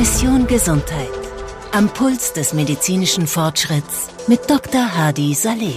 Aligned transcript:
Mission 0.00 0.46
Gesundheit. 0.46 1.10
Am 1.72 1.86
Puls 1.90 2.32
des 2.32 2.54
medizinischen 2.54 3.26
Fortschritts 3.26 4.08
mit 4.28 4.48
Dr. 4.48 4.96
Hadi 4.96 5.34
Saleh. 5.34 5.74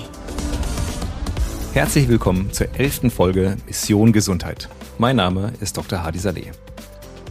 Herzlich 1.74 2.08
willkommen 2.08 2.50
zur 2.54 2.74
elften 2.74 3.12
Folge 3.12 3.58
Mission 3.66 4.14
Gesundheit. 4.14 4.70
Mein 4.98 5.18
Name 5.18 5.52
ist 5.60 5.76
Dr. 5.76 6.06
Hadi 6.06 6.20
Saleh. 6.20 6.52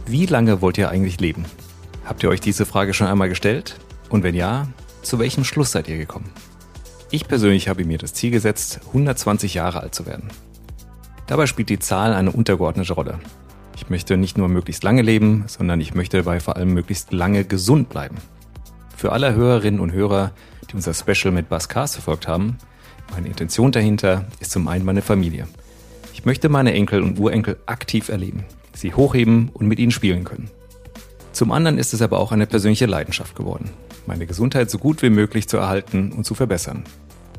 Wie 0.05 0.27
lange 0.27 0.61
wollt 0.61 0.77
ihr 0.77 0.91
eigentlich 0.91 1.19
leben? 1.19 1.45
Habt 2.05 2.21
ihr 2.21 2.29
euch 2.29 2.41
diese 2.41 2.63
Frage 2.63 2.93
schon 2.93 3.07
einmal 3.07 3.29
gestellt? 3.29 3.79
Und 4.09 4.21
wenn 4.21 4.35
ja, 4.35 4.67
zu 5.01 5.17
welchem 5.17 5.45
Schluss 5.45 5.71
seid 5.71 5.87
ihr 5.87 5.97
gekommen? 5.97 6.29
Ich 7.09 7.27
persönlich 7.27 7.69
habe 7.69 7.85
mir 7.85 7.97
das 7.97 8.13
Ziel 8.13 8.29
gesetzt, 8.29 8.81
120 8.89 9.55
Jahre 9.55 9.79
alt 9.79 9.95
zu 9.95 10.05
werden. 10.05 10.29
Dabei 11.25 11.47
spielt 11.47 11.69
die 11.69 11.79
Zahl 11.79 12.13
eine 12.13 12.29
untergeordnete 12.29 12.93
Rolle. 12.93 13.17
Ich 13.83 13.89
möchte 13.89 14.15
nicht 14.15 14.37
nur 14.37 14.47
möglichst 14.47 14.81
lange 14.85 15.01
leben, 15.01 15.43
sondern 15.47 15.81
ich 15.81 15.93
möchte 15.93 16.15
dabei 16.15 16.39
vor 16.39 16.55
allem 16.55 16.73
möglichst 16.73 17.11
lange 17.11 17.43
gesund 17.43 17.89
bleiben. 17.89 18.15
Für 18.95 19.11
alle 19.11 19.35
Hörerinnen 19.35 19.81
und 19.81 19.91
Hörer, 19.91 20.31
die 20.71 20.75
unser 20.75 20.93
Special 20.93 21.33
mit 21.33 21.49
Bas 21.49 21.67
Cars 21.67 21.95
verfolgt 21.95 22.25
haben, 22.25 22.57
meine 23.11 23.27
Intention 23.27 23.73
dahinter 23.73 24.23
ist 24.39 24.51
zum 24.51 24.69
einen 24.69 24.85
meine 24.85 25.01
Familie. 25.01 25.47
Ich 26.13 26.23
möchte 26.23 26.47
meine 26.47 26.71
Enkel 26.71 27.01
und 27.01 27.19
Urenkel 27.19 27.57
aktiv 27.65 28.07
erleben, 28.07 28.45
sie 28.73 28.93
hochheben 28.93 29.49
und 29.49 29.67
mit 29.67 29.79
ihnen 29.79 29.91
spielen 29.91 30.23
können. 30.23 30.49
Zum 31.33 31.51
anderen 31.51 31.77
ist 31.77 31.93
es 31.93 32.01
aber 32.01 32.19
auch 32.19 32.31
eine 32.31 32.47
persönliche 32.47 32.85
Leidenschaft 32.85 33.35
geworden, 33.35 33.69
meine 34.05 34.25
Gesundheit 34.25 34.69
so 34.71 34.77
gut 34.77 35.01
wie 35.01 35.09
möglich 35.09 35.49
zu 35.49 35.57
erhalten 35.57 36.13
und 36.13 36.23
zu 36.23 36.35
verbessern. 36.35 36.85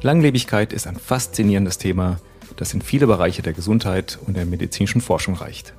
Langlebigkeit 0.03 0.75
ist 0.75 0.87
ein 0.87 0.97
faszinierendes 0.97 1.79
Thema, 1.79 2.19
das 2.57 2.75
in 2.75 2.83
viele 2.83 3.07
Bereiche 3.07 3.41
der 3.41 3.55
Gesundheit 3.55 4.19
und 4.27 4.37
der 4.37 4.45
medizinischen 4.45 5.01
Forschung 5.01 5.37
reicht. 5.37 5.73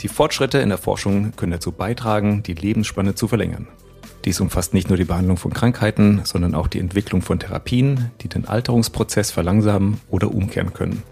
Die 0.00 0.08
Fortschritte 0.08 0.58
in 0.58 0.70
der 0.70 0.78
Forschung 0.78 1.32
können 1.36 1.52
dazu 1.52 1.72
beitragen, 1.72 2.42
die 2.42 2.54
Lebensspanne 2.54 3.14
zu 3.14 3.28
verlängern. 3.28 3.68
Dies 4.24 4.40
umfasst 4.40 4.72
nicht 4.72 4.88
nur 4.88 4.96
die 4.96 5.04
Behandlung 5.04 5.36
von 5.36 5.52
Krankheiten, 5.52 6.22
sondern 6.24 6.54
auch 6.54 6.68
die 6.68 6.78
Entwicklung 6.78 7.20
von 7.20 7.38
Therapien, 7.38 8.10
die 8.22 8.28
den 8.28 8.46
Alterungsprozess 8.46 9.30
verlangsamen 9.30 10.00
oder 10.08 10.32
umkehren 10.32 10.72
können. 10.72 11.02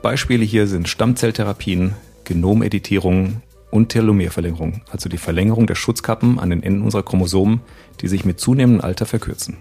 Beispiele 0.00 0.44
hier 0.44 0.66
sind 0.66 0.88
Stammzelltherapien, 0.88 1.94
Genomeditierung 2.24 3.42
und 3.70 3.90
Telomerverlängerung, 3.90 4.82
also 4.90 5.08
die 5.08 5.18
Verlängerung 5.18 5.68
der 5.68 5.76
Schutzkappen 5.76 6.40
an 6.40 6.50
den 6.50 6.62
Enden 6.62 6.82
unserer 6.82 7.04
Chromosomen, 7.04 7.60
die 8.00 8.08
sich 8.08 8.24
mit 8.24 8.40
zunehmendem 8.40 8.84
Alter 8.84 9.06
verkürzen. 9.06 9.58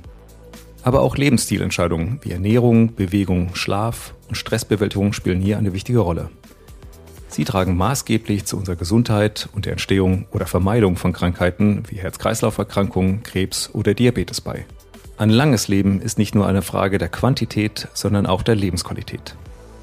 Aber 0.83 1.01
auch 1.01 1.17
Lebensstilentscheidungen 1.17 2.19
wie 2.23 2.31
Ernährung, 2.31 2.95
Bewegung, 2.95 3.53
Schlaf 3.53 4.15
und 4.27 4.35
Stressbewältigung 4.35 5.13
spielen 5.13 5.39
hier 5.39 5.59
eine 5.59 5.73
wichtige 5.73 5.99
Rolle. 5.99 6.31
Sie 7.31 7.45
tragen 7.45 7.77
maßgeblich 7.77 8.43
zu 8.43 8.57
unserer 8.57 8.75
Gesundheit 8.75 9.47
und 9.55 9.65
der 9.65 9.71
Entstehung 9.71 10.25
oder 10.33 10.45
Vermeidung 10.45 10.97
von 10.97 11.13
Krankheiten 11.13 11.83
wie 11.87 11.95
Herz-Kreislauf-Erkrankungen, 11.95 13.23
Krebs 13.23 13.69
oder 13.71 13.93
Diabetes 13.93 14.41
bei. 14.41 14.65
Ein 15.17 15.29
langes 15.29 15.69
Leben 15.69 16.01
ist 16.01 16.17
nicht 16.17 16.35
nur 16.35 16.45
eine 16.45 16.61
Frage 16.61 16.97
der 16.97 17.07
Quantität, 17.07 17.87
sondern 17.93 18.25
auch 18.25 18.41
der 18.41 18.55
Lebensqualität. 18.55 19.37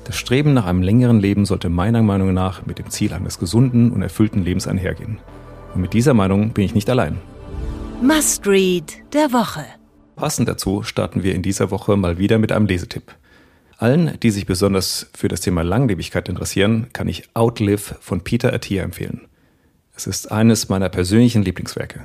Das 0.05 0.17
Streben 0.17 0.53
nach 0.53 0.67
einem 0.67 0.83
längeren 0.83 1.21
Leben 1.21 1.47
sollte 1.47 1.71
meiner 1.71 2.03
Meinung 2.03 2.35
nach 2.35 2.67
mit 2.67 2.79
dem 2.79 2.91
Ziel 2.91 3.15
eines 3.15 3.39
gesunden 3.39 3.93
und 3.93 4.03
erfüllten 4.03 4.45
Lebens 4.45 4.67
einhergehen. 4.67 5.19
Und 5.75 5.81
mit 5.81 5.95
dieser 5.95 6.13
Meinung 6.13 6.51
bin 6.51 6.67
ich 6.67 6.75
nicht 6.75 6.91
allein. 6.91 7.17
Must 8.03 8.47
Read 8.47 8.93
der 9.15 9.33
Woche. 9.33 9.65
Passend 10.17 10.51
dazu 10.51 10.83
starten 10.83 11.23
wir 11.23 11.35
in 11.35 11.43
dieser 11.43 11.71
Woche 11.71 11.97
mal 11.97 12.19
wieder 12.19 12.39
mit 12.39 12.53
einem 12.53 12.67
Lesetipp. 12.67 13.15
Allen, 13.81 14.19
die 14.19 14.33
sich 14.33 14.45
besonders 14.45 15.09
für 15.15 15.29
das 15.29 15.41
Thema 15.41 15.63
Langlebigkeit 15.63 16.29
interessieren, 16.29 16.89
kann 16.93 17.07
ich 17.07 17.29
Outlive 17.35 17.95
von 18.01 18.23
Peter 18.23 18.53
Attia 18.53 18.83
empfehlen. 18.83 19.29
Es 19.95 20.09
ist 20.09 20.33
eines 20.33 20.69
meiner 20.69 20.89
persönlichen 20.89 21.45
Lieblingswerke. 21.45 22.05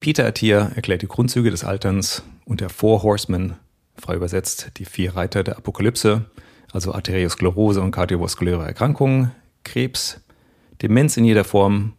Peter 0.00 0.24
Attia 0.24 0.72
erklärt 0.74 1.02
die 1.02 1.08
Grundzüge 1.08 1.50
des 1.50 1.62
Alterns 1.62 2.22
und 2.46 2.62
der 2.62 2.70
Four 2.70 3.02
Horsemen, 3.02 3.56
frei 3.96 4.14
übersetzt 4.14 4.70
die 4.78 4.86
vier 4.86 5.14
Reiter 5.14 5.44
der 5.44 5.58
Apokalypse, 5.58 6.24
also 6.72 6.94
Arteriosklerose 6.94 7.82
und 7.82 7.90
kardiovaskuläre 7.90 8.64
Erkrankungen, 8.64 9.32
Krebs, 9.62 10.22
Demenz 10.80 11.18
in 11.18 11.26
jeder 11.26 11.44
Form, 11.44 11.92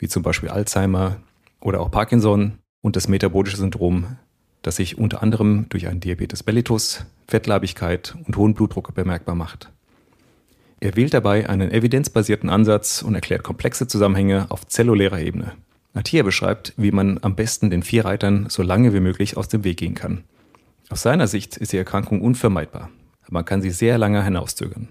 wie 0.00 0.08
zum 0.08 0.24
Beispiel 0.24 0.48
Alzheimer 0.48 1.20
oder 1.60 1.80
auch 1.80 1.92
Parkinson 1.92 2.58
und 2.80 2.96
das 2.96 3.06
metabolische 3.06 3.56
Syndrom 3.56 4.16
das 4.62 4.76
sich 4.76 4.98
unter 4.98 5.22
anderem 5.22 5.66
durch 5.68 5.86
einen 5.86 6.00
Diabetes 6.00 6.44
mellitus, 6.46 7.04
Fettleibigkeit 7.28 8.16
und 8.26 8.36
hohen 8.36 8.54
Blutdruck 8.54 8.94
bemerkbar 8.94 9.34
macht. 9.34 9.70
Er 10.80 10.96
wählt 10.96 11.12
dabei 11.12 11.48
einen 11.48 11.70
evidenzbasierten 11.70 12.48
Ansatz 12.48 13.02
und 13.02 13.14
erklärt 13.14 13.42
komplexe 13.42 13.86
Zusammenhänge 13.86 14.50
auf 14.50 14.66
zellulärer 14.66 15.20
Ebene. 15.20 15.52
Attia 15.92 16.22
beschreibt, 16.22 16.72
wie 16.76 16.92
man 16.92 17.18
am 17.22 17.34
besten 17.34 17.70
den 17.70 17.82
vier 17.82 18.04
Reitern 18.04 18.46
so 18.48 18.62
lange 18.62 18.94
wie 18.94 19.00
möglich 19.00 19.36
aus 19.36 19.48
dem 19.48 19.64
Weg 19.64 19.78
gehen 19.78 19.94
kann. 19.94 20.24
Aus 20.88 21.02
seiner 21.02 21.26
Sicht 21.26 21.56
ist 21.56 21.72
die 21.72 21.76
Erkrankung 21.76 22.22
unvermeidbar, 22.22 22.90
aber 23.22 23.32
man 23.32 23.44
kann 23.44 23.60
sie 23.60 23.70
sehr 23.70 23.98
lange 23.98 24.24
hinauszögern. 24.24 24.88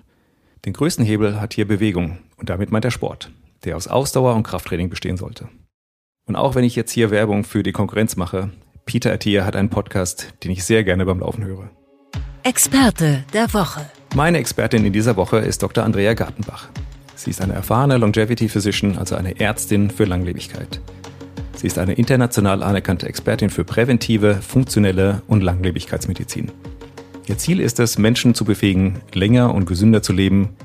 Den 0.66 0.74
größten 0.74 1.06
Hebel 1.06 1.40
hat 1.40 1.54
hier 1.54 1.68
Bewegung 1.68 2.20
und 2.38 2.50
damit 2.50 2.72
meint 2.72 2.86
er 2.86 2.92
Sport, 2.92 3.32
der 3.64 3.76
aus 3.76 3.88
Ausdauer 3.88 4.36
und 4.36 4.44
Krafttraining 4.44 4.90
bestehen 4.90 5.18
sollte. 5.18 5.50
Und 6.26 6.36
auch 6.36 6.54
wenn 6.54 6.64
ich 6.64 6.76
jetzt 6.76 6.92
hier 6.92 7.12
Werbung 7.12 7.44
für 7.44 7.64
die 7.64 7.72
Konkurrenz 7.72 8.16
mache, 8.16 8.52
Peter 8.90 9.14
Attia 9.14 9.46
hat 9.46 9.56
einen 9.56 9.70
Podcast, 9.70 10.34
den 10.44 10.50
ich 10.50 10.64
sehr 10.64 10.84
gerne 10.84 11.06
beim 11.06 11.20
Laufen 11.20 11.46
höre. 11.46 11.70
Experte 12.42 13.24
der 13.34 13.54
Woche. 13.54 13.82
Meine 14.16 14.40
Expertin 14.40 14.84
in 14.84 14.92
dieser 14.92 15.16
Woche 15.16 15.38
ist 15.38 15.62
Dr. 15.62 15.84
Andrea 15.84 16.16
Gartenbach. 16.16 16.70
Sie 17.14 17.30
ist 17.30 17.40
eine 17.40 17.54
erfahrene 17.54 17.98
Longevity 18.00 18.50
Physician, 18.50 18.98
also 18.98 19.14
eine 19.14 19.40
Ärztin 19.40 19.92
für 19.92 20.06
Langlebigkeit. 20.06 20.82
Sie 21.56 21.68
ist 21.68 21.78
eine 21.78 21.94
international 21.94 22.64
anerkannte 22.64 23.08
Expertin 23.08 23.52
für 23.52 23.64
präventive, 23.64 24.42
funktionelle 24.42 25.22
und 25.28 25.44
Langlebigkeitsmedizin. 25.44 26.52
Ihr 27.28 27.38
Ziel 27.38 27.60
ist 27.60 27.80
es, 27.80 28.00
Menschen 28.00 28.34
zu 28.34 28.44
befähigen, 28.44 29.02
länger 29.14 29.54
und 29.54 29.68
gesünder 29.68 30.02
zu 30.02 30.14
leben, 30.14 30.56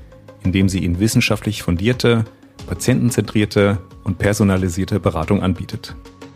indem 0.42 0.70
sie 0.70 0.78
ihnen 0.78 0.98
wissenschaftlich 0.98 1.62
fundierte, 1.62 2.24
patientenzentrierte 2.66 3.82
und 4.02 4.16
personalisierte 4.16 4.98
Beratung 4.98 5.42
anbietet. 5.42 5.94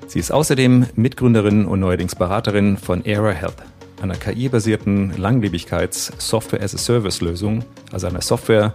Sie 0.09 0.19
ist 0.19 0.33
außerdem 0.33 0.87
Mitgründerin 0.95 1.67
und 1.67 1.79
neuerdings 1.81 2.15
Beraterin 2.15 2.79
von 2.79 3.05
Era 3.05 3.31
Health, 3.31 3.59
einer 4.01 4.15
KI-basierten 4.15 5.19
Langlebigkeits-Software-as-a-Service-Lösung, 5.19 7.63
also 7.93 8.07
einer 8.07 8.23
Software, 8.23 8.73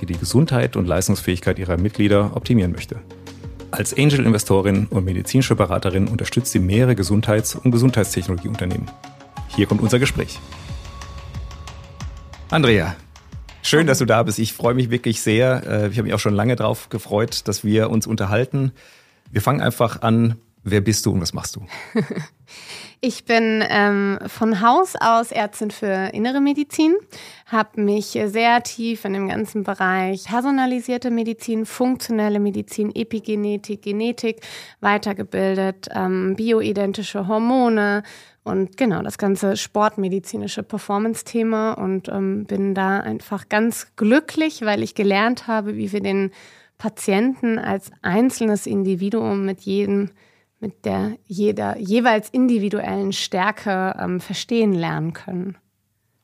die 0.00 0.06
die 0.06 0.16
Gesundheit 0.16 0.76
und 0.76 0.86
Leistungsfähigkeit 0.86 1.58
ihrer 1.58 1.76
Mitglieder 1.76 2.34
optimieren 2.34 2.72
möchte. 2.72 3.02
Als 3.70 3.94
Angel-Investorin 3.94 4.86
und 4.86 5.04
medizinische 5.04 5.54
Beraterin 5.54 6.08
unterstützt 6.08 6.52
sie 6.52 6.60
mehrere 6.60 6.96
Gesundheits- 6.96 7.56
und 7.56 7.72
Gesundheitstechnologieunternehmen. 7.72 8.90
Hier 9.48 9.66
kommt 9.66 9.82
unser 9.82 9.98
Gespräch. 9.98 10.38
Andrea, 12.48 12.96
schön, 13.60 13.86
dass 13.86 13.98
du 13.98 14.06
da 14.06 14.22
bist. 14.22 14.38
Ich 14.38 14.54
freue 14.54 14.72
mich 14.72 14.88
wirklich 14.88 15.20
sehr. 15.20 15.62
Äh, 15.66 15.88
ich 15.88 15.98
habe 15.98 16.04
mich 16.04 16.14
auch 16.14 16.20
schon 16.20 16.32
lange 16.32 16.56
darauf 16.56 16.88
gefreut, 16.88 17.46
dass 17.48 17.64
wir 17.64 17.90
uns 17.90 18.06
unterhalten. 18.06 18.72
Wir 19.30 19.42
fangen 19.42 19.60
einfach 19.60 20.00
an 20.00 20.36
Wer 20.62 20.80
bist 20.80 21.06
du 21.06 21.12
und 21.12 21.20
was 21.20 21.32
machst 21.32 21.56
du? 21.56 21.66
Ich 23.02 23.24
bin 23.24 23.64
ähm, 23.66 24.18
von 24.26 24.60
Haus 24.60 24.94
aus 24.94 25.32
Ärztin 25.32 25.70
für 25.70 26.10
innere 26.12 26.42
Medizin, 26.42 26.94
habe 27.46 27.80
mich 27.80 28.18
sehr 28.26 28.62
tief 28.62 29.06
in 29.06 29.14
dem 29.14 29.28
ganzen 29.28 29.64
Bereich 29.64 30.24
personalisierte 30.24 31.10
Medizin, 31.10 31.64
funktionelle 31.64 32.40
Medizin, 32.40 32.94
Epigenetik, 32.94 33.80
Genetik 33.80 34.42
weitergebildet, 34.80 35.88
ähm, 35.94 36.36
bioidentische 36.36 37.26
Hormone 37.26 38.02
und 38.44 38.76
genau 38.76 39.00
das 39.00 39.16
ganze 39.16 39.56
sportmedizinische 39.56 40.62
Performance-Thema 40.62 41.72
und 41.72 42.08
ähm, 42.08 42.44
bin 42.44 42.74
da 42.74 43.00
einfach 43.00 43.48
ganz 43.48 43.96
glücklich, 43.96 44.60
weil 44.60 44.82
ich 44.82 44.94
gelernt 44.94 45.46
habe, 45.46 45.76
wie 45.76 45.90
wir 45.90 46.02
den 46.02 46.32
Patienten 46.76 47.58
als 47.58 47.90
einzelnes 48.02 48.66
Individuum 48.66 49.46
mit 49.46 49.62
jedem 49.62 50.10
mit 50.60 50.84
der 50.84 51.16
jeder 51.26 51.78
jeweils 51.78 52.28
individuellen 52.30 53.12
Stärke 53.12 53.96
ähm, 53.98 54.20
verstehen 54.20 54.74
lernen 54.74 55.12
können. 55.12 55.56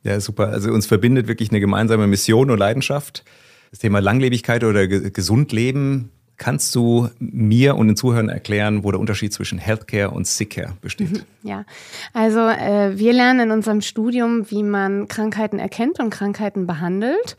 Ja, 0.02 0.20
super. 0.20 0.50
Also 0.50 0.70
uns 0.70 0.86
verbindet 0.86 1.26
wirklich 1.26 1.50
eine 1.50 1.58
gemeinsame 1.58 2.06
Mission 2.06 2.50
und 2.50 2.58
Leidenschaft. 2.58 3.24
Das 3.70 3.80
Thema 3.80 3.98
Langlebigkeit 3.98 4.62
oder 4.62 4.86
gesund 4.86 5.50
leben. 5.52 6.12
Kannst 6.36 6.74
du 6.74 7.08
mir 7.18 7.76
und 7.76 7.88
den 7.88 7.96
Zuhörern 7.96 8.28
erklären, 8.28 8.84
wo 8.84 8.90
der 8.90 9.00
Unterschied 9.00 9.32
zwischen 9.32 9.58
Healthcare 9.58 10.10
und 10.10 10.26
Sickcare 10.26 10.74
besteht? 10.82 11.12
Mhm, 11.12 11.22
ja, 11.42 11.64
also 12.12 12.40
äh, 12.40 12.98
wir 12.98 13.14
lernen 13.14 13.40
in 13.40 13.50
unserem 13.50 13.80
Studium, 13.80 14.50
wie 14.50 14.62
man 14.62 15.08
Krankheiten 15.08 15.58
erkennt 15.58 15.98
und 15.98 16.10
Krankheiten 16.10 16.66
behandelt. 16.66 17.36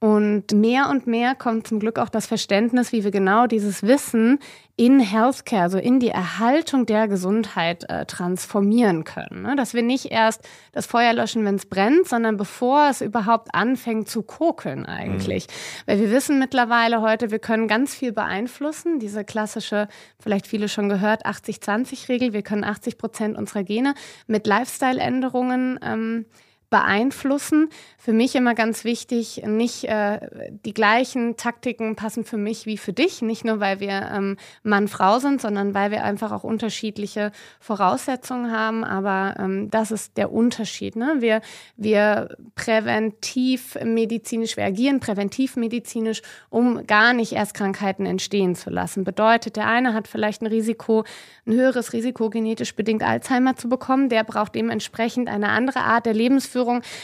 Und 0.00 0.52
mehr 0.52 0.88
und 0.90 1.08
mehr 1.08 1.34
kommt 1.34 1.66
zum 1.66 1.80
Glück 1.80 1.98
auch 1.98 2.08
das 2.08 2.26
Verständnis, 2.26 2.92
wie 2.92 3.02
wir 3.02 3.10
genau 3.10 3.48
dieses 3.48 3.82
Wissen 3.82 4.38
in 4.76 5.00
Healthcare, 5.00 5.62
also 5.62 5.78
in 5.78 5.98
die 5.98 6.10
Erhaltung 6.10 6.86
der 6.86 7.08
Gesundheit 7.08 7.82
äh, 7.90 8.06
transformieren 8.06 9.02
können. 9.02 9.42
Ne? 9.42 9.56
Dass 9.56 9.74
wir 9.74 9.82
nicht 9.82 10.12
erst 10.12 10.48
das 10.70 10.86
Feuer 10.86 11.12
löschen, 11.14 11.44
wenn 11.44 11.56
es 11.56 11.66
brennt, 11.66 12.06
sondern 12.06 12.36
bevor 12.36 12.88
es 12.88 13.00
überhaupt 13.00 13.52
anfängt 13.56 14.08
zu 14.08 14.22
kokeln 14.22 14.86
eigentlich. 14.86 15.48
Mhm. 15.48 15.82
Weil 15.86 16.00
wir 16.00 16.10
wissen 16.12 16.38
mittlerweile 16.38 17.00
heute, 17.00 17.32
wir 17.32 17.40
können 17.40 17.66
ganz 17.66 17.92
viel 17.92 18.12
beeinflussen. 18.12 19.00
Diese 19.00 19.24
klassische, 19.24 19.88
vielleicht 20.20 20.46
viele 20.46 20.68
schon 20.68 20.88
gehört, 20.88 21.26
80-20-Regel. 21.26 22.32
Wir 22.32 22.42
können 22.42 22.62
80 22.62 22.98
Prozent 22.98 23.36
unserer 23.36 23.64
Gene 23.64 23.94
mit 24.28 24.46
Lifestyle-Änderungen 24.46 25.80
ähm, 25.82 26.26
beeinflussen. 26.70 27.70
Für 27.96 28.12
mich 28.12 28.34
immer 28.34 28.54
ganz 28.54 28.84
wichtig, 28.84 29.42
nicht 29.46 29.84
äh, 29.84 30.20
die 30.64 30.74
gleichen 30.74 31.36
Taktiken 31.36 31.96
passen 31.96 32.24
für 32.24 32.36
mich 32.36 32.66
wie 32.66 32.76
für 32.76 32.92
dich. 32.92 33.22
Nicht 33.22 33.44
nur, 33.44 33.58
weil 33.60 33.80
wir 33.80 34.10
ähm, 34.14 34.36
Mann-Frau 34.62 35.18
sind, 35.18 35.40
sondern 35.40 35.74
weil 35.74 35.90
wir 35.90 36.04
einfach 36.04 36.30
auch 36.30 36.44
unterschiedliche 36.44 37.32
Voraussetzungen 37.58 38.52
haben. 38.52 38.84
Aber 38.84 39.34
ähm, 39.38 39.70
das 39.70 39.90
ist 39.90 40.16
der 40.16 40.30
Unterschied. 40.30 40.94
Ne? 40.94 41.16
Wir, 41.18 41.40
wir 41.76 42.36
präventiv 42.54 43.76
medizinisch, 43.82 44.56
wir 44.56 44.64
agieren 44.64 45.00
präventiv 45.00 45.56
medizinisch, 45.56 46.22
um 46.50 46.86
gar 46.86 47.14
nicht 47.14 47.32
erst 47.32 47.54
Krankheiten 47.54 48.04
entstehen 48.04 48.54
zu 48.54 48.70
lassen. 48.70 49.04
Bedeutet, 49.04 49.56
der 49.56 49.66
eine 49.66 49.94
hat 49.94 50.06
vielleicht 50.06 50.42
ein 50.42 50.46
Risiko, 50.46 51.04
ein 51.46 51.54
höheres 51.54 51.94
Risiko, 51.94 52.28
genetisch 52.30 52.76
bedingt 52.76 53.02
Alzheimer 53.02 53.56
zu 53.56 53.68
bekommen. 53.68 54.08
Der 54.10 54.22
braucht 54.22 54.54
dementsprechend 54.54 55.28
eine 55.28 55.48
andere 55.48 55.80
Art 55.80 56.04
der 56.06 56.14
Lebensführung 56.14 56.57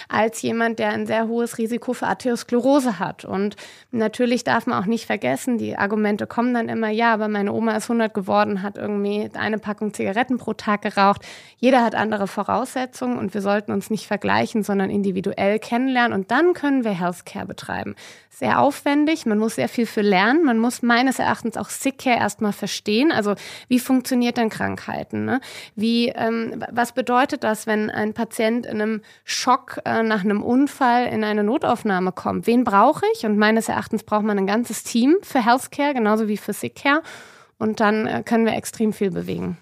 als 0.08 0.42
jemand, 0.42 0.78
der 0.78 0.90
ein 0.90 1.06
sehr 1.06 1.26
hohes 1.26 1.58
Risiko 1.58 1.94
für 1.94 2.06
Arteriosklerose 2.06 2.98
hat. 2.98 3.24
Und 3.24 3.56
natürlich 3.90 4.44
darf 4.44 4.66
man 4.66 4.82
auch 4.82 4.86
nicht 4.86 5.06
vergessen, 5.06 5.58
die 5.58 5.76
Argumente 5.76 6.26
kommen 6.26 6.54
dann 6.54 6.68
immer, 6.68 6.90
ja, 6.90 7.14
aber 7.14 7.28
meine 7.28 7.52
Oma 7.52 7.76
ist 7.76 7.84
100 7.84 8.12
geworden, 8.12 8.62
hat 8.62 8.76
irgendwie 8.76 9.30
eine 9.34 9.58
Packung 9.58 9.94
Zigaretten 9.94 10.36
pro 10.36 10.52
Tag 10.52 10.82
geraucht. 10.82 11.22
Jeder 11.56 11.82
hat 11.82 11.94
andere 11.94 12.26
Voraussetzungen 12.26 13.18
und 13.18 13.34
wir 13.34 13.40
sollten 13.40 13.72
uns 13.72 13.90
nicht 13.90 14.06
vergleichen, 14.06 14.62
sondern 14.62 14.90
individuell 14.90 15.58
kennenlernen 15.58 16.12
und 16.12 16.30
dann 16.30 16.52
können 16.52 16.84
wir 16.84 16.92
Healthcare 16.92 17.46
betreiben. 17.46 17.94
Sehr 18.30 18.58
aufwendig, 18.60 19.26
man 19.26 19.38
muss 19.38 19.54
sehr 19.54 19.68
viel 19.68 19.86
für 19.86 20.00
lernen, 20.00 20.44
man 20.44 20.58
muss 20.58 20.82
meines 20.82 21.20
Erachtens 21.20 21.56
auch 21.56 21.68
Sick 21.68 21.98
Care 21.98 22.18
erstmal 22.18 22.52
verstehen, 22.52 23.12
also 23.12 23.36
wie 23.68 23.78
funktioniert 23.78 24.34
mit 24.36 24.50
Krankheiten? 24.52 25.24
Ne? 25.24 25.40
Wie, 25.74 26.08
ähm, 26.08 26.64
was 26.70 26.92
bedeutet 26.92 27.44
das, 27.44 27.66
wenn 27.66 27.90
ein 27.90 28.14
Patient 28.14 28.66
in 28.66 28.80
einem 28.80 29.02
Schock 29.44 29.78
äh, 29.84 30.02
nach 30.02 30.24
einem 30.24 30.42
Unfall 30.42 31.06
in 31.06 31.22
eine 31.22 31.44
Notaufnahme 31.44 32.12
kommt? 32.12 32.46
Wen 32.46 32.64
brauche 32.64 33.04
ich? 33.14 33.26
Und 33.26 33.36
meines 33.36 33.68
Erachtens 33.68 34.02
braucht 34.02 34.24
man 34.24 34.38
ein 34.38 34.46
ganzes 34.46 34.84
Team 34.84 35.16
für 35.22 35.44
Healthcare, 35.44 35.92
genauso 35.92 36.28
wie 36.28 36.38
für 36.38 36.54
Sick 36.54 36.76
Care. 36.76 37.02
Und 37.58 37.80
dann 37.80 38.06
äh, 38.06 38.22
können 38.24 38.46
wir 38.46 38.54
extrem 38.54 38.94
viel 38.94 39.10
bewegen. 39.10 39.58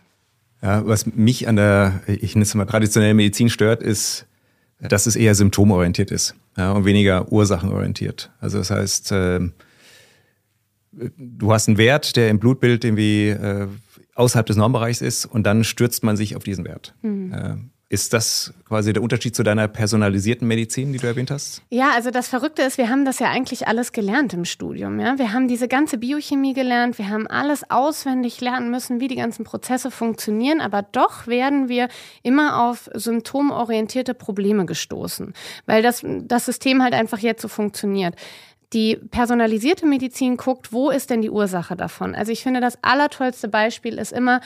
Ja, 0.63 0.87
was 0.87 1.07
mich 1.07 1.49
an 1.49 1.57
der, 1.57 2.01
ich 2.07 2.37
nenne 2.37 2.45
es 2.45 2.55
mal 2.55 2.65
traditionellen 2.65 3.17
Medizin 3.17 3.49
stört, 3.49 3.83
ist, 3.83 4.27
dass 4.79 5.07
es 5.07 5.17
eher 5.17 5.35
symptomorientiert 5.35 6.13
ist 6.13 6.37
ja, 6.57 6.71
und 6.71 6.85
weniger 6.85 7.33
ursachenorientiert. 7.33 8.31
Also 8.41 8.59
das 8.59 8.71
heißt, 8.71 9.11
äh, 9.13 9.41
du 10.93 11.53
hast 11.53 11.67
einen 11.67 11.79
Wert, 11.79 12.15
der 12.15 12.31
im 12.31 12.39
Blutbild 12.39 12.85
irgendwie 12.85 13.31
äh, 13.31 13.67
außerhalb 14.15 14.47
des 14.47 14.57
Normbereichs 14.57 15.01
ist 15.01 15.27
und 15.27 15.45
dann 15.45 15.65
stürzt 15.65 16.05
man 16.05 16.17
sich 16.17 16.37
auf 16.37 16.45
diesen 16.45 16.65
Wert. 16.65 16.95
Mhm. 17.03 17.72
Ist 17.93 18.15
das 18.15 18.55
quasi 18.67 18.95
der 18.95 19.03
Unterschied 19.03 19.37
zu 19.37 19.43
deiner 19.43 19.69
personalisierten 19.69 20.49
Medizin, 20.49 20.95
die 20.95 20.99
du 20.99 21.07
erwähnt 21.07 21.31
hast? 21.31 21.61
Ja, 21.69 21.91
also 21.95 22.11
das 22.11 22.27
Verrückte 22.27 22.63
ist, 22.63 22.79
wir 22.79 22.89
haben 22.89 23.05
das 23.05 23.19
ja 23.19 23.29
eigentlich 23.29 23.69
alles 23.69 23.93
gelernt 23.93 24.33
im 24.33 24.47
Studium. 24.47 24.99
Ja? 24.99 25.19
Wir 25.19 25.35
haben 25.35 25.47
diese 25.47 25.69
ganze 25.69 25.99
Biochemie 25.99 26.55
gelernt, 26.55 26.97
wir 26.97 27.11
haben 27.11 27.27
alles 27.27 27.71
auswendig 27.71 28.41
lernen 28.41 28.71
müssen, 28.71 28.99
wie 29.01 29.09
die 29.09 29.17
ganzen 29.17 29.45
Prozesse 29.45 29.91
funktionieren, 29.91 30.63
aber 30.63 30.81
doch 30.81 31.27
werden 31.27 31.69
wir 31.69 31.89
immer 32.23 32.63
auf 32.67 32.89
symptomorientierte 32.95 34.15
Probleme 34.15 34.65
gestoßen, 34.65 35.35
weil 35.67 35.83
das, 35.83 36.03
das 36.03 36.47
System 36.47 36.83
halt 36.83 36.95
einfach 36.95 37.19
jetzt 37.19 37.43
so 37.43 37.49
funktioniert. 37.49 38.15
Die 38.73 38.97
personalisierte 38.97 39.85
Medizin 39.85 40.39
guckt, 40.39 40.73
wo 40.73 40.89
ist 40.89 41.11
denn 41.11 41.21
die 41.21 41.29
Ursache 41.29 41.77
davon? 41.77 42.15
Also 42.15 42.33
ich 42.33 42.43
finde, 42.43 42.63
das 42.63 42.79
allertollste 42.83 43.49
Beispiel 43.49 43.99
ist 43.99 44.13
immer 44.13 44.41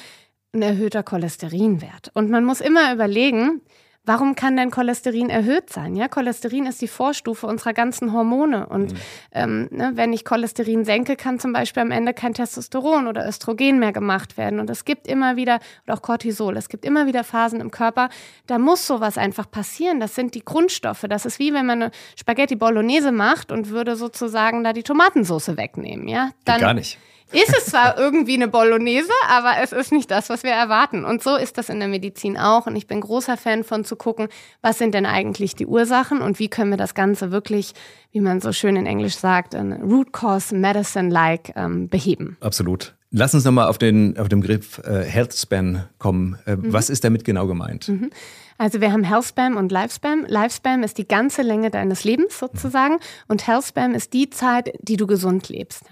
ein 0.57 0.63
erhöhter 0.63 1.03
Cholesterinwert. 1.03 2.11
Und 2.15 2.31
man 2.31 2.45
muss 2.45 2.61
immer 2.61 2.93
überlegen, 2.93 3.61
Warum 4.07 4.37
kann 4.37 4.57
denn 4.57 4.71
Cholesterin 4.71 5.31
erhöht 5.31 5.69
sein? 5.69 5.97
Ja, 5.97 6.07
Cholesterin 6.07 6.67
ist 6.67 6.81
die 6.81 6.87
Vorstufe 6.87 7.49
unserer 7.49 7.73
ganzen 7.73 8.13
Hormone. 8.13 8.69
Und 8.69 8.93
mhm. 8.93 8.99
ähm, 9.33 9.69
ne, 9.73 9.93
wenn 9.95 10.13
ich 10.13 10.25
Cholesterin 10.25 10.85
senke, 10.85 11.17
kann 11.17 11.41
zum 11.41 11.53
Beispiel 11.53 11.83
am 11.83 11.91
Ende 11.91 12.15
kein 12.15 12.33
Testosteron 12.33 13.09
oder 13.09 13.27
Östrogen 13.27 13.81
mehr 13.81 13.93
gemacht 13.93 14.37
werden. 14.37 14.61
Und 14.61 14.71
es 14.71 14.85
gibt 14.85 15.09
immer 15.09 15.35
wieder, 15.35 15.59
oder 15.85 15.95
auch 15.95 16.03
Cortisol, 16.03 16.57
es 16.57 16.69
gibt 16.69 16.85
immer 16.85 17.09
wieder 17.09 17.25
Phasen 17.25 17.61
im 17.61 17.73
Körper, 17.73 18.09
da 18.47 18.61
muss 18.61 18.87
sowas 18.87 19.19
einfach 19.19 19.51
passieren. 19.51 19.99
Das 19.99 20.15
sind 20.15 20.37
die 20.37 20.45
Grundstoffe. 20.45 21.05
Das 21.09 21.27
ist 21.27 21.41
wie 21.41 21.53
wenn 21.53 21.67
man 21.67 21.83
eine 21.83 21.91
Spaghetti 22.17 22.55
Bolognese 22.55 23.11
macht 23.11 23.51
und 23.51 23.71
würde 23.71 23.97
sozusagen 23.97 24.63
da 24.63 24.73
die 24.73 24.85
Tomatensauce 24.85 25.57
wegnehmen. 25.57 26.07
Ja, 26.07 26.31
dann. 26.45 26.61
Gar 26.61 26.75
nicht 26.75 26.97
ist 27.33 27.55
es 27.57 27.67
zwar 27.67 27.99
irgendwie 27.99 28.35
eine 28.35 28.49
Bolognese, 28.49 29.13
aber 29.29 29.55
es 29.63 29.73
ist 29.73 29.93
nicht 29.93 30.11
das, 30.11 30.29
was 30.29 30.43
wir 30.43 30.53
erwarten. 30.53 31.05
Und 31.05 31.23
so 31.23 31.37
ist 31.37 31.59
das 31.59 31.69
in 31.69 31.81
der 31.81 31.89
Medizin 31.89 32.37
auch. 32.37 32.67
Und 32.67 32.77
ich 32.77 32.87
bin 32.87 33.01
großer 33.01 33.37
Fan 33.37 33.65
von 33.65 33.85
zu 33.85 33.97
gucken, 33.97 34.29
was 34.63 34.79
sind 34.79 34.95
denn 34.95 35.07
eigentlich 35.07 35.55
die 35.55 35.67
Ursachen 35.67 36.21
und 36.21 36.39
wie 36.39 36.49
können 36.49 36.71
wir 36.71 36.77
das 36.77 36.95
Ganze 36.95 37.33
wirklich, 37.33 37.73
wie 38.13 38.21
man 38.21 38.41
so 38.41 38.53
schön 38.53 38.77
in 38.77 38.87
Englisch 38.87 39.17
sagt, 39.17 39.55
Root 39.55 40.13
Cause 40.13 40.55
Medicine-like 40.55 41.53
ähm, 41.57 41.89
beheben. 41.89 42.37
Absolut. 42.41 42.95
Lass 43.11 43.35
uns 43.35 43.45
nochmal 43.45 43.69
auf 43.69 43.79
den, 43.79 44.19
auf 44.19 44.29
den 44.29 44.41
Begriff 44.41 44.79
äh, 44.85 45.03
Health 45.03 45.35
Span 45.35 45.85
kommen. 45.99 46.39
Äh, 46.45 46.57
mhm. 46.57 46.73
Was 46.73 46.91
ist 46.91 47.05
damit 47.05 47.25
genau 47.25 47.47
gemeint? 47.47 47.89
Mhm. 47.89 48.11
Also 48.59 48.81
wir 48.81 48.93
haben 48.93 49.05
Healthspam 49.05 49.57
und 49.57 49.71
Lifespam. 49.71 50.25
Lifespam 50.27 50.83
ist 50.83 50.99
die 50.99 51.07
ganze 51.07 51.43
Länge 51.43 51.71
deines 51.71 52.05
Lebens 52.05 52.39
sozusagen 52.39 52.99
und 53.29 53.47
Healthspam 53.47 53.95
ist 53.95 54.13
die 54.15 54.31
Zeit, 54.31 54.73
die 54.81 54.97
du 54.97 55.07
gesund 55.07 55.49
lebst. 55.49 55.85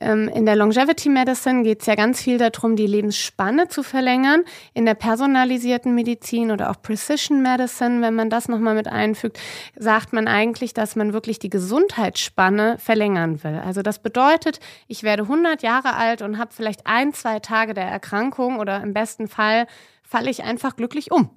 Ähm, 0.00 0.28
in 0.28 0.46
der 0.46 0.56
Longevity 0.56 1.08
Medicine 1.08 1.62
geht 1.64 1.80
es 1.80 1.86
ja 1.86 1.94
ganz 1.94 2.22
viel 2.22 2.38
darum, 2.38 2.76
die 2.76 2.86
Lebensspanne 2.86 3.68
zu 3.68 3.82
verlängern. 3.82 4.44
In 4.72 4.86
der 4.86 4.94
personalisierten 4.94 5.94
Medizin 5.94 6.50
oder 6.50 6.70
auch 6.70 6.80
Precision 6.80 7.42
Medicine, 7.42 8.00
wenn 8.02 8.14
man 8.14 8.30
das 8.30 8.48
nochmal 8.48 8.74
mit 8.74 8.86
einfügt, 8.86 9.40
sagt 9.76 10.12
man 10.12 10.28
eigentlich, 10.28 10.74
dass 10.74 10.96
man 10.96 11.12
wirklich 11.12 11.38
die 11.38 11.50
Gesundheitsspanne 11.50 12.76
verlängern 12.78 13.42
will. 13.42 13.60
Also 13.64 13.82
das 13.82 13.98
bedeutet, 13.98 14.60
ich 14.86 15.02
werde 15.02 15.24
100 15.24 15.62
Jahre 15.62 15.94
alt 15.94 16.22
und 16.22 16.38
habe 16.38 16.52
vielleicht 16.54 16.86
ein, 16.86 17.12
zwei 17.12 17.40
Tage 17.40 17.74
der 17.74 17.86
Erkrankung 17.86 18.58
oder 18.58 18.82
im 18.82 18.94
besten 18.94 19.28
Fall 19.28 19.66
falle 20.02 20.30
ich 20.30 20.44
einfach 20.44 20.76
glücklich 20.76 21.10
um 21.10 21.30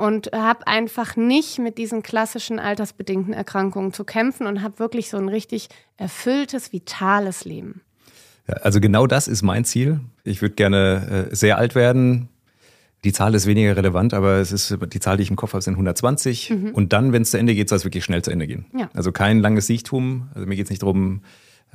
und 0.00 0.30
habe 0.32 0.66
einfach 0.66 1.16
nicht 1.16 1.58
mit 1.58 1.76
diesen 1.76 2.02
klassischen 2.02 2.58
altersbedingten 2.58 3.34
Erkrankungen 3.34 3.92
zu 3.92 4.04
kämpfen 4.04 4.46
und 4.46 4.62
habe 4.62 4.78
wirklich 4.78 5.10
so 5.10 5.18
ein 5.18 5.28
richtig 5.28 5.68
erfülltes, 5.98 6.72
vitales 6.72 7.44
Leben. 7.44 7.82
Ja, 8.48 8.54
also 8.56 8.80
genau 8.80 9.06
das 9.06 9.28
ist 9.28 9.42
mein 9.42 9.66
Ziel. 9.66 10.00
Ich 10.24 10.40
würde 10.40 10.54
gerne 10.54 11.28
äh, 11.30 11.36
sehr 11.36 11.58
alt 11.58 11.74
werden. 11.74 12.30
Die 13.04 13.12
Zahl 13.12 13.34
ist 13.34 13.46
weniger 13.46 13.76
relevant, 13.76 14.14
aber 14.14 14.36
es 14.36 14.52
ist 14.52 14.74
die 14.90 15.00
Zahl, 15.00 15.18
die 15.18 15.22
ich 15.22 15.30
im 15.30 15.36
Kopf 15.36 15.52
habe, 15.52 15.62
sind 15.62 15.74
120. 15.74 16.50
Mhm. 16.50 16.70
Und 16.70 16.94
dann, 16.94 17.12
wenn 17.12 17.22
es 17.22 17.30
zu 17.30 17.38
Ende 17.38 17.54
geht, 17.54 17.68
soll 17.68 17.76
es 17.76 17.84
wirklich 17.84 18.04
schnell 18.04 18.22
zu 18.22 18.30
Ende 18.30 18.46
gehen. 18.46 18.64
Ja. 18.74 18.88
Also 18.94 19.12
kein 19.12 19.40
langes 19.40 19.66
Siechtum. 19.66 20.28
Also 20.34 20.46
mir 20.46 20.56
geht 20.56 20.64
es 20.64 20.70
nicht 20.70 20.82
darum, 20.82 21.20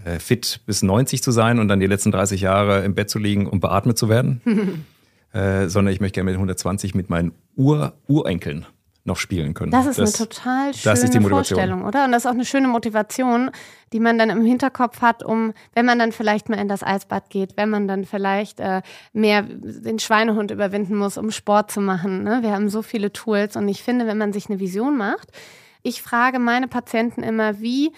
äh, 0.03 0.17
fit 0.17 0.61
bis 0.65 0.81
90 0.81 1.21
zu 1.21 1.29
sein 1.29 1.59
und 1.59 1.67
dann 1.67 1.79
die 1.79 1.87
letzten 1.87 2.11
30 2.11 2.41
Jahre 2.41 2.83
im 2.83 2.95
Bett 2.95 3.11
zu 3.11 3.19
liegen 3.19 3.45
und 3.45 3.59
beatmet 3.59 3.99
zu 3.99 4.09
werden. 4.09 4.41
Äh, 5.35 5.67
sondern 5.67 5.93
ich 5.93 5.99
möchte 5.99 6.13
gerne 6.15 6.31
mit 6.31 6.35
120 6.35 6.95
mit 6.95 7.09
meinen 7.09 7.33
Ur 7.57 7.91
Urenkeln 8.07 8.65
noch 9.03 9.17
spielen 9.17 9.53
können. 9.53 9.69
Das 9.69 9.85
ist 9.85 9.99
das, 9.99 10.19
eine 10.19 10.29
total 10.29 10.73
schöne 10.73 11.29
Vorstellung, 11.29 11.83
oder? 11.83 12.05
Und 12.05 12.13
das 12.13 12.23
ist 12.23 12.25
auch 12.25 12.33
eine 12.33 12.45
schöne 12.45 12.69
Motivation, 12.69 13.51
die 13.91 13.99
man 13.99 14.17
dann 14.17 14.29
im 14.29 14.45
Hinterkopf 14.45 15.01
hat, 15.01 15.23
um, 15.23 15.53
wenn 15.73 15.85
man 15.85 15.99
dann 15.99 16.13
vielleicht 16.13 16.47
mal 16.47 16.57
in 16.57 16.69
das 16.69 16.83
Eisbad 16.83 17.29
geht, 17.29 17.57
wenn 17.57 17.69
man 17.69 17.85
dann 17.85 18.05
vielleicht 18.05 18.61
äh, 18.61 18.81
mehr 19.11 19.43
den 19.43 19.99
Schweinehund 19.99 20.51
überwinden 20.51 20.95
muss, 20.95 21.17
um 21.17 21.29
Sport 21.31 21.69
zu 21.69 21.81
machen. 21.81 22.23
Ne? 22.23 22.39
Wir 22.41 22.51
haben 22.51 22.69
so 22.69 22.81
viele 22.81 23.11
Tools 23.11 23.57
und 23.57 23.67
ich 23.67 23.83
finde, 23.83 24.07
wenn 24.07 24.17
man 24.17 24.31
sich 24.31 24.49
eine 24.49 24.61
Vision 24.61 24.97
macht, 24.97 25.31
ich 25.83 26.01
frage 26.01 26.39
meine 26.39 26.69
Patienten 26.69 27.23
immer, 27.23 27.59
wie 27.59 27.91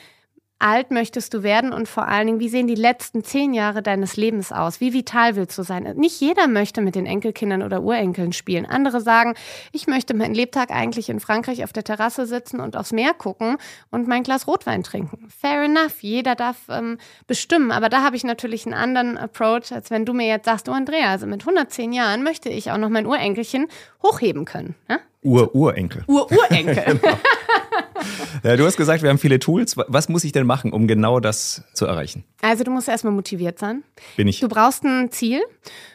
alt 0.59 0.91
möchtest 0.91 1.33
du 1.33 1.43
werden 1.43 1.71
und 1.71 1.87
vor 1.87 2.07
allen 2.07 2.27
Dingen, 2.27 2.39
wie 2.39 2.49
sehen 2.49 2.67
die 2.67 2.75
letzten 2.75 3.23
zehn 3.23 3.53
Jahre 3.53 3.83
deines 3.83 4.17
Lebens 4.17 4.51
aus? 4.51 4.81
Wie 4.81 4.93
vital 4.93 5.35
willst 5.35 5.57
du 5.57 5.63
sein? 5.63 5.83
Nicht 5.97 6.19
jeder 6.19 6.47
möchte 6.47 6.81
mit 6.81 6.95
den 6.95 7.05
Enkelkindern 7.05 7.61
oder 7.61 7.83
Urenkeln 7.83 8.33
spielen. 8.33 8.65
Andere 8.65 9.01
sagen, 9.01 9.35
ich 9.71 9.87
möchte 9.87 10.13
meinen 10.13 10.33
Lebtag 10.33 10.71
eigentlich 10.71 11.09
in 11.09 11.19
Frankreich 11.19 11.63
auf 11.63 11.73
der 11.73 11.83
Terrasse 11.83 12.25
sitzen 12.25 12.59
und 12.59 12.75
aufs 12.75 12.91
Meer 12.91 13.13
gucken 13.13 13.57
und 13.91 14.07
mein 14.07 14.23
Glas 14.23 14.47
Rotwein 14.47 14.83
trinken. 14.83 15.29
Fair 15.29 15.63
enough, 15.63 16.01
jeder 16.01 16.35
darf 16.35 16.57
ähm, 16.69 16.97
bestimmen. 17.27 17.71
Aber 17.71 17.89
da 17.89 18.03
habe 18.03 18.15
ich 18.15 18.23
natürlich 18.23 18.65
einen 18.65 18.73
anderen 18.73 19.17
Approach, 19.17 19.71
als 19.71 19.91
wenn 19.91 20.05
du 20.05 20.13
mir 20.13 20.27
jetzt 20.27 20.45
sagst, 20.45 20.67
du 20.67 20.71
Andrea, 20.71 21.11
also 21.11 21.27
mit 21.27 21.41
110 21.41 21.93
Jahren 21.93 22.23
möchte 22.23 22.49
ich 22.49 22.71
auch 22.71 22.77
noch 22.77 22.89
mein 22.89 23.05
Urenkelchen 23.05 23.67
hochheben 24.01 24.45
können. 24.45 24.75
Ja? 24.89 24.99
Ur-Urenkel. 25.21 26.03
Ur-Urenkel. 26.07 26.99
genau. 26.99 27.17
du 28.43 28.65
hast 28.65 28.77
gesagt, 28.77 29.03
wir 29.03 29.09
haben 29.09 29.17
viele 29.17 29.39
Tools. 29.39 29.75
Was 29.77 30.09
muss 30.09 30.23
ich 30.23 30.31
denn 30.31 30.45
machen, 30.45 30.73
um 30.73 30.87
genau 30.87 31.19
das 31.19 31.63
zu 31.73 31.85
erreichen? 31.85 32.23
Also 32.41 32.63
du 32.63 32.71
musst 32.71 32.87
erstmal 32.87 33.13
motiviert 33.13 33.59
sein. 33.59 33.83
Bin 34.15 34.27
ich. 34.27 34.39
Du 34.39 34.47
brauchst 34.47 34.83
ein 34.83 35.11
Ziel 35.11 35.41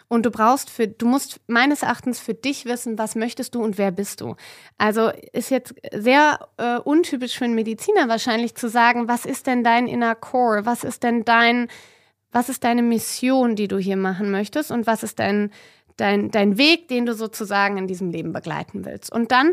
und 0.09 0.27
du 0.27 0.31
brauchst 0.31 0.71
für, 0.71 0.89
du 0.89 1.07
musst 1.07 1.41
meines 1.47 1.83
Erachtens 1.83 2.21
für 2.21 2.35
dich 2.35 2.65
wissen, 2.67 2.99
was 2.99 3.15
möchtest 3.15 3.55
du 3.55 3.63
und 3.63 3.79
wer 3.79 3.91
bist 3.91 4.21
du. 4.21 4.37
Also 4.79 5.11
ist 5.33 5.51
jetzt 5.51 5.75
sehr 5.93 6.49
äh, 6.59 6.79
untypisch 6.79 7.39
für 7.39 7.45
einen 7.45 7.55
Mediziner 7.55 8.09
wahrscheinlich 8.09 8.55
zu 8.55 8.69
sagen, 8.69 9.09
was 9.09 9.25
ist 9.25 9.47
denn 9.47 9.65
dein 9.65 9.87
inner 9.87 10.15
Core? 10.15 10.67
Was 10.67 10.85
ist 10.85 11.03
denn 11.03 11.25
dein, 11.25 11.69
was 12.31 12.49
ist 12.49 12.65
deine 12.65 12.83
Mission, 12.83 13.57
die 13.57 13.69
du 13.69 13.79
hier 13.79 13.97
machen 13.97 14.31
möchtest 14.31 14.71
und 14.71 14.87
was 14.87 15.03
ist 15.03 15.19
dein 15.19 15.51
dein, 15.97 16.31
dein 16.31 16.59
Weg, 16.59 16.89
den 16.89 17.07
du 17.07 17.15
sozusagen 17.15 17.77
in 17.77 17.87
diesem 17.87 18.11
Leben 18.11 18.33
begleiten 18.33 18.85
willst. 18.85 19.13
Und 19.13 19.31
dann 19.31 19.53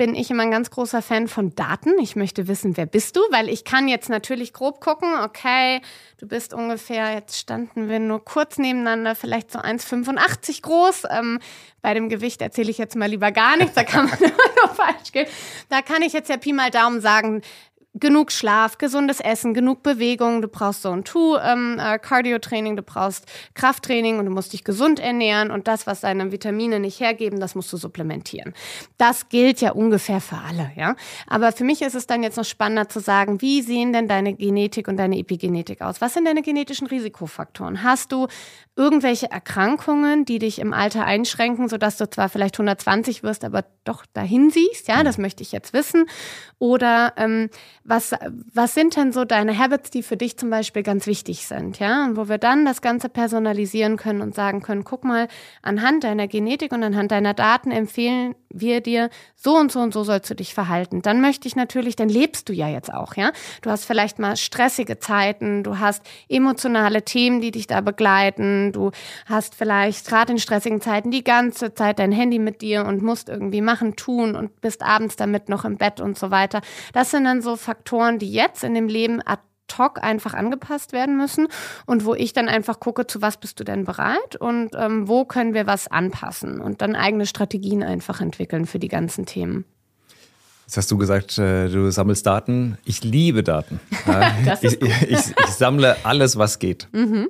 bin 0.00 0.14
ich 0.14 0.30
immer 0.30 0.44
ein 0.44 0.50
ganz 0.50 0.70
großer 0.70 1.02
Fan 1.02 1.28
von 1.28 1.54
Daten. 1.54 1.98
Ich 1.98 2.16
möchte 2.16 2.48
wissen, 2.48 2.78
wer 2.78 2.86
bist 2.86 3.16
du, 3.16 3.20
weil 3.30 3.50
ich 3.50 3.64
kann 3.64 3.86
jetzt 3.86 4.08
natürlich 4.08 4.54
grob 4.54 4.80
gucken, 4.80 5.12
okay, 5.22 5.82
du 6.16 6.26
bist 6.26 6.54
ungefähr, 6.54 7.12
jetzt 7.12 7.36
standen 7.36 7.90
wir 7.90 7.98
nur 7.98 8.24
kurz 8.24 8.56
nebeneinander, 8.56 9.14
vielleicht 9.14 9.52
so 9.52 9.58
1,85 9.58 10.62
groß. 10.62 11.02
Ähm, 11.10 11.38
bei 11.82 11.92
dem 11.92 12.08
Gewicht 12.08 12.40
erzähle 12.40 12.70
ich 12.70 12.78
jetzt 12.78 12.96
mal 12.96 13.10
lieber 13.10 13.30
gar 13.30 13.58
nichts, 13.58 13.74
da 13.74 13.84
kann 13.84 14.08
man 14.08 14.18
immer 14.18 14.30
nur 14.64 14.74
falsch 14.74 15.12
gehen. 15.12 15.26
Da 15.68 15.82
kann 15.82 16.00
ich 16.00 16.14
jetzt 16.14 16.30
ja 16.30 16.38
Pi 16.38 16.54
mal 16.54 16.70
Daumen 16.70 17.02
sagen, 17.02 17.42
genug 17.94 18.30
Schlaf, 18.30 18.78
gesundes 18.78 19.20
Essen, 19.20 19.52
genug 19.52 19.82
Bewegung. 19.82 20.42
Du 20.42 20.48
brauchst 20.48 20.82
so 20.82 20.90
ein 20.90 21.04
Tu 21.04 21.36
ähm, 21.36 21.78
äh, 21.80 21.98
Cardio-Training, 21.98 22.76
du 22.76 22.82
brauchst 22.82 23.26
Krafttraining 23.54 24.18
und 24.18 24.26
du 24.26 24.30
musst 24.30 24.52
dich 24.52 24.62
gesund 24.62 25.00
ernähren 25.00 25.50
und 25.50 25.66
das, 25.66 25.86
was 25.86 26.00
deine 26.02 26.30
Vitamine 26.30 26.78
nicht 26.78 27.00
hergeben, 27.00 27.40
das 27.40 27.54
musst 27.54 27.72
du 27.72 27.76
supplementieren. 27.76 28.54
Das 28.96 29.28
gilt 29.28 29.60
ja 29.60 29.72
ungefähr 29.72 30.20
für 30.20 30.38
alle, 30.38 30.70
ja. 30.76 30.94
Aber 31.26 31.50
für 31.52 31.64
mich 31.64 31.82
ist 31.82 31.94
es 31.94 32.06
dann 32.06 32.22
jetzt 32.22 32.36
noch 32.36 32.44
spannender 32.44 32.88
zu 32.88 33.00
sagen, 33.00 33.40
wie 33.40 33.62
sehen 33.62 33.92
denn 33.92 34.06
deine 34.06 34.34
Genetik 34.34 34.86
und 34.86 34.96
deine 34.96 35.18
Epigenetik 35.18 35.82
aus? 35.82 36.00
Was 36.00 36.14
sind 36.14 36.26
deine 36.26 36.42
genetischen 36.42 36.86
Risikofaktoren? 36.86 37.82
Hast 37.82 38.12
du 38.12 38.28
irgendwelche 38.80 39.30
Erkrankungen, 39.30 40.24
die 40.24 40.38
dich 40.38 40.58
im 40.58 40.72
Alter 40.72 41.04
einschränken, 41.04 41.68
sodass 41.68 41.98
du 41.98 42.08
zwar 42.08 42.30
vielleicht 42.30 42.54
120 42.54 43.22
wirst, 43.22 43.44
aber 43.44 43.66
doch 43.84 44.06
dahin 44.14 44.48
siehst? 44.50 44.88
Ja, 44.88 45.04
das 45.04 45.18
möchte 45.18 45.42
ich 45.42 45.52
jetzt 45.52 45.74
wissen. 45.74 46.06
Oder 46.58 47.12
ähm, 47.18 47.50
was, 47.84 48.14
was 48.54 48.72
sind 48.72 48.96
denn 48.96 49.12
so 49.12 49.26
deine 49.26 49.58
Habits, 49.58 49.90
die 49.90 50.02
für 50.02 50.16
dich 50.16 50.38
zum 50.38 50.48
Beispiel 50.48 50.82
ganz 50.82 51.06
wichtig 51.06 51.46
sind? 51.46 51.78
Ja, 51.78 52.06
und 52.06 52.16
wo 52.16 52.30
wir 52.30 52.38
dann 52.38 52.64
das 52.64 52.80
Ganze 52.80 53.10
personalisieren 53.10 53.98
können 53.98 54.22
und 54.22 54.34
sagen 54.34 54.62
können, 54.62 54.84
guck 54.84 55.04
mal, 55.04 55.28
anhand 55.60 56.04
deiner 56.04 56.26
Genetik 56.26 56.72
und 56.72 56.82
anhand 56.82 57.10
deiner 57.10 57.34
Daten 57.34 57.70
empfehlen 57.70 58.34
wir 58.52 58.80
dir, 58.80 59.10
so 59.36 59.56
und 59.56 59.70
so 59.70 59.80
und 59.80 59.94
so 59.94 60.04
sollst 60.04 60.28
du 60.28 60.34
dich 60.34 60.54
verhalten. 60.54 61.02
Dann 61.02 61.20
möchte 61.20 61.46
ich 61.46 61.54
natürlich, 61.54 61.96
dann 61.96 62.08
lebst 62.08 62.48
du 62.48 62.52
ja 62.52 62.68
jetzt 62.68 62.92
auch, 62.92 63.14
ja. 63.14 63.32
Du 63.62 63.70
hast 63.70 63.84
vielleicht 63.84 64.18
mal 64.18 64.36
stressige 64.36 64.98
Zeiten, 64.98 65.62
du 65.62 65.78
hast 65.78 66.02
emotionale 66.28 67.04
Themen, 67.04 67.40
die 67.40 67.52
dich 67.52 67.66
da 67.66 67.80
begleiten, 67.80 68.69
du 68.72 68.90
hast 69.26 69.54
vielleicht 69.54 70.06
gerade 70.06 70.32
in 70.32 70.38
stressigen 70.38 70.80
Zeiten 70.80 71.10
die 71.10 71.24
ganze 71.24 71.74
Zeit 71.74 71.98
dein 71.98 72.12
Handy 72.12 72.38
mit 72.38 72.62
dir 72.62 72.84
und 72.84 73.02
musst 73.02 73.28
irgendwie 73.28 73.60
machen, 73.60 73.96
tun 73.96 74.36
und 74.36 74.60
bist 74.60 74.82
abends 74.82 75.16
damit 75.16 75.48
noch 75.48 75.64
im 75.64 75.76
Bett 75.76 76.00
und 76.00 76.18
so 76.18 76.30
weiter. 76.30 76.60
Das 76.92 77.10
sind 77.10 77.24
dann 77.24 77.42
so 77.42 77.56
Faktoren, 77.56 78.18
die 78.18 78.32
jetzt 78.32 78.64
in 78.64 78.74
dem 78.74 78.88
Leben 78.88 79.20
ad 79.24 79.42
hoc 79.78 80.02
einfach 80.02 80.34
angepasst 80.34 80.92
werden 80.92 81.16
müssen 81.16 81.46
und 81.86 82.04
wo 82.04 82.14
ich 82.14 82.32
dann 82.32 82.48
einfach 82.48 82.80
gucke, 82.80 83.06
zu 83.06 83.22
was 83.22 83.36
bist 83.36 83.60
du 83.60 83.64
denn 83.64 83.84
bereit 83.84 84.34
und 84.36 84.70
ähm, 84.76 85.06
wo 85.06 85.24
können 85.24 85.54
wir 85.54 85.66
was 85.66 85.86
anpassen 85.86 86.60
und 86.60 86.82
dann 86.82 86.96
eigene 86.96 87.24
Strategien 87.24 87.84
einfach 87.84 88.20
entwickeln 88.20 88.66
für 88.66 88.80
die 88.80 88.88
ganzen 88.88 89.26
Themen. 89.26 89.64
Jetzt 90.70 90.76
hast 90.76 90.90
du 90.92 90.98
gesagt, 90.98 91.36
äh, 91.36 91.68
du 91.68 91.90
sammelst 91.90 92.24
Daten. 92.24 92.78
Ich 92.84 93.02
liebe 93.02 93.42
Daten. 93.42 93.80
ich, 94.62 94.80
ich, 94.80 95.02
ich, 95.02 95.18
ich, 95.18 95.50
sammle 95.50 95.96
alles, 96.04 96.36
was 96.36 96.60
geht. 96.60 96.86
Mhm. 96.92 97.28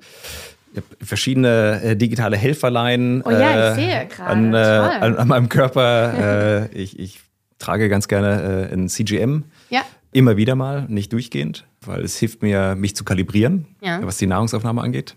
Verschiedene 1.03 1.81
äh, 1.83 1.97
digitale 1.97 2.37
Helferlein 2.37 3.23
oh 3.25 3.31
ja, 3.31 3.73
ich 3.73 3.79
äh, 3.79 3.81
sehe 3.81 4.07
gerade. 4.07 4.31
An, 4.31 4.55
an, 4.55 5.17
an, 5.17 5.29
meinem 5.29 5.49
Körper. 5.49 6.69
ich, 6.75 7.21
trage 7.59 7.91
ganz 7.91 8.09
gerne 8.09 8.71
ein 8.73 8.89
CGM. 8.89 9.45
Ja. 9.69 9.83
Immer 10.12 10.39
wieder 10.39 10.55
mal, 10.55 10.87
nicht 10.89 11.12
durchgehend 11.12 11.67
weil 11.87 12.05
es 12.05 12.17
hilft 12.19 12.43
mir, 12.43 12.75
mich 12.75 12.95
zu 12.95 13.05
kalibrieren, 13.05 13.67
ja. 13.81 14.05
was 14.05 14.19
die 14.19 14.27
Nahrungsaufnahme 14.27 14.83
angeht. 14.83 15.17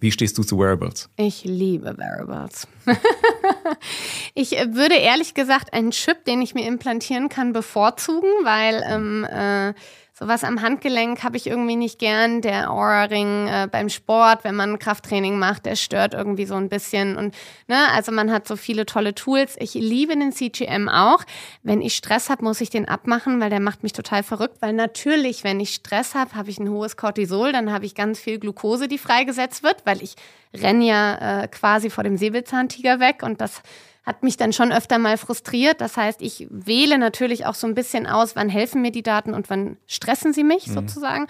Wie 0.00 0.12
stehst 0.12 0.38
du 0.38 0.44
zu 0.44 0.58
Wearables? 0.58 1.10
Ich 1.16 1.44
liebe 1.44 1.98
Wearables. 1.98 2.68
ich 4.34 4.56
äh, 4.56 4.74
würde 4.74 4.94
ehrlich 4.94 5.34
gesagt 5.34 5.72
einen 5.72 5.90
Chip, 5.90 6.24
den 6.24 6.40
ich 6.40 6.54
mir 6.54 6.66
implantieren 6.68 7.28
kann, 7.28 7.52
bevorzugen, 7.52 8.28
weil 8.44 8.84
ähm, 8.88 9.24
äh, 9.24 9.74
Sowas 10.18 10.42
am 10.42 10.62
Handgelenk 10.62 11.22
habe 11.22 11.36
ich 11.36 11.46
irgendwie 11.46 11.76
nicht 11.76 12.00
gern. 12.00 12.40
Der 12.40 12.72
Aura-Ring 12.72 13.46
äh, 13.46 13.68
beim 13.70 13.88
Sport, 13.88 14.42
wenn 14.42 14.56
man 14.56 14.80
Krafttraining 14.80 15.38
macht, 15.38 15.64
der 15.64 15.76
stört 15.76 16.12
irgendwie 16.12 16.44
so 16.44 16.56
ein 16.56 16.68
bisschen. 16.68 17.16
Und 17.16 17.36
ne, 17.68 17.76
also 17.94 18.10
man 18.10 18.32
hat 18.32 18.48
so 18.48 18.56
viele 18.56 18.84
tolle 18.84 19.14
Tools. 19.14 19.54
Ich 19.60 19.74
liebe 19.74 20.16
den 20.16 20.32
CGM 20.32 20.88
auch. 20.88 21.22
Wenn 21.62 21.80
ich 21.80 21.94
Stress 21.94 22.30
habe, 22.30 22.42
muss 22.42 22.60
ich 22.60 22.68
den 22.68 22.88
abmachen, 22.88 23.40
weil 23.40 23.50
der 23.50 23.60
macht 23.60 23.84
mich 23.84 23.92
total 23.92 24.24
verrückt. 24.24 24.56
Weil 24.58 24.72
natürlich, 24.72 25.44
wenn 25.44 25.60
ich 25.60 25.72
Stress 25.72 26.16
habe, 26.16 26.34
habe 26.34 26.50
ich 26.50 26.58
ein 26.58 26.68
hohes 26.68 26.96
Cortisol, 26.96 27.52
dann 27.52 27.72
habe 27.72 27.86
ich 27.86 27.94
ganz 27.94 28.18
viel 28.18 28.40
Glucose, 28.40 28.88
die 28.88 28.98
freigesetzt 28.98 29.62
wird, 29.62 29.86
weil 29.86 30.02
ich 30.02 30.16
renne 30.52 30.84
ja 30.84 31.42
äh, 31.42 31.46
quasi 31.46 31.90
vor 31.90 32.02
dem 32.02 32.16
Säbelzahntiger 32.16 32.98
weg 32.98 33.22
und 33.22 33.40
das 33.40 33.62
hat 34.08 34.22
mich 34.22 34.38
dann 34.38 34.54
schon 34.54 34.72
öfter 34.72 34.98
mal 34.98 35.18
frustriert. 35.18 35.82
Das 35.82 35.98
heißt, 35.98 36.22
ich 36.22 36.46
wähle 36.48 36.96
natürlich 36.96 37.44
auch 37.44 37.54
so 37.54 37.66
ein 37.66 37.74
bisschen 37.74 38.06
aus, 38.06 38.36
wann 38.36 38.48
helfen 38.48 38.80
mir 38.80 38.90
die 38.90 39.02
Daten 39.02 39.34
und 39.34 39.50
wann 39.50 39.76
stressen 39.86 40.32
sie 40.32 40.44
mich 40.44 40.66
mhm. 40.66 40.72
sozusagen. 40.72 41.26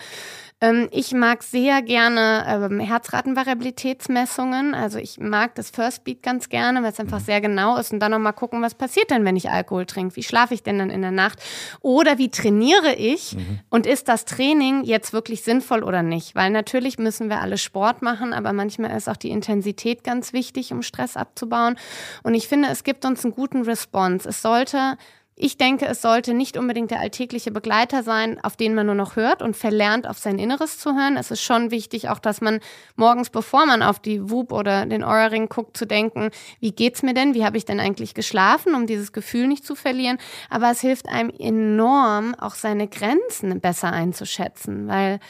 Ähm, 0.60 0.88
ich 0.90 1.12
mag 1.12 1.42
sehr 1.44 1.82
gerne 1.82 2.44
ähm, 2.48 2.80
Herzratenvariabilitätsmessungen. 2.80 4.74
Also 4.74 4.98
ich 4.98 5.18
mag 5.18 5.54
das 5.54 5.70
First 5.70 6.02
Beat 6.04 6.22
ganz 6.22 6.48
gerne, 6.48 6.82
weil 6.82 6.90
es 6.90 6.98
einfach 6.98 7.20
sehr 7.20 7.40
genau 7.40 7.76
ist. 7.76 7.92
Und 7.92 8.00
dann 8.00 8.10
nochmal 8.10 8.32
gucken, 8.32 8.60
was 8.60 8.74
passiert 8.74 9.10
denn, 9.10 9.24
wenn 9.24 9.36
ich 9.36 9.50
Alkohol 9.50 9.86
trinke? 9.86 10.16
Wie 10.16 10.22
schlafe 10.22 10.54
ich 10.54 10.62
denn 10.62 10.78
dann 10.78 10.90
in 10.90 11.02
der 11.02 11.12
Nacht? 11.12 11.38
Oder 11.80 12.18
wie 12.18 12.30
trainiere 12.30 12.94
ich? 12.94 13.36
Mhm. 13.36 13.60
Und 13.70 13.86
ist 13.86 14.08
das 14.08 14.24
Training 14.24 14.82
jetzt 14.82 15.12
wirklich 15.12 15.42
sinnvoll 15.42 15.84
oder 15.84 16.02
nicht? 16.02 16.34
Weil 16.34 16.50
natürlich 16.50 16.98
müssen 16.98 17.28
wir 17.28 17.40
alle 17.40 17.58
Sport 17.58 18.02
machen, 18.02 18.32
aber 18.32 18.52
manchmal 18.52 18.96
ist 18.96 19.08
auch 19.08 19.16
die 19.16 19.30
Intensität 19.30 20.02
ganz 20.02 20.32
wichtig, 20.32 20.72
um 20.72 20.82
Stress 20.82 21.16
abzubauen. 21.16 21.76
Und 22.24 22.34
ich 22.34 22.48
finde, 22.48 22.68
es 22.68 22.82
gibt 22.82 23.04
uns 23.04 23.24
einen 23.24 23.34
guten 23.34 23.62
Response. 23.62 24.28
Es 24.28 24.42
sollte 24.42 24.96
ich 25.40 25.56
denke, 25.56 25.86
es 25.86 26.02
sollte 26.02 26.34
nicht 26.34 26.56
unbedingt 26.56 26.90
der 26.90 26.98
alltägliche 26.98 27.52
Begleiter 27.52 28.02
sein, 28.02 28.42
auf 28.42 28.56
den 28.56 28.74
man 28.74 28.86
nur 28.86 28.94
noch 28.96 29.14
hört 29.14 29.40
und 29.40 29.56
verlernt, 29.56 30.08
auf 30.08 30.18
sein 30.18 30.38
Inneres 30.38 30.78
zu 30.78 30.94
hören. 30.94 31.16
Es 31.16 31.30
ist 31.30 31.42
schon 31.42 31.70
wichtig, 31.70 32.08
auch 32.08 32.18
dass 32.18 32.40
man 32.40 32.58
morgens, 32.96 33.30
bevor 33.30 33.64
man 33.64 33.82
auf 33.82 34.00
die 34.00 34.30
Whoop 34.30 34.52
oder 34.52 34.84
den 34.84 35.04
Aura-Ring 35.04 35.48
guckt, 35.48 35.76
zu 35.76 35.86
denken, 35.86 36.30
wie 36.58 36.72
geht's 36.72 37.04
mir 37.04 37.14
denn? 37.14 37.34
Wie 37.34 37.44
habe 37.44 37.56
ich 37.56 37.64
denn 37.64 37.78
eigentlich 37.78 38.14
geschlafen, 38.14 38.74
um 38.74 38.88
dieses 38.88 39.12
Gefühl 39.12 39.46
nicht 39.46 39.64
zu 39.64 39.76
verlieren? 39.76 40.18
Aber 40.50 40.70
es 40.70 40.80
hilft 40.80 41.08
einem 41.08 41.30
enorm, 41.30 42.34
auch 42.34 42.54
seine 42.54 42.88
Grenzen 42.88 43.60
besser 43.60 43.92
einzuschätzen, 43.92 44.88
weil 44.88 45.20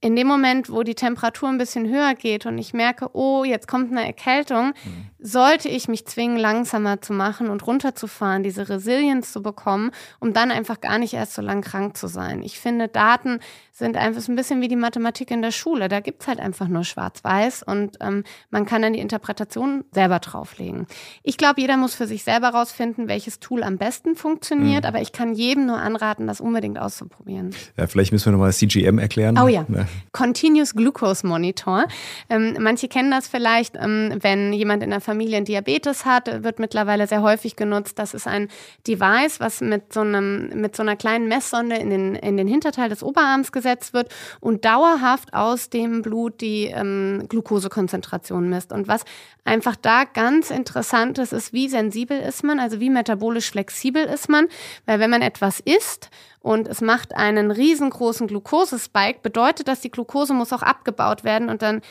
in 0.00 0.14
dem 0.14 0.28
Moment, 0.28 0.70
wo 0.70 0.84
die 0.84 0.94
Temperatur 0.94 1.48
ein 1.48 1.58
bisschen 1.58 1.88
höher 1.88 2.14
geht 2.14 2.46
und 2.46 2.56
ich 2.56 2.72
merke, 2.72 3.10
oh, 3.14 3.42
jetzt 3.42 3.66
kommt 3.66 3.90
eine 3.90 4.06
Erkältung, 4.06 4.68
mhm. 4.68 5.08
sollte 5.18 5.68
ich 5.68 5.88
mich 5.88 6.06
zwingen, 6.06 6.36
langsamer 6.36 7.00
zu 7.00 7.12
machen 7.12 7.48
und 7.50 7.66
runterzufahren, 7.66 8.44
diese 8.44 8.68
Resilienz 8.68 9.32
zu 9.32 9.42
bekommen, 9.42 9.90
um 10.20 10.32
dann 10.32 10.52
einfach 10.52 10.80
gar 10.80 10.98
nicht 10.98 11.14
erst 11.14 11.34
so 11.34 11.42
lang 11.42 11.62
krank 11.62 11.96
zu 11.96 12.06
sein. 12.06 12.42
Ich 12.42 12.60
finde, 12.60 12.86
Daten 12.86 13.40
sind 13.72 13.96
einfach 13.96 14.20
so 14.20 14.30
ein 14.30 14.36
bisschen 14.36 14.60
wie 14.60 14.68
die 14.68 14.76
Mathematik 14.76 15.32
in 15.32 15.42
der 15.42 15.50
Schule. 15.50 15.88
Da 15.88 15.98
gibt 15.98 16.22
es 16.22 16.28
halt 16.28 16.38
einfach 16.38 16.68
nur 16.68 16.84
schwarz-weiß 16.84 17.64
und 17.64 17.96
ähm, 18.00 18.22
man 18.50 18.66
kann 18.66 18.82
dann 18.82 18.92
die 18.92 19.00
Interpretation 19.00 19.84
selber 19.90 20.20
drauflegen. 20.20 20.86
Ich 21.24 21.38
glaube, 21.38 21.60
jeder 21.60 21.76
muss 21.76 21.96
für 21.96 22.06
sich 22.06 22.22
selber 22.22 22.50
rausfinden, 22.50 23.08
welches 23.08 23.40
Tool 23.40 23.64
am 23.64 23.78
besten 23.78 24.14
funktioniert, 24.14 24.84
mhm. 24.84 24.88
aber 24.88 25.00
ich 25.00 25.10
kann 25.10 25.34
jedem 25.34 25.66
nur 25.66 25.78
anraten, 25.78 26.28
das 26.28 26.40
unbedingt 26.40 26.78
auszuprobieren. 26.78 27.52
Ja, 27.76 27.88
vielleicht 27.88 28.12
müssen 28.12 28.26
wir 28.26 28.32
nochmal 28.32 28.52
CGM 28.52 28.98
erklären. 28.98 29.36
Oh 29.38 29.48
ja. 29.48 29.66
ja. 29.68 29.87
Continuous 30.12 30.74
Glucose 30.74 31.26
Monitor. 31.26 31.84
Ähm, 32.28 32.56
manche 32.60 32.88
kennen 32.88 33.10
das 33.10 33.28
vielleicht, 33.28 33.76
ähm, 33.76 34.18
wenn 34.20 34.52
jemand 34.52 34.82
in 34.82 34.90
der 34.90 35.00
Familie 35.00 35.36
einen 35.36 35.46
Diabetes 35.46 36.04
hat, 36.04 36.42
wird 36.42 36.58
mittlerweile 36.58 37.06
sehr 37.06 37.22
häufig 37.22 37.56
genutzt. 37.56 37.98
Das 37.98 38.14
ist 38.14 38.26
ein 38.26 38.48
Device, 38.86 39.40
was 39.40 39.60
mit 39.60 39.92
so, 39.92 40.00
einem, 40.00 40.48
mit 40.60 40.76
so 40.76 40.82
einer 40.82 40.96
kleinen 40.96 41.28
Messsonde 41.28 41.76
in 41.76 41.90
den, 41.90 42.14
in 42.14 42.36
den 42.36 42.48
Hinterteil 42.48 42.88
des 42.88 43.02
Oberarms 43.02 43.52
gesetzt 43.52 43.92
wird 43.92 44.08
und 44.40 44.64
dauerhaft 44.64 45.34
aus 45.34 45.70
dem 45.70 46.02
Blut 46.02 46.40
die 46.40 46.66
ähm, 46.66 47.26
Glukosekonzentration 47.28 48.48
misst. 48.48 48.72
Und 48.72 48.88
was 48.88 49.04
einfach 49.44 49.76
da 49.76 50.04
ganz 50.04 50.50
interessant 50.50 51.18
ist, 51.18 51.32
ist, 51.32 51.52
wie 51.52 51.68
sensibel 51.68 52.18
ist 52.18 52.44
man, 52.44 52.60
also 52.60 52.80
wie 52.80 52.90
metabolisch 52.90 53.50
flexibel 53.50 54.04
ist 54.04 54.28
man, 54.28 54.46
weil 54.86 55.00
wenn 55.00 55.10
man 55.10 55.22
etwas 55.22 55.60
isst 55.60 56.10
und 56.40 56.68
es 56.68 56.80
macht 56.80 57.14
einen 57.16 57.50
riesengroßen 57.50 58.26
Glukosespike, 58.26 59.20
bedeutet 59.22 59.68
das 59.68 59.77
dass 59.78 59.82
die 59.82 59.90
Glucose 59.90 60.34
muss 60.34 60.52
auch 60.52 60.62
abgebaut 60.62 61.22
werden 61.22 61.48
und 61.48 61.62
dann 61.62 61.82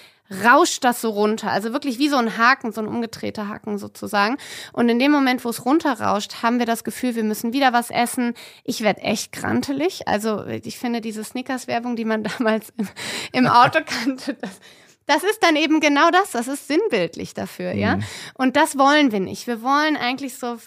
rauscht 0.44 0.84
das 0.84 1.00
so 1.00 1.10
runter. 1.10 1.50
Also 1.52 1.72
wirklich 1.72 2.00
wie 2.00 2.10
so 2.10 2.18
ein 2.18 2.38
Haken, 2.38 2.74
so 2.74 2.82
ein 2.82 2.88
umgedrehter 2.88 3.48
Haken 3.48 3.78
sozusagen. 3.78 4.38
Und 4.74 4.90
in 4.90 5.00
dem 5.00 5.12
Moment, 5.12 5.46
wo 5.46 5.50
es 5.50 5.66
runterrauscht, 5.66 6.44
haben 6.44 6.60
wir 6.60 6.66
das 6.66 6.84
Gefühl, 6.84 7.16
wir 7.16 7.24
müssen 7.24 7.54
wieder 7.54 7.72
was 7.72 7.90
essen. 7.90 8.34
Ich 8.66 8.82
werde 8.82 9.02
echt 9.02 9.32
grantelig. 9.32 10.06
Also 10.06 10.46
ich 10.46 10.78
finde 10.78 11.00
diese 11.00 11.24
Snickers-Werbung, 11.24 11.96
die 11.96 12.04
man 12.04 12.24
damals 12.38 12.74
im, 12.78 12.90
im 13.32 13.48
Auto 13.48 13.80
kannte, 13.86 14.34
das, 14.34 14.60
das 15.06 15.24
ist 15.24 15.42
dann 15.42 15.56
eben 15.56 15.80
genau 15.80 16.12
das. 16.12 16.32
Das 16.32 16.50
ist 16.50 16.68
sinnbildlich 16.68 17.34
dafür, 17.34 17.74
mhm. 17.74 17.80
ja. 17.80 18.00
Und 18.34 18.58
das 18.58 18.78
wollen 18.78 19.14
wir 19.14 19.22
nicht. 19.22 19.48
Wir 19.48 19.62
wollen 19.62 19.96
eigentlich 19.96 20.38
so 20.38 20.58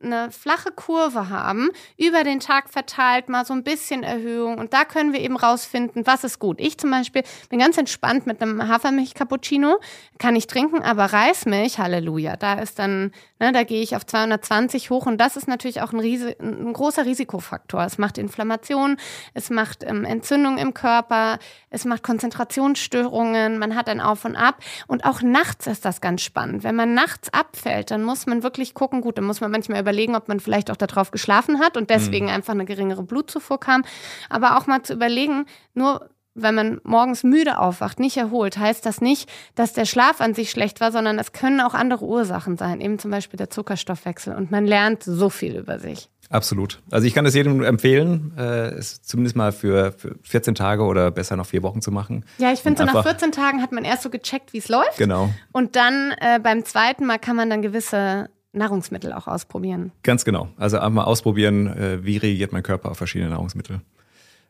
eine 0.00 0.30
flache 0.30 0.70
Kurve 0.70 1.28
haben, 1.28 1.70
über 1.96 2.22
den 2.22 2.40
Tag 2.40 2.70
verteilt, 2.70 3.28
mal 3.28 3.44
so 3.44 3.52
ein 3.52 3.64
bisschen 3.64 4.02
Erhöhung. 4.04 4.58
Und 4.58 4.72
da 4.72 4.84
können 4.84 5.12
wir 5.12 5.20
eben 5.20 5.36
rausfinden, 5.36 6.06
was 6.06 6.24
ist 6.24 6.38
gut. 6.38 6.60
Ich 6.60 6.78
zum 6.78 6.90
Beispiel 6.90 7.22
bin 7.48 7.58
ganz 7.58 7.76
entspannt 7.78 8.26
mit 8.26 8.40
einem 8.40 8.62
Hafermilch-Cappuccino, 8.68 9.80
kann 10.18 10.36
ich 10.36 10.46
trinken, 10.46 10.82
aber 10.82 11.06
Reismilch, 11.06 11.78
Halleluja, 11.78 12.36
da 12.36 12.54
ist 12.54 12.78
dann, 12.78 13.12
ne, 13.40 13.52
da 13.52 13.64
gehe 13.64 13.82
ich 13.82 13.96
auf 13.96 14.06
220 14.06 14.90
hoch 14.90 15.06
und 15.06 15.18
das 15.18 15.36
ist 15.36 15.48
natürlich 15.48 15.80
auch 15.80 15.92
ein, 15.92 16.00
Ries 16.00 16.24
ein 16.40 16.72
großer 16.72 17.04
Risikofaktor. 17.04 17.82
Es 17.82 17.98
macht 17.98 18.18
Inflammation, 18.18 18.98
es 19.34 19.50
macht 19.50 19.82
ähm, 19.82 20.04
Entzündung 20.04 20.58
im 20.58 20.74
Körper, 20.74 21.38
es 21.70 21.84
macht 21.84 22.02
Konzentrationsstörungen, 22.04 23.58
man 23.58 23.74
hat 23.74 23.88
ein 23.88 24.00
Auf 24.00 24.24
und 24.24 24.36
Ab. 24.36 24.62
Und 24.86 25.04
auch 25.04 25.22
nachts 25.22 25.66
ist 25.66 25.84
das 25.84 26.00
ganz 26.00 26.22
spannend. 26.22 26.62
Wenn 26.62 26.76
man 26.76 26.94
nachts 26.94 27.32
abfällt, 27.32 27.90
dann 27.90 28.04
muss 28.04 28.26
man 28.26 28.42
wirklich 28.42 28.74
gucken, 28.74 29.00
gut, 29.00 29.18
dann 29.18 29.24
muss 29.24 29.40
man 29.40 29.50
manchmal 29.50 29.80
überlegen, 29.88 30.16
ob 30.16 30.28
man 30.28 30.40
vielleicht 30.40 30.70
auch 30.70 30.76
darauf 30.76 31.10
geschlafen 31.10 31.60
hat 31.60 31.76
und 31.76 31.90
deswegen 31.90 32.26
mhm. 32.26 32.32
einfach 32.32 32.54
eine 32.54 32.64
geringere 32.64 33.02
Blutzufuhr 33.02 33.60
kam. 33.60 33.84
Aber 34.28 34.56
auch 34.56 34.66
mal 34.66 34.82
zu 34.82 34.94
überlegen, 34.94 35.46
nur 35.74 36.08
wenn 36.42 36.54
man 36.54 36.80
morgens 36.84 37.24
müde 37.24 37.58
aufwacht, 37.58 37.98
nicht 37.98 38.16
erholt, 38.16 38.58
heißt 38.58 38.84
das 38.86 39.00
nicht, 39.00 39.28
dass 39.54 39.72
der 39.72 39.84
Schlaf 39.84 40.20
an 40.20 40.34
sich 40.34 40.50
schlecht 40.50 40.80
war, 40.80 40.92
sondern 40.92 41.18
es 41.18 41.32
können 41.32 41.60
auch 41.60 41.74
andere 41.74 42.04
Ursachen 42.04 42.56
sein, 42.56 42.80
eben 42.80 42.98
zum 42.98 43.10
Beispiel 43.10 43.36
der 43.36 43.50
Zuckerstoffwechsel. 43.50 44.34
Und 44.34 44.50
man 44.50 44.66
lernt 44.66 45.02
so 45.02 45.30
viel 45.30 45.56
über 45.56 45.78
sich. 45.78 46.08
Absolut. 46.30 46.82
Also 46.90 47.06
ich 47.06 47.14
kann 47.14 47.24
es 47.24 47.34
jedem 47.34 47.62
empfehlen, 47.62 48.34
äh, 48.36 48.68
es 48.74 49.02
zumindest 49.02 49.34
mal 49.34 49.50
für, 49.50 49.92
für 49.92 50.16
14 50.22 50.54
Tage 50.54 50.82
oder 50.82 51.10
besser 51.10 51.36
noch 51.36 51.46
vier 51.46 51.62
Wochen 51.62 51.80
zu 51.80 51.90
machen. 51.90 52.24
Ja, 52.36 52.52
ich 52.52 52.60
finde 52.60 52.84
so 52.84 52.92
nach 52.92 53.02
14 53.02 53.32
Tagen 53.32 53.62
hat 53.62 53.72
man 53.72 53.84
erst 53.84 54.02
so 54.02 54.10
gecheckt, 54.10 54.52
wie 54.52 54.58
es 54.58 54.68
läuft. 54.68 54.98
Genau. 54.98 55.30
Und 55.52 55.74
dann 55.74 56.12
äh, 56.20 56.38
beim 56.38 56.64
zweiten 56.66 57.06
Mal 57.06 57.18
kann 57.18 57.34
man 57.34 57.48
dann 57.48 57.62
gewisse 57.62 58.28
Nahrungsmittel 58.58 59.12
auch 59.12 59.26
ausprobieren. 59.26 59.92
Ganz 60.02 60.24
genau. 60.24 60.48
Also 60.56 60.78
einmal 60.78 61.06
ausprobieren, 61.06 61.66
äh, 61.68 62.04
wie 62.04 62.16
reagiert 62.16 62.52
mein 62.52 62.62
Körper 62.62 62.90
auf 62.90 62.98
verschiedene 62.98 63.30
Nahrungsmittel. 63.30 63.80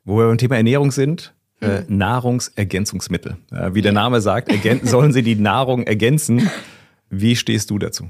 Wo 0.04 0.18
wir 0.18 0.26
beim 0.26 0.38
Thema 0.38 0.56
Ernährung 0.56 0.90
sind, 0.90 1.34
äh, 1.60 1.80
mhm. 1.80 1.98
Nahrungsergänzungsmittel. 1.98 3.36
Wie 3.72 3.82
der 3.82 3.92
Name 3.92 4.20
sagt, 4.20 4.52
sollen 4.82 5.12
sie 5.12 5.22
die 5.22 5.36
Nahrung 5.36 5.84
ergänzen. 5.84 6.50
Wie 7.10 7.36
stehst 7.36 7.70
du 7.70 7.78
dazu? 7.78 8.08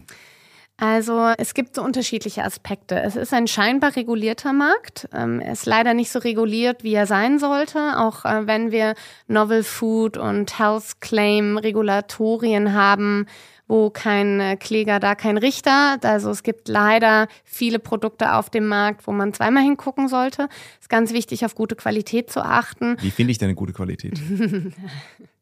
Also 0.80 1.32
es 1.38 1.54
gibt 1.54 1.74
so 1.74 1.82
unterschiedliche 1.82 2.44
Aspekte. 2.44 3.00
Es 3.00 3.16
ist 3.16 3.34
ein 3.34 3.48
scheinbar 3.48 3.96
regulierter 3.96 4.52
Markt. 4.52 5.08
Ähm, 5.12 5.40
er 5.40 5.52
ist 5.52 5.66
leider 5.66 5.92
nicht 5.92 6.12
so 6.12 6.20
reguliert, 6.20 6.84
wie 6.84 6.94
er 6.94 7.06
sein 7.06 7.40
sollte. 7.40 7.98
Auch 7.98 8.24
äh, 8.24 8.46
wenn 8.46 8.70
wir 8.70 8.94
Novel 9.26 9.64
Food 9.64 10.16
und 10.16 10.56
Health 10.56 11.00
Claim 11.00 11.58
Regulatorien 11.58 12.74
haben, 12.74 13.26
wo 13.68 13.90
kein 13.90 14.40
äh, 14.40 14.56
Kläger, 14.56 14.98
da 14.98 15.14
kein 15.14 15.36
Richter. 15.36 15.98
Also 16.02 16.30
es 16.30 16.42
gibt 16.42 16.68
leider 16.68 17.28
viele 17.44 17.78
Produkte 17.78 18.34
auf 18.34 18.50
dem 18.50 18.66
Markt, 18.66 19.06
wo 19.06 19.12
man 19.12 19.32
zweimal 19.32 19.62
hingucken 19.62 20.08
sollte. 20.08 20.48
Es 20.74 20.82
ist 20.82 20.88
ganz 20.88 21.12
wichtig, 21.12 21.44
auf 21.44 21.54
gute 21.54 21.76
Qualität 21.76 22.30
zu 22.30 22.42
achten. 22.42 22.96
Wie 23.00 23.10
finde 23.10 23.30
ich 23.30 23.38
denn 23.38 23.46
eine 23.46 23.54
gute 23.54 23.72
Qualität? 23.72 24.20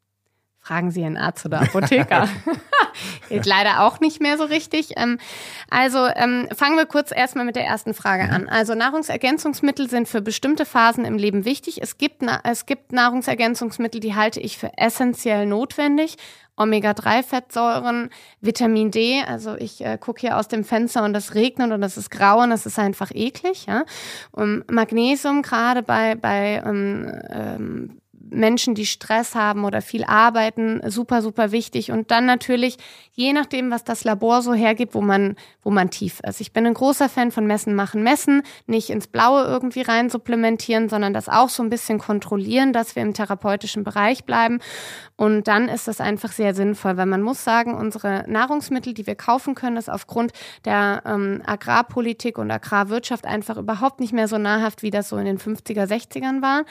Fragen 0.66 0.90
Sie 0.90 1.04
einen 1.04 1.16
Arzt 1.16 1.46
oder 1.46 1.60
Apotheker. 1.60 2.28
Geht 3.28 3.46
leider 3.46 3.84
auch 3.84 4.00
nicht 4.00 4.20
mehr 4.20 4.36
so 4.36 4.42
richtig. 4.42 4.94
Ähm, 4.96 5.18
also 5.70 6.08
ähm, 6.16 6.48
fangen 6.56 6.76
wir 6.76 6.86
kurz 6.86 7.12
erstmal 7.12 7.44
mit 7.44 7.54
der 7.54 7.64
ersten 7.64 7.94
Frage 7.94 8.24
an. 8.24 8.48
Also 8.48 8.74
Nahrungsergänzungsmittel 8.74 9.88
sind 9.88 10.08
für 10.08 10.20
bestimmte 10.20 10.66
Phasen 10.66 11.04
im 11.04 11.18
Leben 11.18 11.44
wichtig. 11.44 11.82
Es 11.82 11.98
gibt, 11.98 12.24
es 12.42 12.66
gibt 12.66 12.90
Nahrungsergänzungsmittel, 12.90 14.00
die 14.00 14.16
halte 14.16 14.40
ich 14.40 14.58
für 14.58 14.76
essentiell 14.76 15.46
notwendig. 15.46 16.16
Omega-3-Fettsäuren, 16.56 18.10
Vitamin 18.40 18.90
D. 18.90 19.22
Also 19.22 19.54
ich 19.54 19.84
äh, 19.84 19.98
gucke 19.98 20.22
hier 20.22 20.36
aus 20.36 20.48
dem 20.48 20.64
Fenster 20.64 21.04
und 21.04 21.14
es 21.14 21.36
regnet 21.36 21.70
und 21.70 21.82
es 21.84 21.96
ist 21.96 22.10
grau 22.10 22.42
und 22.42 22.50
es 22.50 22.66
ist 22.66 22.78
einfach 22.78 23.12
eklig. 23.14 23.66
Ja? 23.66 23.84
Und 24.32 24.68
Magnesium 24.68 25.42
gerade 25.42 25.84
bei, 25.84 26.16
bei 26.16 26.60
ähm, 26.64 27.12
ähm, 27.30 28.00
Menschen, 28.30 28.74
die 28.74 28.86
Stress 28.86 29.34
haben 29.34 29.64
oder 29.64 29.82
viel 29.82 30.04
arbeiten, 30.04 30.80
super, 30.88 31.22
super 31.22 31.52
wichtig. 31.52 31.90
Und 31.90 32.10
dann 32.10 32.26
natürlich, 32.26 32.76
je 33.12 33.32
nachdem, 33.32 33.70
was 33.70 33.84
das 33.84 34.04
Labor 34.04 34.42
so 34.42 34.54
hergibt, 34.54 34.94
wo 34.94 35.00
man, 35.00 35.36
wo 35.62 35.70
man 35.70 35.90
tief 35.90 36.20
ist. 36.26 36.40
Ich 36.40 36.52
bin 36.52 36.66
ein 36.66 36.74
großer 36.74 37.08
Fan 37.08 37.30
von 37.30 37.46
Messen 37.46 37.74
machen, 37.74 38.02
Messen, 38.02 38.42
nicht 38.66 38.90
ins 38.90 39.06
Blaue 39.06 39.44
irgendwie 39.44 39.82
rein 39.82 40.10
supplementieren, 40.10 40.88
sondern 40.88 41.12
das 41.12 41.28
auch 41.28 41.48
so 41.48 41.62
ein 41.62 41.70
bisschen 41.70 41.98
kontrollieren, 41.98 42.72
dass 42.72 42.96
wir 42.96 43.02
im 43.02 43.14
therapeutischen 43.14 43.84
Bereich 43.84 44.24
bleiben. 44.24 44.60
Und 45.16 45.48
dann 45.48 45.68
ist 45.68 45.88
das 45.88 46.00
einfach 46.00 46.32
sehr 46.32 46.54
sinnvoll, 46.54 46.96
weil 46.96 47.06
man 47.06 47.22
muss 47.22 47.42
sagen, 47.42 47.74
unsere 47.74 48.24
Nahrungsmittel, 48.28 48.92
die 48.92 49.06
wir 49.06 49.14
kaufen 49.14 49.54
können, 49.54 49.78
ist 49.78 49.90
aufgrund 49.90 50.32
der 50.64 51.02
ähm, 51.06 51.42
Agrarpolitik 51.46 52.38
und 52.38 52.50
Agrarwirtschaft 52.50 53.24
einfach 53.24 53.56
überhaupt 53.56 54.00
nicht 54.00 54.12
mehr 54.12 54.28
so 54.28 54.36
nahrhaft, 54.36 54.82
wie 54.82 54.90
das 54.90 55.08
so 55.08 55.16
in 55.16 55.24
den 55.24 55.38
50er, 55.38 55.86
60ern 55.86 56.42
war. 56.42 56.64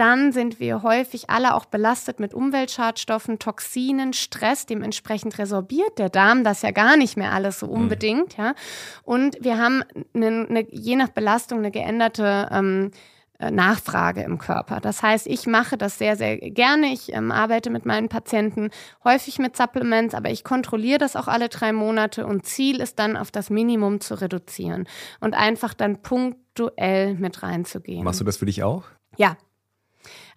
Dann 0.00 0.32
sind 0.32 0.60
wir 0.60 0.82
häufig 0.82 1.28
alle 1.28 1.54
auch 1.54 1.66
belastet 1.66 2.20
mit 2.20 2.32
Umweltschadstoffen, 2.32 3.38
Toxinen, 3.38 4.14
Stress. 4.14 4.64
Dementsprechend 4.64 5.38
resorbiert 5.38 5.98
der 5.98 6.08
Darm 6.08 6.42
das 6.42 6.62
ja 6.62 6.70
gar 6.70 6.96
nicht 6.96 7.18
mehr 7.18 7.32
alles 7.32 7.60
so 7.60 7.66
mhm. 7.66 7.72
unbedingt. 7.72 8.38
Ja. 8.38 8.54
Und 9.02 9.36
wir 9.42 9.58
haben 9.58 9.84
eine, 10.14 10.46
eine, 10.48 10.66
je 10.70 10.96
nach 10.96 11.10
Belastung 11.10 11.58
eine 11.58 11.70
geänderte 11.70 12.48
ähm, 12.50 12.92
äh, 13.38 13.50
Nachfrage 13.50 14.22
im 14.22 14.38
Körper. 14.38 14.80
Das 14.80 15.02
heißt, 15.02 15.26
ich 15.26 15.46
mache 15.46 15.76
das 15.76 15.98
sehr, 15.98 16.16
sehr 16.16 16.38
gerne. 16.38 16.94
Ich 16.94 17.12
ähm, 17.12 17.30
arbeite 17.30 17.68
mit 17.68 17.84
meinen 17.84 18.08
Patienten 18.08 18.70
häufig 19.04 19.38
mit 19.38 19.54
Supplements, 19.54 20.14
aber 20.14 20.30
ich 20.30 20.44
kontrolliere 20.44 20.96
das 20.96 21.14
auch 21.14 21.28
alle 21.28 21.50
drei 21.50 21.74
Monate 21.74 22.26
und 22.26 22.46
Ziel 22.46 22.80
ist 22.80 22.98
dann 22.98 23.18
auf 23.18 23.30
das 23.30 23.50
Minimum 23.50 24.00
zu 24.00 24.18
reduzieren 24.18 24.88
und 25.20 25.34
einfach 25.34 25.74
dann 25.74 26.00
punktuell 26.00 27.16
mit 27.16 27.42
reinzugehen. 27.42 28.02
Machst 28.02 28.20
du 28.20 28.24
das 28.24 28.38
für 28.38 28.46
dich 28.46 28.62
auch? 28.62 28.84
Ja, 29.18 29.36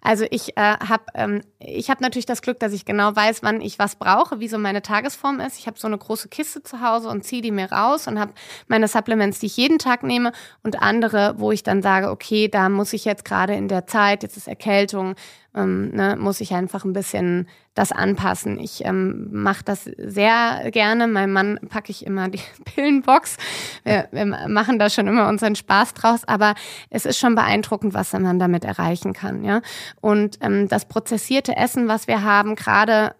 also 0.04 0.26
ich 0.30 0.54
äh, 0.58 0.60
habe 0.60 1.04
ähm, 1.14 1.40
hab 1.62 2.02
natürlich 2.02 2.26
das 2.26 2.42
Glück, 2.42 2.60
dass 2.60 2.74
ich 2.74 2.84
genau 2.84 3.16
weiß, 3.16 3.42
wann 3.42 3.62
ich 3.62 3.78
was 3.78 3.96
brauche, 3.96 4.38
wie 4.38 4.48
so 4.48 4.58
meine 4.58 4.82
Tagesform 4.82 5.40
ist. 5.40 5.58
Ich 5.58 5.66
habe 5.66 5.78
so 5.78 5.86
eine 5.86 5.96
große 5.96 6.28
Kiste 6.28 6.62
zu 6.62 6.82
Hause 6.82 7.08
und 7.08 7.24
ziehe 7.24 7.40
die 7.40 7.50
mir 7.50 7.72
raus 7.72 8.06
und 8.06 8.20
habe 8.20 8.34
meine 8.68 8.86
Supplements, 8.86 9.38
die 9.38 9.46
ich 9.46 9.56
jeden 9.56 9.78
Tag 9.78 10.02
nehme 10.02 10.32
und 10.62 10.82
andere, 10.82 11.36
wo 11.38 11.52
ich 11.52 11.62
dann 11.62 11.80
sage, 11.80 12.10
okay, 12.10 12.48
da 12.48 12.68
muss 12.68 12.92
ich 12.92 13.06
jetzt 13.06 13.24
gerade 13.24 13.54
in 13.54 13.66
der 13.66 13.86
Zeit, 13.86 14.22
jetzt 14.22 14.36
ist 14.36 14.46
Erkältung, 14.46 15.14
ähm, 15.54 15.90
ne, 15.92 16.16
muss 16.16 16.42
ich 16.42 16.52
einfach 16.52 16.84
ein 16.84 16.92
bisschen 16.92 17.48
das 17.74 17.90
anpassen. 17.90 18.58
Ich 18.58 18.84
ähm, 18.84 19.28
mache 19.32 19.64
das 19.64 19.84
sehr 19.84 20.70
gerne. 20.70 21.08
Meinem 21.08 21.32
Mann 21.32 21.58
packe 21.68 21.90
ich 21.90 22.06
immer 22.06 22.28
die 22.28 22.40
Pillenbox. 22.64 23.36
Wir, 23.82 24.08
wir 24.12 24.24
machen 24.24 24.78
da 24.78 24.88
schon 24.88 25.08
immer 25.08 25.28
unseren 25.28 25.56
Spaß 25.56 25.94
draus, 25.94 26.24
aber 26.26 26.54
es 26.90 27.04
ist 27.04 27.18
schon 27.18 27.34
beeindruckend, 27.34 27.92
was 27.92 28.12
man 28.12 28.38
damit 28.38 28.64
erreichen 28.64 29.12
kann. 29.12 29.44
Ja? 29.44 29.60
Und 30.00 30.38
ähm, 30.40 30.68
das 30.68 30.86
prozessierte 30.86 31.56
Essen, 31.56 31.88
was 31.88 32.06
wir 32.06 32.22
haben, 32.22 32.54
gerade 32.54 33.14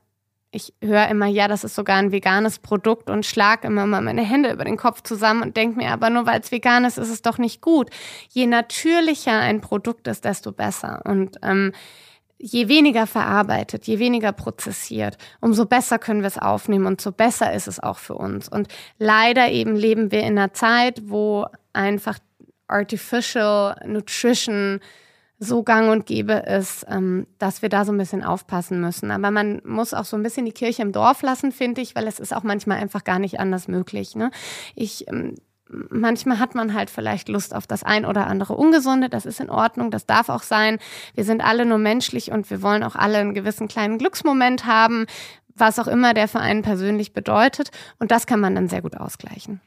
ich 0.55 0.73
höre 0.81 1.09
immer, 1.09 1.27
ja, 1.27 1.49
das 1.49 1.65
ist 1.65 1.75
sogar 1.75 1.97
ein 1.97 2.13
veganes 2.13 2.61
Produkt 2.61 3.11
und 3.11 3.27
schlag 3.27 3.65
immer 3.65 3.87
mal 3.87 4.01
meine 4.01 4.23
Hände 4.23 4.53
über 4.53 4.65
den 4.65 4.77
Kopf 4.77 5.03
zusammen 5.03 5.43
und 5.43 5.57
denke 5.57 5.77
mir, 5.79 5.91
aber 5.91 6.11
nur 6.11 6.27
weil 6.27 6.41
es 6.41 6.53
vegan 6.53 6.85
ist, 6.85 6.97
ist 6.97 7.11
es 7.11 7.23
doch 7.23 7.39
nicht 7.39 7.61
gut. 7.61 7.91
Je 8.29 8.47
natürlicher 8.47 9.37
ein 9.37 9.61
Produkt 9.61 10.07
ist, 10.07 10.25
desto 10.25 10.53
besser. 10.53 11.03
Und 11.05 11.39
ähm, 11.43 11.73
je 12.45 12.69
weniger 12.69 13.07
verarbeitet, 13.07 13.87
je 13.87 13.99
weniger 13.99 14.33
prozessiert, 14.33 15.17
umso 15.41 15.65
besser 15.65 15.99
können 15.99 16.21
wir 16.21 16.27
es 16.27 16.39
aufnehmen 16.39 16.85
und 16.85 17.01
so 17.01 17.11
besser 17.11 17.55
ist 17.55 17.69
es 17.69 17.81
auch 17.81 17.97
für 17.99 18.15
uns. 18.15 18.49
Und 18.49 18.69
leider 18.99 19.51
eben 19.51 19.75
leben 19.77 20.11
wir 20.11 20.21
in 20.21 20.39
einer 20.39 20.53
Zeit, 20.53 21.03
wo 21.07 21.47
einfach 21.73 22.19
Artificial 22.69 23.81
Nutrition 23.87 24.81
so 25.39 25.63
gang 25.63 25.91
und 25.91 26.07
gäbe 26.07 26.35
ist, 26.35 26.87
ähm, 26.89 27.27
dass 27.39 27.63
wir 27.63 27.71
da 27.71 27.85
so 27.85 27.93
ein 27.93 27.99
bisschen 27.99 28.23
aufpassen 28.23 28.81
müssen. 28.81 29.11
Aber 29.11 29.31
man 29.31 29.63
muss 29.65 29.95
auch 29.95 30.05
so 30.05 30.17
ein 30.17 30.23
bisschen 30.23 30.45
die 30.45 30.53
Kirche 30.53 30.83
im 30.83 30.93
Dorf 30.93 31.23
lassen, 31.23 31.51
finde 31.51 31.81
ich, 31.81 31.95
weil 31.97 32.07
es 32.07 32.21
ist 32.21 32.35
auch 32.35 32.43
manchmal 32.43 32.79
einfach 32.79 33.05
gar 33.05 33.19
nicht 33.19 33.41
anders 33.41 33.69
möglich. 33.69 34.15
Ne? 34.15 34.31
Ich 34.75 35.09
ähm, 35.09 35.35
manchmal 35.91 36.39
hat 36.39 36.55
man 36.55 36.75
halt 36.75 36.91
vielleicht 36.91 37.29
Lust 37.29 37.55
auf 37.55 37.67
das 37.67 37.83
ein 37.83 38.05
oder 38.05 38.27
andere 38.27 38.55
Ungesunde. 38.55 39.09
Das 39.09 39.27
ist 39.27 39.41
in 39.41 39.51
Ordnung, 39.51 39.91
das 39.91 40.07
darf 40.07 40.29
auch 40.29 40.43
sein. 40.43 40.79
Wir 41.15 41.25
sind 41.25 41.45
alle 41.45 41.67
nur 41.67 41.79
menschlich 41.79 42.31
und 42.31 42.51
wir 42.51 42.63
wollen 42.63 42.83
auch 42.83 42.97
alle 42.97 43.19
einen 43.19 43.35
gewissen 43.35 43.69
kleinen 43.69 43.99
Glücksmoment 43.99 44.67
haben, 44.67 45.07
was 45.55 45.79
auch 45.79 45.87
immer 45.87 46.15
der 46.15 46.29
für 46.29 46.41
einen 46.41 46.63
persönlich 46.63 47.13
bedeutet. 47.13 47.71
Und 47.99 48.11
das 48.11 48.27
kann 48.27 48.41
man 48.41 48.55
dann 48.55 48.69
sehr 48.69 48.83
gut 48.83 48.97
ausgleichen 48.97 49.61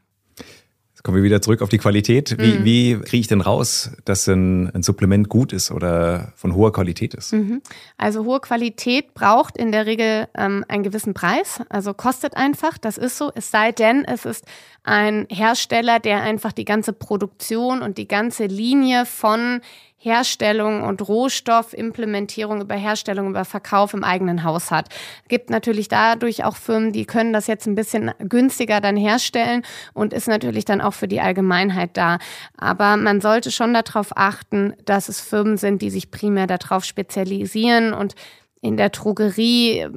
Kommen 1.08 1.20
wir 1.20 1.24
wieder 1.24 1.42
zurück 1.42 1.62
auf 1.62 1.70
die 1.70 1.78
Qualität. 1.78 2.36
Wie, 2.38 2.60
mhm. 2.60 2.66
wie 2.66 3.00
kriege 3.00 3.22
ich 3.22 3.28
denn 3.28 3.40
raus, 3.40 3.92
dass 4.04 4.28
ein, 4.28 4.70
ein, 4.76 4.84
Supplement 4.84 5.30
gut 5.30 5.54
ist 5.54 5.72
oder 5.72 6.34
von 6.36 6.54
hoher 6.54 6.74
Qualität 6.74 7.14
ist? 7.14 7.32
Mhm. 7.32 7.62
Also 7.98 8.26
hohe 8.26 8.42
Qualität 8.42 9.14
braucht 9.14 9.56
in 9.56 9.72
der 9.72 9.86
Regel 9.86 10.28
ähm, 10.36 10.66
einen 10.68 10.84
gewissen 10.84 11.14
Preis, 11.14 11.62
also 11.70 11.94
kostet 11.94 12.36
einfach, 12.36 12.78
das 12.78 12.98
ist 12.98 13.18
so, 13.18 13.32
es 13.34 13.52
sei 13.52 13.72
denn, 13.72 14.04
es 14.04 14.26
ist 14.26 14.44
ein 14.84 15.28
Hersteller, 15.30 16.02
der 16.02 16.24
einfach 16.24 16.52
die 16.52 16.66
ganze 16.66 16.92
Produktion 16.92 17.82
und 17.82 17.98
die 17.98 18.10
ganze 18.10 18.48
Linie 18.48 19.06
von 19.06 19.62
Herstellung 20.00 20.84
und 20.84 21.08
Rohstoffimplementierung 21.08 22.62
über 22.62 22.76
Herstellung, 22.76 23.30
über 23.30 23.46
Verkauf 23.46 23.94
im 23.94 24.04
eigenen 24.04 24.44
Haus 24.44 24.70
hat. 24.70 24.90
Gibt 25.28 25.50
natürlich 25.50 25.88
dadurch 25.88 26.44
auch 26.44 26.56
Firmen, 26.56 26.92
die 26.92 27.06
können 27.06 27.34
das 27.34 27.48
jetzt 27.48 27.66
ein 27.66 27.76
bisschen 27.76 28.12
günstiger 28.20 28.80
dann 28.80 28.96
herstellen 28.96 29.64
und 29.94 30.14
ist 30.14 30.28
natürlich 30.28 30.66
dann 30.66 30.82
auch 30.82 30.94
für 30.94 31.08
die 31.08 31.20
Allgemeinheit 31.20 31.98
da. 31.98 32.20
Aber 32.56 32.96
man 32.96 33.22
sollte 33.22 33.52
schon 33.52 33.74
darauf 33.74 34.16
achten, 34.16 34.74
dass 34.86 35.10
es 35.10 35.20
Firmen 35.20 35.58
sind, 35.58 35.82
die 35.82 35.90
sich 35.90 36.12
primär 36.12 36.46
darauf 36.46 36.86
spezialisieren 36.86 37.94
und 37.94 38.14
in 38.62 38.78
der 38.78 38.90
Drogerie 38.90 39.88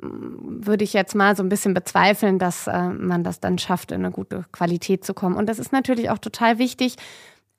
würde 0.00 0.84
ich 0.84 0.92
jetzt 0.92 1.14
mal 1.14 1.36
so 1.36 1.42
ein 1.42 1.48
bisschen 1.48 1.74
bezweifeln, 1.74 2.38
dass 2.38 2.68
äh, 2.68 2.88
man 2.88 3.24
das 3.24 3.40
dann 3.40 3.58
schafft, 3.58 3.90
in 3.90 4.04
eine 4.04 4.12
gute 4.12 4.44
Qualität 4.52 5.04
zu 5.04 5.12
kommen. 5.12 5.36
Und 5.36 5.48
das 5.48 5.58
ist 5.58 5.72
natürlich 5.72 6.10
auch 6.10 6.18
total 6.18 6.58
wichtig, 6.58 6.94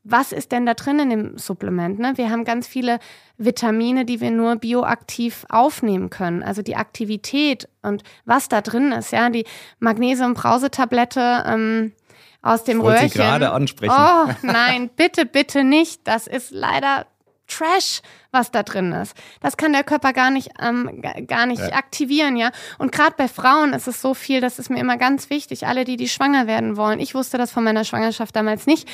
was 0.03 0.31
ist 0.31 0.51
denn 0.51 0.65
da 0.65 0.73
drin 0.73 0.99
in 0.99 1.09
dem 1.09 1.37
Supplement? 1.37 1.99
Ne? 1.99 2.13
Wir 2.15 2.29
haben 2.29 2.45
ganz 2.45 2.67
viele 2.67 2.99
Vitamine, 3.37 4.05
die 4.05 4.21
wir 4.21 4.31
nur 4.31 4.55
bioaktiv 4.55 5.45
aufnehmen 5.49 6.09
können. 6.09 6.41
Also 6.41 6.61
die 6.61 6.75
Aktivität 6.75 7.67
und 7.81 8.03
was 8.25 8.49
da 8.49 8.61
drin 8.61 8.91
ist, 8.91 9.11
ja, 9.11 9.29
die 9.29 9.45
Magnesium-Brausetablette 9.79 11.43
ähm, 11.45 11.93
aus 12.41 12.63
dem 12.63 12.79
ich 12.79 12.85
Röhrchen. 12.85 13.09
Sie 13.09 13.17
gerade 13.17 13.51
ansprechen. 13.51 13.93
Oh 13.95 14.29
nein, 14.43 14.89
bitte, 14.95 15.25
bitte 15.25 15.63
nicht. 15.63 16.07
Das 16.07 16.27
ist 16.27 16.51
leider 16.51 17.05
Trash, 17.47 18.01
was 18.31 18.51
da 18.51 18.63
drin 18.63 18.91
ist. 18.91 19.15
Das 19.41 19.57
kann 19.57 19.73
der 19.73 19.83
Körper 19.83 20.13
gar 20.13 20.29
nicht, 20.29 20.51
ähm, 20.61 21.01
gar 21.27 21.47
nicht 21.47 21.61
ja. 21.61 21.73
aktivieren, 21.73 22.37
ja. 22.37 22.51
Und 22.77 22.91
gerade 22.91 23.15
bei 23.17 23.27
Frauen 23.27 23.73
ist 23.73 23.87
es 23.87 24.01
so 24.01 24.13
viel, 24.13 24.39
das 24.39 24.59
ist 24.59 24.69
mir 24.69 24.79
immer 24.79 24.97
ganz 24.97 25.29
wichtig. 25.29 25.65
Alle, 25.65 25.83
die 25.83 25.97
die 25.97 26.07
schwanger 26.07 26.47
werden 26.47 26.77
wollen, 26.77 26.99
ich 26.99 27.15
wusste 27.15 27.37
das 27.37 27.51
von 27.51 27.63
meiner 27.63 27.83
Schwangerschaft 27.83 28.35
damals 28.35 28.67
nicht 28.67 28.87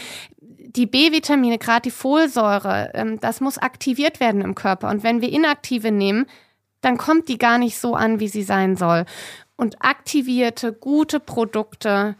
die 0.75 0.85
B-Vitamine, 0.85 1.57
gerade 1.57 1.83
die 1.83 1.91
Folsäure, 1.91 2.91
ähm, 2.93 3.19
das 3.19 3.41
muss 3.41 3.57
aktiviert 3.57 4.19
werden 4.19 4.41
im 4.41 4.55
Körper. 4.55 4.89
Und 4.89 5.03
wenn 5.03 5.21
wir 5.21 5.31
inaktive 5.31 5.91
nehmen, 5.91 6.25
dann 6.81 6.97
kommt 6.97 7.29
die 7.29 7.37
gar 7.37 7.57
nicht 7.57 7.79
so 7.79 7.95
an, 7.95 8.19
wie 8.19 8.27
sie 8.27 8.43
sein 8.43 8.75
soll. 8.75 9.05
Und 9.55 9.77
aktivierte, 9.79 10.73
gute 10.73 11.19
Produkte, 11.19 12.15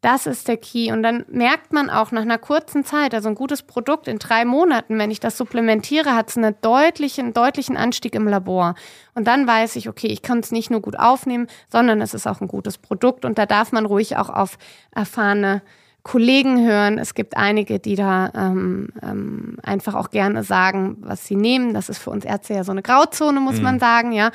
das 0.00 0.26
ist 0.26 0.48
der 0.48 0.56
Key. 0.56 0.90
Und 0.92 1.02
dann 1.02 1.26
merkt 1.28 1.72
man 1.72 1.90
auch 1.90 2.10
nach 2.10 2.22
einer 2.22 2.38
kurzen 2.38 2.84
Zeit, 2.84 3.12
also 3.14 3.28
ein 3.28 3.34
gutes 3.34 3.62
Produkt 3.62 4.08
in 4.08 4.18
drei 4.18 4.44
Monaten, 4.44 4.98
wenn 4.98 5.10
ich 5.10 5.20
das 5.20 5.36
supplementiere, 5.36 6.14
hat 6.16 6.30
es 6.30 6.38
einen 6.38 6.54
deutlichen, 6.62 7.34
deutlichen 7.34 7.76
Anstieg 7.76 8.14
im 8.14 8.26
Labor. 8.26 8.74
Und 9.14 9.26
dann 9.26 9.46
weiß 9.46 9.76
ich, 9.76 9.88
okay, 9.88 10.06
ich 10.06 10.22
kann 10.22 10.40
es 10.40 10.52
nicht 10.52 10.70
nur 10.70 10.80
gut 10.80 10.98
aufnehmen, 10.98 11.48
sondern 11.70 12.00
es 12.00 12.14
ist 12.14 12.26
auch 12.26 12.40
ein 12.40 12.48
gutes 12.48 12.78
Produkt. 12.78 13.26
Und 13.26 13.36
da 13.36 13.44
darf 13.44 13.72
man 13.72 13.84
ruhig 13.84 14.16
auch 14.16 14.30
auf 14.30 14.56
erfahrene 14.90 15.60
Kollegen 16.02 16.66
hören. 16.66 16.98
Es 16.98 17.14
gibt 17.14 17.36
einige, 17.36 17.78
die 17.78 17.94
da 17.94 18.30
ähm, 18.34 18.88
ähm, 19.02 19.56
einfach 19.62 19.94
auch 19.94 20.10
gerne 20.10 20.44
sagen, 20.44 20.96
was 21.00 21.26
sie 21.26 21.36
nehmen. 21.36 21.74
Das 21.74 21.88
ist 21.88 21.98
für 21.98 22.10
uns 22.10 22.24
Ärzte 22.24 22.54
ja 22.54 22.64
so 22.64 22.72
eine 22.72 22.82
Grauzone, 22.82 23.40
muss 23.40 23.56
mhm. 23.56 23.62
man 23.62 23.80
sagen, 23.80 24.12
ja. 24.12 24.30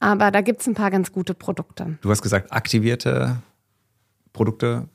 Aber 0.00 0.30
da 0.30 0.40
gibt 0.40 0.60
es 0.60 0.66
ein 0.66 0.74
paar 0.74 0.90
ganz 0.90 1.12
gute 1.12 1.34
Produkte. 1.34 1.98
Du 2.00 2.10
hast 2.10 2.22
gesagt, 2.22 2.52
aktivierte 2.52 3.36
Produkte. 4.32 4.88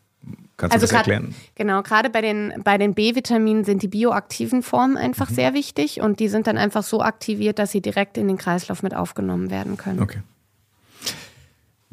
Kannst 0.55 0.75
also 0.75 0.85
du 0.85 0.91
das 0.91 0.91
grad, 0.91 1.07
erklären? 1.07 1.35
Genau, 1.55 1.81
gerade 1.81 2.09
bei 2.09 2.21
den, 2.21 2.53
bei 2.63 2.77
den 2.77 2.93
B-Vitaminen 2.93 3.65
sind 3.65 3.81
die 3.81 3.89
bioaktiven 3.89 4.63
Formen 4.63 4.95
einfach 4.95 5.29
mhm. 5.29 5.35
sehr 5.35 5.53
wichtig 5.53 5.99
und 5.99 6.19
die 6.19 6.29
sind 6.29 6.47
dann 6.47 6.57
einfach 6.57 6.83
so 6.83 7.01
aktiviert, 7.01 7.59
dass 7.59 7.71
sie 7.71 7.81
direkt 7.81 8.17
in 8.17 8.27
den 8.27 8.37
Kreislauf 8.37 8.83
mit 8.83 8.95
aufgenommen 8.95 9.49
werden 9.49 9.75
können. 9.75 10.01
Okay. 10.01 10.19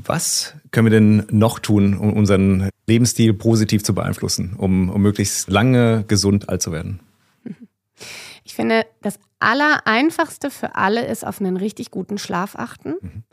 Was 0.04 0.54
können 0.70 0.86
wir 0.86 0.90
denn 0.90 1.26
noch 1.30 1.58
tun, 1.58 1.96
um 1.96 2.12
unseren 2.14 2.70
Lebensstil 2.86 3.34
positiv 3.34 3.82
zu 3.82 3.94
beeinflussen, 3.94 4.54
um, 4.56 4.88
um 4.88 5.02
möglichst 5.02 5.50
lange 5.50 6.04
gesund 6.08 6.48
alt 6.48 6.62
zu 6.62 6.72
werden? 6.72 7.00
Ich 8.44 8.54
finde, 8.54 8.86
das 9.02 9.18
Allereinfachste 9.38 10.50
für 10.50 10.74
alle 10.74 11.06
ist 11.06 11.26
auf 11.26 11.40
einen 11.40 11.56
richtig 11.56 11.90
guten 11.90 12.18
Schlaf 12.18 12.56
achten. 12.56 12.94
Mhm 13.00 13.24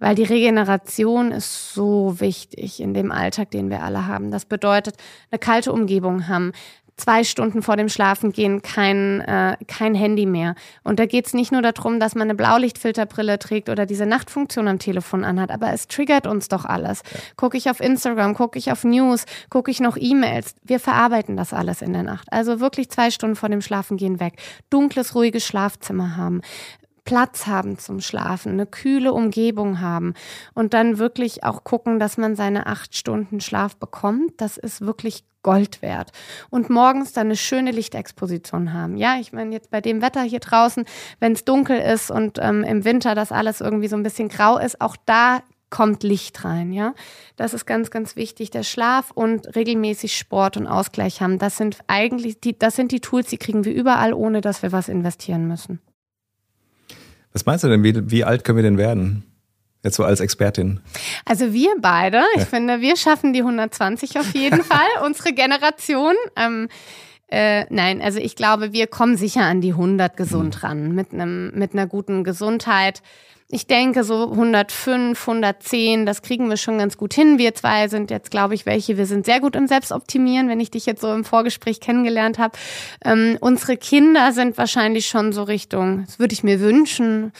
weil 0.00 0.14
die 0.14 0.24
Regeneration 0.24 1.30
ist 1.30 1.74
so 1.74 2.18
wichtig 2.20 2.80
in 2.80 2.94
dem 2.94 3.12
Alltag, 3.12 3.50
den 3.50 3.70
wir 3.70 3.82
alle 3.82 4.06
haben. 4.06 4.30
Das 4.30 4.46
bedeutet, 4.46 4.96
eine 5.30 5.38
kalte 5.38 5.72
Umgebung 5.72 6.26
haben, 6.26 6.52
zwei 7.00 7.24
Stunden 7.24 7.62
vor 7.62 7.76
dem 7.76 7.88
Schlafengehen 7.88 8.62
kein, 8.62 9.20
äh, 9.22 9.56
kein 9.66 9.94
Handy 9.94 10.26
mehr. 10.26 10.54
Und 10.84 10.98
da 10.98 11.06
geht 11.06 11.26
es 11.26 11.34
nicht 11.34 11.50
nur 11.50 11.62
darum, 11.62 11.98
dass 11.98 12.14
man 12.14 12.28
eine 12.28 12.34
Blaulichtfilterbrille 12.34 13.38
trägt 13.38 13.68
oder 13.68 13.86
diese 13.86 14.06
Nachtfunktion 14.06 14.68
am 14.68 14.78
Telefon 14.78 15.24
anhat, 15.24 15.50
aber 15.50 15.72
es 15.72 15.88
triggert 15.88 16.26
uns 16.26 16.48
doch 16.48 16.64
alles. 16.64 17.02
Ja. 17.12 17.20
Gucke 17.36 17.56
ich 17.56 17.70
auf 17.70 17.80
Instagram, 17.80 18.34
gucke 18.34 18.58
ich 18.58 18.70
auf 18.70 18.84
News, 18.84 19.24
gucke 19.48 19.70
ich 19.70 19.80
noch 19.80 19.96
E-Mails. 19.96 20.54
Wir 20.62 20.78
verarbeiten 20.78 21.36
das 21.36 21.52
alles 21.52 21.82
in 21.82 21.92
der 21.92 22.02
Nacht. 22.02 22.28
Also 22.30 22.60
wirklich 22.60 22.90
zwei 22.90 23.10
Stunden 23.10 23.36
vor 23.36 23.48
dem 23.48 23.62
Schlafengehen 23.62 24.20
weg. 24.20 24.34
Dunkles, 24.68 25.14
ruhiges 25.14 25.46
Schlafzimmer 25.46 26.16
haben. 26.16 26.42
Platz 27.10 27.48
haben 27.48 27.76
zum 27.76 28.00
Schlafen, 28.00 28.52
eine 28.52 28.66
kühle 28.66 29.12
Umgebung 29.12 29.80
haben 29.80 30.14
und 30.54 30.74
dann 30.74 30.98
wirklich 30.98 31.42
auch 31.42 31.64
gucken, 31.64 31.98
dass 31.98 32.18
man 32.18 32.36
seine 32.36 32.68
acht 32.68 32.94
Stunden 32.94 33.40
Schlaf 33.40 33.74
bekommt. 33.74 34.34
Das 34.36 34.56
ist 34.56 34.82
wirklich 34.82 35.24
Gold 35.42 35.82
wert. 35.82 36.12
Und 36.50 36.70
morgens 36.70 37.12
dann 37.12 37.26
eine 37.26 37.34
schöne 37.34 37.72
Lichtexposition 37.72 38.72
haben. 38.72 38.96
Ja, 38.96 39.16
ich 39.18 39.32
meine, 39.32 39.52
jetzt 39.52 39.72
bei 39.72 39.80
dem 39.80 40.02
Wetter 40.02 40.22
hier 40.22 40.38
draußen, 40.38 40.84
wenn 41.18 41.32
es 41.32 41.44
dunkel 41.44 41.80
ist 41.80 42.12
und 42.12 42.38
ähm, 42.40 42.62
im 42.62 42.84
Winter 42.84 43.16
das 43.16 43.32
alles 43.32 43.60
irgendwie 43.60 43.88
so 43.88 43.96
ein 43.96 44.04
bisschen 44.04 44.28
grau 44.28 44.56
ist, 44.58 44.80
auch 44.80 44.96
da 45.04 45.40
kommt 45.68 46.04
Licht 46.04 46.44
rein, 46.44 46.72
ja. 46.72 46.94
Das 47.34 47.54
ist 47.54 47.66
ganz, 47.66 47.90
ganz 47.90 48.14
wichtig. 48.14 48.52
Der 48.52 48.62
Schlaf 48.62 49.10
und 49.10 49.56
regelmäßig 49.56 50.16
Sport 50.16 50.56
und 50.56 50.68
Ausgleich 50.68 51.20
haben, 51.20 51.40
das 51.40 51.56
sind 51.56 51.78
eigentlich 51.88 52.38
die, 52.38 52.56
das 52.56 52.76
sind 52.76 52.92
die 52.92 53.00
Tools, 53.00 53.26
die 53.26 53.38
kriegen 53.38 53.64
wir 53.64 53.74
überall, 53.74 54.14
ohne 54.14 54.42
dass 54.42 54.62
wir 54.62 54.70
was 54.70 54.88
investieren 54.88 55.48
müssen. 55.48 55.80
Was 57.32 57.46
meinst 57.46 57.64
du 57.64 57.68
denn, 57.68 57.82
wie, 57.82 58.10
wie 58.10 58.24
alt 58.24 58.44
können 58.44 58.56
wir 58.56 58.62
denn 58.62 58.78
werden? 58.78 59.24
Jetzt 59.82 59.96
so 59.96 60.04
als 60.04 60.20
Expertin. 60.20 60.80
Also 61.24 61.52
wir 61.52 61.70
beide, 61.80 62.22
ich 62.34 62.40
ja. 62.40 62.46
finde, 62.46 62.80
wir 62.80 62.96
schaffen 62.96 63.32
die 63.32 63.40
120 63.40 64.18
auf 64.18 64.34
jeden 64.34 64.62
Fall, 64.64 64.88
unsere 65.06 65.32
Generation. 65.32 66.14
Ähm, 66.36 66.68
äh, 67.28 67.64
nein, 67.70 68.02
also 68.02 68.18
ich 68.18 68.36
glaube, 68.36 68.72
wir 68.72 68.88
kommen 68.88 69.16
sicher 69.16 69.42
an 69.42 69.60
die 69.60 69.70
100 69.70 70.16
gesund 70.16 70.56
mhm. 70.56 70.60
ran 70.60 70.94
mit 70.94 71.12
einem 71.12 71.52
mit 71.54 71.72
einer 71.72 71.86
guten 71.86 72.24
Gesundheit 72.24 73.02
ich 73.52 73.66
denke, 73.66 74.04
so 74.04 74.30
105, 74.30 75.20
110, 75.20 76.06
das 76.06 76.22
kriegen 76.22 76.48
wir 76.48 76.56
schon 76.56 76.78
ganz 76.78 76.96
gut 76.96 77.14
hin. 77.14 77.38
Wir 77.38 77.54
zwei 77.54 77.88
sind 77.88 78.10
jetzt, 78.10 78.30
glaube 78.30 78.54
ich, 78.54 78.64
welche, 78.64 78.96
wir 78.96 79.06
sind 79.06 79.26
sehr 79.26 79.40
gut 79.40 79.56
im 79.56 79.66
Selbstoptimieren, 79.66 80.48
wenn 80.48 80.60
ich 80.60 80.70
dich 80.70 80.86
jetzt 80.86 81.00
so 81.00 81.12
im 81.12 81.24
Vorgespräch 81.24 81.80
kennengelernt 81.80 82.38
habe. 82.38 82.56
Ähm, 83.04 83.36
unsere 83.40 83.76
Kinder 83.76 84.32
sind 84.32 84.56
wahrscheinlich 84.56 85.06
schon 85.06 85.32
so 85.32 85.42
Richtung, 85.42 86.04
das 86.06 86.20
würde 86.20 86.32
ich 86.32 86.44
mir 86.44 86.60
wünschen, 86.60 87.32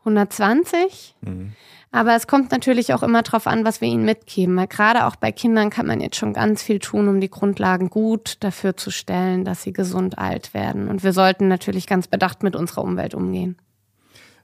120. 0.00 1.16
Mhm. 1.22 1.52
Aber 1.90 2.14
es 2.14 2.26
kommt 2.26 2.52
natürlich 2.52 2.94
auch 2.94 3.02
immer 3.02 3.22
darauf 3.22 3.46
an, 3.46 3.64
was 3.64 3.80
wir 3.80 3.88
ihnen 3.88 4.04
mitgeben. 4.04 4.56
Weil 4.56 4.66
gerade 4.66 5.06
auch 5.06 5.16
bei 5.16 5.32
Kindern 5.32 5.70
kann 5.70 5.86
man 5.86 6.00
jetzt 6.00 6.16
schon 6.16 6.32
ganz 6.32 6.62
viel 6.62 6.78
tun, 6.78 7.08
um 7.08 7.20
die 7.20 7.30
Grundlagen 7.30 7.90
gut 7.90 8.36
dafür 8.40 8.76
zu 8.76 8.90
stellen, 8.90 9.44
dass 9.44 9.62
sie 9.62 9.72
gesund 9.72 10.18
alt 10.18 10.52
werden. 10.52 10.88
Und 10.88 11.02
wir 11.02 11.12
sollten 11.12 11.48
natürlich 11.48 11.86
ganz 11.86 12.06
bedacht 12.06 12.42
mit 12.42 12.54
unserer 12.54 12.82
Umwelt 12.84 13.14
umgehen. 13.14 13.56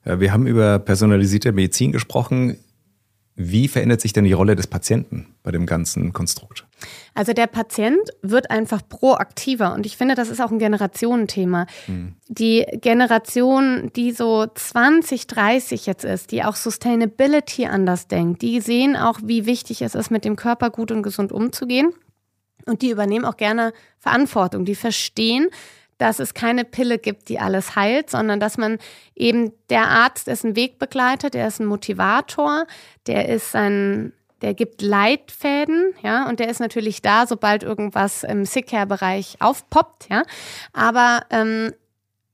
Äh, 0.05 0.21
wir 0.21 0.33
haben 0.33 0.47
über 0.47 0.79
personalisierte 0.79 1.53
Medizin 1.53 1.93
gesprochen. 1.93 2.59
Wie 3.35 3.67
verändert 3.67 4.03
sich 4.03 4.13
denn 4.13 4.25
die 4.25 4.33
Rolle 4.33 4.57
des 4.57 4.67
Patienten 4.67 5.35
bei 5.43 5.51
dem 5.51 5.65
ganzen 5.65 6.13
Konstrukt? 6.13 6.67
Also 7.15 7.33
der 7.33 7.47
Patient 7.47 7.99
wird 8.21 8.51
einfach 8.51 8.83
proaktiver 8.87 9.73
und 9.73 9.87
ich 9.87 9.97
finde, 9.97 10.15
das 10.15 10.29
ist 10.29 10.41
auch 10.41 10.51
ein 10.51 10.59
Generationenthema. 10.59 11.67
Hm. 11.87 12.15
Die 12.29 12.67
Generation, 12.81 13.91
die 13.97 14.13
so 14.13 14.47
20, 14.47 15.29
30 15.29 15.87
jetzt 15.87 16.05
ist, 16.05 16.31
die 16.31 16.45
auch 16.45 16.57
Sustainability 16.57 17.67
anders 17.67 18.07
denkt, 18.07 18.43
die 18.43 18.61
sehen 18.61 18.97
auch, 18.97 19.19
wie 19.25 19.47
wichtig 19.47 19.81
es 19.81 19.95
ist, 19.95 20.11
mit 20.11 20.27
dem 20.27 20.37
Körper 20.37 20.69
gut 20.69 20.91
und 20.91 21.03
gesund 21.03 21.33
umzugehen 21.33 21.91
und 22.67 22.83
die 22.83 22.91
übernehmen 22.91 23.25
auch 23.25 23.37
gerne 23.37 23.73
Verantwortung. 23.99 24.65
Die 24.67 24.75
verstehen, 24.75 25.49
dass 25.99 26.19
es 26.19 26.35
keine 26.35 26.65
Pille 26.65 26.99
gibt, 26.99 27.29
die 27.29 27.39
alles 27.39 27.77
heilt, 27.77 28.11
sondern 28.11 28.41
dass 28.41 28.59
man 28.59 28.79
eben 29.15 29.53
der 29.71 29.87
Arzt 29.87 30.29
ist 30.29 30.45
ein 30.45 30.57
Wegbegleiter, 30.57 31.31
der 31.31 31.47
ist 31.47 31.61
ein 31.61 31.67
Motivator, 31.67 32.67
der 33.07 33.29
ist 33.29 33.55
ein 33.55 34.13
der 34.43 34.55
gibt 34.55 34.83
Leitfäden, 34.83 35.95
ja, 36.03 36.29
und 36.29 36.41
der 36.41 36.49
ist 36.49 36.59
natürlich 36.59 37.01
da, 37.01 37.29
sobald 37.29 37.63
irgendwas 37.63 38.25
im 38.25 38.45
Sick-Care-Bereich 38.45 39.37
aufpoppt, 39.39 40.09
ja. 40.11 40.25
Aber 40.73 41.23
ähm, 41.31 41.73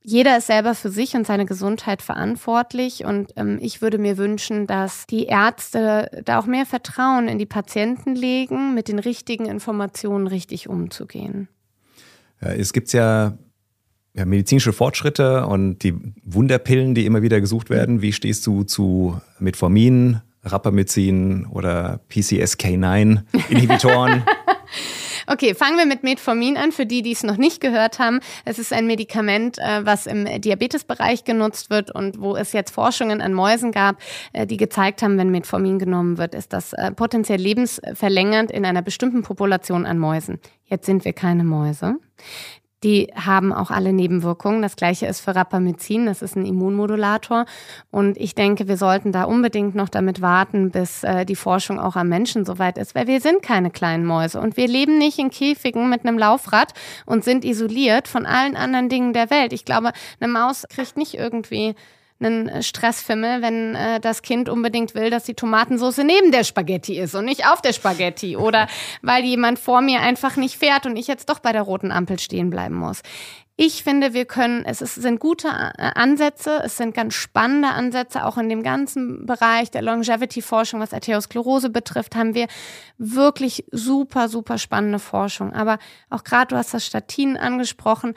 jeder 0.02 0.38
ist 0.38 0.46
selber 0.46 0.74
für 0.74 0.88
sich 0.88 1.14
und 1.14 1.26
seine 1.26 1.44
Gesundheit 1.44 2.00
verantwortlich. 2.00 3.04
Und 3.04 3.32
ähm, 3.36 3.58
ich 3.60 3.82
würde 3.82 3.98
mir 3.98 4.16
wünschen, 4.16 4.66
dass 4.66 5.06
die 5.06 5.26
Ärzte 5.26 6.22
da 6.24 6.38
auch 6.38 6.46
mehr 6.46 6.64
Vertrauen 6.64 7.28
in 7.28 7.38
die 7.38 7.44
Patienten 7.44 8.14
legen, 8.14 8.74
mit 8.74 8.88
den 8.88 8.98
richtigen 8.98 9.44
Informationen 9.44 10.26
richtig 10.26 10.66
umzugehen. 10.66 11.48
Es 12.40 12.72
gibt 12.72 12.92
ja, 12.92 13.36
ja 14.14 14.24
medizinische 14.24 14.72
Fortschritte 14.72 15.46
und 15.46 15.82
die 15.82 15.94
Wunderpillen, 16.24 16.94
die 16.94 17.04
immer 17.06 17.22
wieder 17.22 17.40
gesucht 17.40 17.70
werden. 17.70 18.02
Wie 18.02 18.12
stehst 18.12 18.46
du 18.46 18.62
zu 18.64 19.20
Metformin, 19.38 20.20
Rapamycin 20.44 21.46
oder 21.46 22.00
PCSK9-Inhibitoren? 22.10 24.24
Okay, 25.30 25.54
fangen 25.54 25.76
wir 25.76 25.84
mit 25.84 26.04
Metformin 26.04 26.56
an, 26.56 26.72
für 26.72 26.86
die, 26.86 27.02
die 27.02 27.12
es 27.12 27.22
noch 27.22 27.36
nicht 27.36 27.60
gehört 27.60 27.98
haben. 27.98 28.20
Es 28.46 28.58
ist 28.58 28.72
ein 28.72 28.86
Medikament, 28.86 29.58
äh, 29.58 29.84
was 29.84 30.06
im 30.06 30.24
Diabetesbereich 30.40 31.24
genutzt 31.24 31.68
wird 31.68 31.94
und 31.94 32.18
wo 32.18 32.34
es 32.34 32.54
jetzt 32.54 32.70
Forschungen 32.70 33.20
an 33.20 33.34
Mäusen 33.34 33.70
gab, 33.70 33.96
äh, 34.32 34.46
die 34.46 34.56
gezeigt 34.56 35.02
haben, 35.02 35.18
wenn 35.18 35.28
Metformin 35.28 35.78
genommen 35.78 36.16
wird, 36.16 36.34
ist 36.34 36.54
das 36.54 36.72
äh, 36.72 36.92
potenziell 36.92 37.40
lebensverlängernd 37.40 38.50
in 38.50 38.64
einer 38.64 38.80
bestimmten 38.80 39.22
Population 39.22 39.84
an 39.84 39.98
Mäusen. 39.98 40.40
Jetzt 40.64 40.86
sind 40.86 41.04
wir 41.04 41.12
keine 41.12 41.44
Mäuse. 41.44 41.96
Die 42.84 43.12
haben 43.14 43.52
auch 43.52 43.70
alle 43.70 43.92
Nebenwirkungen. 43.92 44.62
Das 44.62 44.76
gleiche 44.76 45.06
ist 45.06 45.20
für 45.20 45.34
Rapamycin, 45.34 46.06
das 46.06 46.22
ist 46.22 46.36
ein 46.36 46.46
Immunmodulator. 46.46 47.44
Und 47.90 48.16
ich 48.16 48.34
denke, 48.34 48.68
wir 48.68 48.76
sollten 48.76 49.10
da 49.10 49.24
unbedingt 49.24 49.74
noch 49.74 49.88
damit 49.88 50.20
warten, 50.20 50.70
bis 50.70 51.02
äh, 51.02 51.24
die 51.24 51.34
Forschung 51.34 51.80
auch 51.80 51.96
am 51.96 52.08
Menschen 52.08 52.44
soweit 52.44 52.78
ist, 52.78 52.94
weil 52.94 53.08
wir 53.08 53.20
sind 53.20 53.42
keine 53.42 53.70
kleinen 53.70 54.06
Mäuse 54.06 54.40
und 54.40 54.56
wir 54.56 54.68
leben 54.68 54.98
nicht 54.98 55.18
in 55.18 55.30
Käfigen 55.30 55.90
mit 55.90 56.06
einem 56.06 56.18
Laufrad 56.18 56.72
und 57.04 57.24
sind 57.24 57.44
isoliert 57.44 58.06
von 58.06 58.26
allen 58.26 58.54
anderen 58.54 58.88
Dingen 58.88 59.12
der 59.12 59.30
Welt. 59.30 59.52
Ich 59.52 59.64
glaube, 59.64 59.92
eine 60.20 60.32
Maus 60.32 60.64
kriegt 60.68 60.96
nicht 60.96 61.14
irgendwie 61.14 61.74
einen 62.20 62.62
Stressfimmel, 62.62 63.42
wenn 63.42 63.74
äh, 63.74 64.00
das 64.00 64.22
Kind 64.22 64.48
unbedingt 64.48 64.94
will, 64.94 65.10
dass 65.10 65.24
die 65.24 65.34
Tomatensauce 65.34 65.98
neben 65.98 66.32
der 66.32 66.44
Spaghetti 66.44 66.98
ist 66.98 67.14
und 67.14 67.24
nicht 67.24 67.46
auf 67.46 67.62
der 67.62 67.72
Spaghetti 67.72 68.36
oder 68.36 68.66
weil 69.02 69.24
jemand 69.24 69.58
vor 69.58 69.80
mir 69.80 70.00
einfach 70.00 70.36
nicht 70.36 70.56
fährt 70.56 70.86
und 70.86 70.96
ich 70.96 71.06
jetzt 71.06 71.28
doch 71.28 71.38
bei 71.38 71.52
der 71.52 71.62
roten 71.62 71.92
Ampel 71.92 72.18
stehen 72.18 72.50
bleiben 72.50 72.74
muss. 72.74 73.02
Ich 73.60 73.82
finde, 73.82 74.14
wir 74.14 74.24
können, 74.24 74.64
es 74.64 74.80
ist, 74.80 74.94
sind 74.94 75.18
gute 75.18 75.48
äh, 75.48 75.90
Ansätze, 75.96 76.62
es 76.64 76.76
sind 76.76 76.94
ganz 76.94 77.14
spannende 77.14 77.70
Ansätze, 77.70 78.24
auch 78.24 78.38
in 78.38 78.48
dem 78.48 78.62
ganzen 78.62 79.26
Bereich 79.26 79.72
der 79.72 79.82
Longevity-Forschung, 79.82 80.78
was 80.78 80.94
Arteriosklerose 80.94 81.68
betrifft, 81.68 82.14
haben 82.14 82.34
wir 82.34 82.46
wirklich 82.98 83.64
super, 83.72 84.28
super 84.28 84.58
spannende 84.58 85.00
Forschung. 85.00 85.52
Aber 85.54 85.78
auch 86.08 86.22
gerade, 86.22 86.48
du 86.48 86.56
hast 86.56 86.72
das 86.72 86.86
Statin 86.86 87.36
angesprochen, 87.36 88.14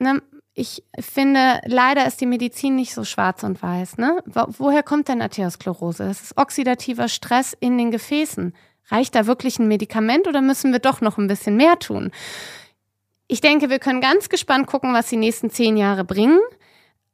ne, 0.00 0.20
ich 0.58 0.82
finde, 0.98 1.60
leider 1.66 2.06
ist 2.06 2.18
die 2.22 2.26
Medizin 2.26 2.76
nicht 2.76 2.94
so 2.94 3.04
schwarz 3.04 3.42
und 3.42 3.62
weiß. 3.62 3.98
Ne? 3.98 4.22
Woher 4.24 4.82
kommt 4.82 5.08
denn 5.08 5.20
Arteriosklerose? 5.20 6.04
Das 6.04 6.22
ist 6.22 6.38
oxidativer 6.38 7.08
Stress 7.08 7.54
in 7.60 7.76
den 7.76 7.90
Gefäßen. 7.90 8.54
Reicht 8.88 9.14
da 9.14 9.26
wirklich 9.26 9.58
ein 9.58 9.68
Medikament 9.68 10.26
oder 10.26 10.40
müssen 10.40 10.72
wir 10.72 10.78
doch 10.78 11.02
noch 11.02 11.18
ein 11.18 11.26
bisschen 11.26 11.56
mehr 11.56 11.78
tun? 11.78 12.10
Ich 13.28 13.42
denke, 13.42 13.68
wir 13.68 13.78
können 13.78 14.00
ganz 14.00 14.30
gespannt 14.30 14.66
gucken, 14.66 14.94
was 14.94 15.10
die 15.10 15.18
nächsten 15.18 15.50
zehn 15.50 15.76
Jahre 15.76 16.04
bringen. 16.04 16.40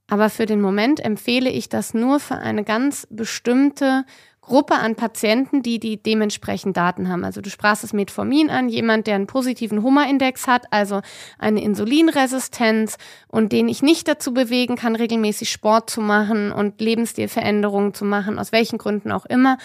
Aber 0.06 0.30
für 0.30 0.46
den 0.46 0.60
Moment 0.60 1.00
empfehle 1.00 1.50
ich 1.50 1.68
das 1.68 1.94
nur 1.94 2.20
für 2.20 2.36
eine 2.36 2.62
ganz 2.62 3.08
bestimmte 3.10 4.04
Gruppe 4.52 4.74
an 4.74 4.96
Patienten, 4.96 5.62
die 5.62 5.78
die 5.78 5.96
dementsprechend 5.96 6.76
Daten 6.76 7.08
haben. 7.08 7.24
Also 7.24 7.40
du 7.40 7.48
sprachst 7.48 7.84
das 7.84 7.94
Metformin 7.94 8.50
an, 8.50 8.68
jemand, 8.68 9.06
der 9.06 9.14
einen 9.14 9.26
positiven 9.26 9.82
Hummerindex 9.82 10.46
hat, 10.46 10.66
also 10.70 11.00
eine 11.38 11.62
Insulinresistenz 11.62 12.98
und 13.28 13.50
den 13.52 13.66
ich 13.66 13.80
nicht 13.80 14.08
dazu 14.08 14.34
bewegen 14.34 14.76
kann, 14.76 14.94
regelmäßig 14.94 15.50
Sport 15.50 15.88
zu 15.88 16.02
machen 16.02 16.52
und 16.52 16.82
Lebensstilveränderungen 16.82 17.94
zu 17.94 18.04
machen, 18.04 18.38
aus 18.38 18.52
welchen 18.52 18.76
Gründen 18.76 19.10
auch 19.10 19.24
immer. 19.24 19.56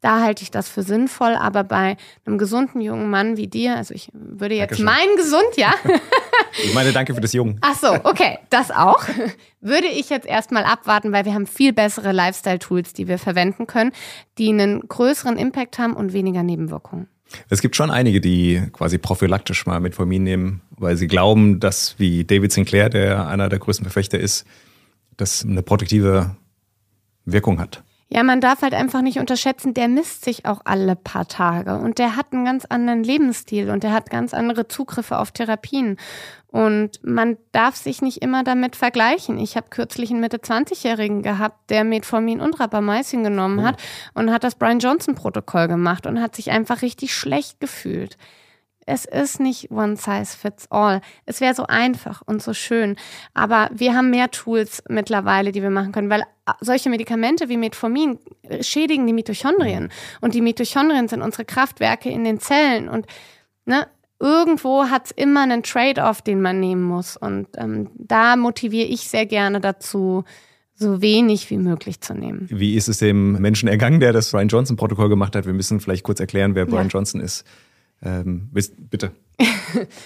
Da 0.00 0.20
halte 0.20 0.44
ich 0.44 0.52
das 0.52 0.68
für 0.68 0.84
sinnvoll, 0.84 1.34
aber 1.34 1.64
bei 1.64 1.96
einem 2.24 2.38
gesunden 2.38 2.80
jungen 2.80 3.10
Mann 3.10 3.36
wie 3.36 3.48
dir, 3.48 3.74
also 3.74 3.94
ich 3.94 4.10
würde 4.12 4.54
jetzt 4.54 4.78
meinen 4.78 5.16
gesund, 5.16 5.56
ja. 5.56 5.74
ich 6.62 6.74
meine, 6.74 6.92
danke 6.92 7.14
für 7.14 7.20
das 7.20 7.32
Jung. 7.32 7.58
Ach 7.60 7.74
so, 7.74 7.92
okay, 8.04 8.38
das 8.50 8.70
auch. 8.70 9.04
Würde 9.60 9.86
ich 9.86 10.10
jetzt 10.10 10.26
erstmal 10.26 10.64
abwarten, 10.64 11.12
weil 11.12 11.24
wir 11.24 11.34
haben 11.34 11.46
viel 11.46 11.72
bessere 11.72 12.12
Lifestyle-Tools, 12.12 12.92
die 12.92 13.08
wir 13.08 13.18
verwenden 13.18 13.66
können, 13.66 13.92
die 14.38 14.48
einen 14.48 14.80
größeren 14.80 15.36
Impact 15.36 15.78
haben 15.78 15.94
und 15.94 16.12
weniger 16.12 16.42
Nebenwirkungen. 16.42 17.08
Es 17.48 17.60
gibt 17.60 17.76
schon 17.76 17.90
einige, 17.90 18.20
die 18.20 18.62
quasi 18.72 18.98
prophylaktisch 18.98 19.66
mal 19.66 19.80
Metformin 19.80 20.22
nehmen, 20.22 20.62
weil 20.70 20.96
sie 20.96 21.08
glauben, 21.08 21.58
dass 21.60 21.98
wie 21.98 22.24
David 22.24 22.52
Sinclair, 22.52 22.88
der 22.88 23.26
einer 23.26 23.48
der 23.48 23.58
größten 23.58 23.84
Verfechter 23.84 24.18
ist, 24.18 24.44
das 25.16 25.44
eine 25.44 25.62
protektive 25.62 26.36
Wirkung 27.24 27.58
hat. 27.58 27.82
Ja, 28.08 28.22
man 28.22 28.40
darf 28.40 28.62
halt 28.62 28.72
einfach 28.72 29.02
nicht 29.02 29.18
unterschätzen, 29.18 29.74
der 29.74 29.88
misst 29.88 30.24
sich 30.24 30.46
auch 30.46 30.60
alle 30.64 30.94
paar 30.94 31.26
Tage 31.26 31.76
und 31.76 31.98
der 31.98 32.14
hat 32.14 32.32
einen 32.32 32.44
ganz 32.44 32.64
anderen 32.64 33.02
Lebensstil 33.02 33.68
und 33.68 33.82
der 33.82 33.92
hat 33.92 34.10
ganz 34.10 34.32
andere 34.32 34.68
Zugriffe 34.68 35.18
auf 35.18 35.32
Therapien. 35.32 35.96
Und 36.46 37.04
man 37.04 37.36
darf 37.50 37.74
sich 37.74 38.02
nicht 38.02 38.22
immer 38.22 38.44
damit 38.44 38.76
vergleichen. 38.76 39.38
Ich 39.38 39.56
habe 39.56 39.68
kürzlich 39.70 40.10
einen 40.10 40.20
Mitte-20-Jährigen 40.20 41.22
gehabt, 41.22 41.68
der 41.68 41.82
Metformin 41.82 42.40
und 42.40 42.60
Rapamycin 42.60 43.24
genommen 43.24 43.58
oh. 43.58 43.64
hat 43.64 43.82
und 44.14 44.30
hat 44.30 44.44
das 44.44 44.54
Brian 44.54 44.78
Johnson-Protokoll 44.78 45.66
gemacht 45.66 46.06
und 46.06 46.20
hat 46.22 46.36
sich 46.36 46.52
einfach 46.52 46.82
richtig 46.82 47.12
schlecht 47.12 47.58
gefühlt 47.58 48.16
es 48.86 49.04
ist 49.04 49.40
nicht 49.40 49.70
one 49.72 49.96
size 49.96 50.36
fits 50.36 50.70
all. 50.70 51.00
Es 51.26 51.40
wäre 51.40 51.54
so 51.54 51.66
einfach 51.66 52.22
und 52.24 52.40
so 52.40 52.54
schön. 52.54 52.96
Aber 53.34 53.68
wir 53.74 53.94
haben 53.94 54.10
mehr 54.10 54.30
Tools 54.30 54.82
mittlerweile, 54.88 55.50
die 55.50 55.60
wir 55.60 55.70
machen 55.70 55.90
können, 55.90 56.08
weil 56.08 56.22
solche 56.60 56.88
Medikamente 56.88 57.48
wie 57.48 57.56
Metformin 57.56 58.18
schädigen 58.60 59.06
die 59.06 59.12
Mitochondrien. 59.12 59.90
Und 60.20 60.34
die 60.34 60.40
Mitochondrien 60.40 61.08
sind 61.08 61.20
unsere 61.20 61.44
Kraftwerke 61.44 62.08
in 62.08 62.22
den 62.22 62.38
Zellen. 62.38 62.88
Und 62.88 63.06
ne, 63.64 63.88
irgendwo 64.20 64.84
hat 64.84 65.06
es 65.06 65.10
immer 65.10 65.42
einen 65.42 65.64
Trade-off, 65.64 66.22
den 66.22 66.40
man 66.40 66.60
nehmen 66.60 66.84
muss. 66.84 67.16
Und 67.16 67.48
ähm, 67.56 67.90
da 67.96 68.36
motiviere 68.36 68.86
ich 68.86 69.08
sehr 69.08 69.26
gerne 69.26 69.60
dazu, 69.60 70.22
so 70.76 71.00
wenig 71.00 71.50
wie 71.50 71.58
möglich 71.58 72.00
zu 72.02 72.14
nehmen. 72.14 72.46
Wie 72.50 72.76
ist 72.76 72.86
es 72.86 72.98
dem 72.98 73.32
Menschen 73.32 73.68
ergangen, 73.68 73.98
der 73.98 74.12
das 74.12 74.30
Brian 74.30 74.48
Johnson-Protokoll 74.48 75.08
gemacht 75.08 75.34
hat? 75.34 75.46
Wir 75.46 75.54
müssen 75.54 75.80
vielleicht 75.80 76.04
kurz 76.04 76.20
erklären, 76.20 76.54
wer 76.54 76.66
Brian 76.66 76.84
ja. 76.84 76.90
Johnson 76.90 77.20
ist. 77.20 77.44
Ähm, 78.02 78.50
bitte. 78.52 79.12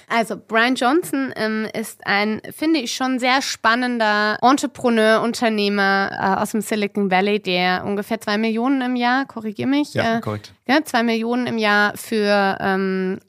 Also 0.08 0.36
Brian 0.36 0.74
Johnson 0.74 1.32
ähm, 1.36 1.68
ist 1.72 2.04
ein, 2.06 2.40
finde 2.50 2.80
ich, 2.80 2.94
schon 2.94 3.18
sehr 3.18 3.42
spannender 3.42 4.38
Entrepreneur, 4.42 5.22
Unternehmer 5.22 6.10
äh, 6.12 6.42
aus 6.42 6.50
dem 6.50 6.60
Silicon 6.60 7.10
Valley, 7.10 7.40
der 7.40 7.84
ungefähr 7.84 8.20
zwei 8.20 8.38
Millionen 8.38 8.80
im 8.82 8.96
Jahr, 8.96 9.26
korrigier 9.26 9.66
mich. 9.66 9.94
Ja, 9.94 10.18
äh, 10.18 10.20
korrekt. 10.20 10.52
Ja, 10.66 10.82
zwei 10.84 11.02
Millionen 11.02 11.46
im 11.46 11.58
Jahr 11.58 11.96
für 11.96 12.58
ähm, 12.60 13.20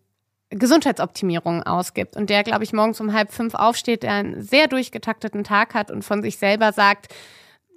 Gesundheitsoptimierung 0.50 1.64
ausgibt 1.64 2.16
und 2.16 2.30
der, 2.30 2.44
glaube 2.44 2.64
ich, 2.64 2.74
morgens 2.74 3.00
um 3.00 3.14
halb 3.14 3.32
fünf 3.32 3.54
aufsteht, 3.54 4.04
der 4.04 4.14
einen 4.14 4.42
sehr 4.42 4.68
durchgetakteten 4.68 5.44
Tag 5.44 5.74
hat 5.74 5.92
und 5.92 6.04
von 6.04 6.22
sich 6.22 6.38
selber 6.38 6.74
sagt, 6.74 7.14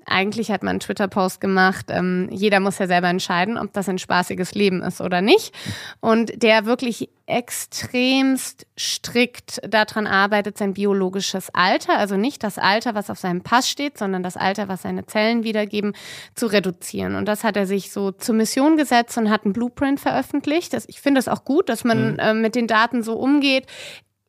eigentlich 0.06 0.50
hat 0.50 0.62
man 0.62 0.70
einen 0.70 0.80
Twitter-Post 0.80 1.40
gemacht, 1.40 1.86
ähm, 1.88 2.28
jeder 2.30 2.60
muss 2.60 2.78
ja 2.78 2.86
selber 2.86 3.08
entscheiden, 3.08 3.58
ob 3.58 3.72
das 3.72 3.88
ein 3.88 3.98
spaßiges 3.98 4.54
Leben 4.54 4.82
ist 4.82 5.00
oder 5.00 5.20
nicht. 5.20 5.54
Und 6.00 6.42
der 6.42 6.66
wirklich 6.66 7.10
extremst 7.26 8.66
strikt 8.78 9.60
daran 9.66 10.06
arbeitet, 10.06 10.58
sein 10.58 10.74
biologisches 10.74 11.48
Alter, 11.54 11.98
also 11.98 12.16
nicht 12.16 12.42
das 12.42 12.58
Alter, 12.58 12.94
was 12.94 13.08
auf 13.08 13.18
seinem 13.18 13.42
Pass 13.42 13.68
steht, 13.68 13.96
sondern 13.96 14.22
das 14.22 14.36
Alter, 14.36 14.68
was 14.68 14.82
seine 14.82 15.06
Zellen 15.06 15.42
wiedergeben, 15.42 15.94
zu 16.34 16.46
reduzieren. 16.46 17.14
Und 17.14 17.26
das 17.26 17.42
hat 17.42 17.56
er 17.56 17.66
sich 17.66 17.92
so 17.92 18.10
zur 18.10 18.34
Mission 18.34 18.76
gesetzt 18.76 19.16
und 19.16 19.30
hat 19.30 19.44
einen 19.44 19.54
Blueprint 19.54 20.00
veröffentlicht. 20.00 20.74
Das, 20.74 20.86
ich 20.88 21.00
finde 21.00 21.18
es 21.18 21.28
auch 21.28 21.44
gut, 21.44 21.68
dass 21.68 21.84
man 21.84 22.12
mhm. 22.12 22.18
äh, 22.18 22.34
mit 22.34 22.54
den 22.54 22.66
Daten 22.66 23.02
so 23.02 23.14
umgeht 23.14 23.66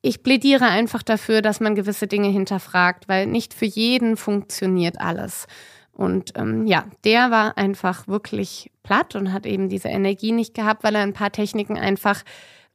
ich 0.05 0.21
plädiere 0.21 0.65
einfach 0.65 1.01
dafür, 1.01 1.41
dass 1.41 1.59
man 1.59 1.73
gewisse 1.73 2.05
Dinge 2.05 2.29
hinterfragt, 2.29 3.07
weil 3.07 3.25
nicht 3.25 3.55
für 3.55 3.65
jeden 3.65 4.17
funktioniert 4.17 5.01
alles. 5.01 5.47
Und 5.93 6.33
ähm, 6.35 6.67
ja, 6.67 6.85
der 7.03 7.31
war 7.31 7.57
einfach 7.57 8.07
wirklich 8.07 8.71
platt 8.83 9.15
und 9.15 9.33
hat 9.33 9.45
eben 9.47 9.67
diese 9.67 9.87
Energie 9.87 10.31
nicht 10.31 10.53
gehabt, 10.53 10.83
weil 10.83 10.95
er 10.95 11.01
ein 11.01 11.13
paar 11.13 11.31
Techniken 11.31 11.77
einfach 11.77 12.23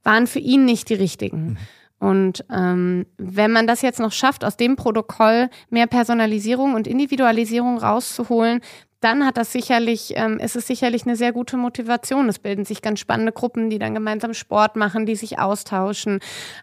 waren 0.03 0.27
für 0.27 0.41
ihn 0.41 0.65
nicht 0.65 0.89
die 0.89 0.95
richtigen. 0.95 1.51
Mhm. 1.51 1.57
Und 2.01 2.45
ähm, 2.51 3.07
wenn 3.19 3.53
man 3.53 3.67
das 3.67 3.83
jetzt 3.83 4.01
noch 4.01 4.13
schafft, 4.13 4.43
aus 4.43 4.57
dem 4.57 4.75
Protokoll 4.75 5.51
mehr 5.69 5.87
Personalisierung 5.87 6.75
und 6.75 6.89
Individualisierung 6.89 7.79
rauszuholen, 7.79 8.61
dann 9.01 9.25
hat 9.25 9.39
das 9.39 9.51
sicherlich, 9.51 10.13
ähm, 10.17 10.39
ist 10.39 10.57
es 10.57 10.67
sicherlich 10.67 11.07
eine 11.07 11.17
sehr 11.17 11.33
gute 11.33 11.57
Motivation. 11.57 12.29
Es 12.29 12.39
bilden 12.39 12.67
sich 12.67 12.83
ganz 12.83 13.01
spannende 13.01 13.33
Gruppen, 13.33 13.71
die 13.71 13.79
dann 13.79 13.95
gemeinsam 13.95 14.35
Sport 14.35 14.77
machen, 14.77 15.07
die 15.07 15.17
sich 15.17 15.39
austauschen. 15.39 16.21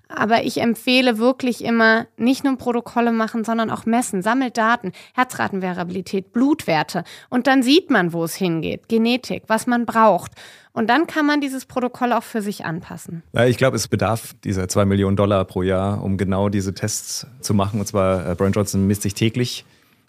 Aber 0.07 0.43
ich 0.43 0.61
empfehle 0.61 1.17
wirklich 1.17 1.63
immer 1.63 2.05
nicht 2.15 2.43
nur 2.43 2.57
Protokolle 2.57 3.11
machen, 3.11 3.43
sondern 3.43 3.71
auch 3.71 3.85
messen, 3.85 4.21
sammelt 4.21 4.57
Daten, 4.57 4.91
Herzratenvariabilität, 5.15 6.31
Blutwerte. 6.31 7.03
Und 7.29 7.47
dann 7.47 7.63
sieht 7.63 7.89
man, 7.89 8.13
wo 8.13 8.23
es 8.23 8.35
hingeht, 8.35 8.87
Genetik, 8.87 9.43
was 9.47 9.65
man 9.65 9.87
braucht. 9.87 10.33
Und 10.73 10.91
dann 10.91 11.07
kann 11.07 11.25
man 11.25 11.41
dieses 11.41 11.65
Protokoll 11.65 12.13
auch 12.13 12.21
für 12.21 12.43
sich 12.43 12.65
anpassen. 12.65 13.23
Ich 13.47 13.57
glaube, 13.57 13.75
es 13.75 13.87
bedarf 13.87 14.35
dieser 14.43 14.67
zwei 14.67 14.85
Millionen 14.85 15.15
Dollar 15.15 15.43
pro 15.45 15.63
Jahr, 15.63 16.03
um 16.03 16.17
genau 16.17 16.49
diese 16.49 16.75
Tests 16.75 17.25
zu 17.41 17.55
machen. 17.55 17.79
Und 17.79 17.87
zwar, 17.87 18.29
äh, 18.29 18.35
Brian 18.35 18.51
Johnson 18.51 18.85
misst 18.85 19.01
sich 19.01 19.15
täglich 19.15 19.65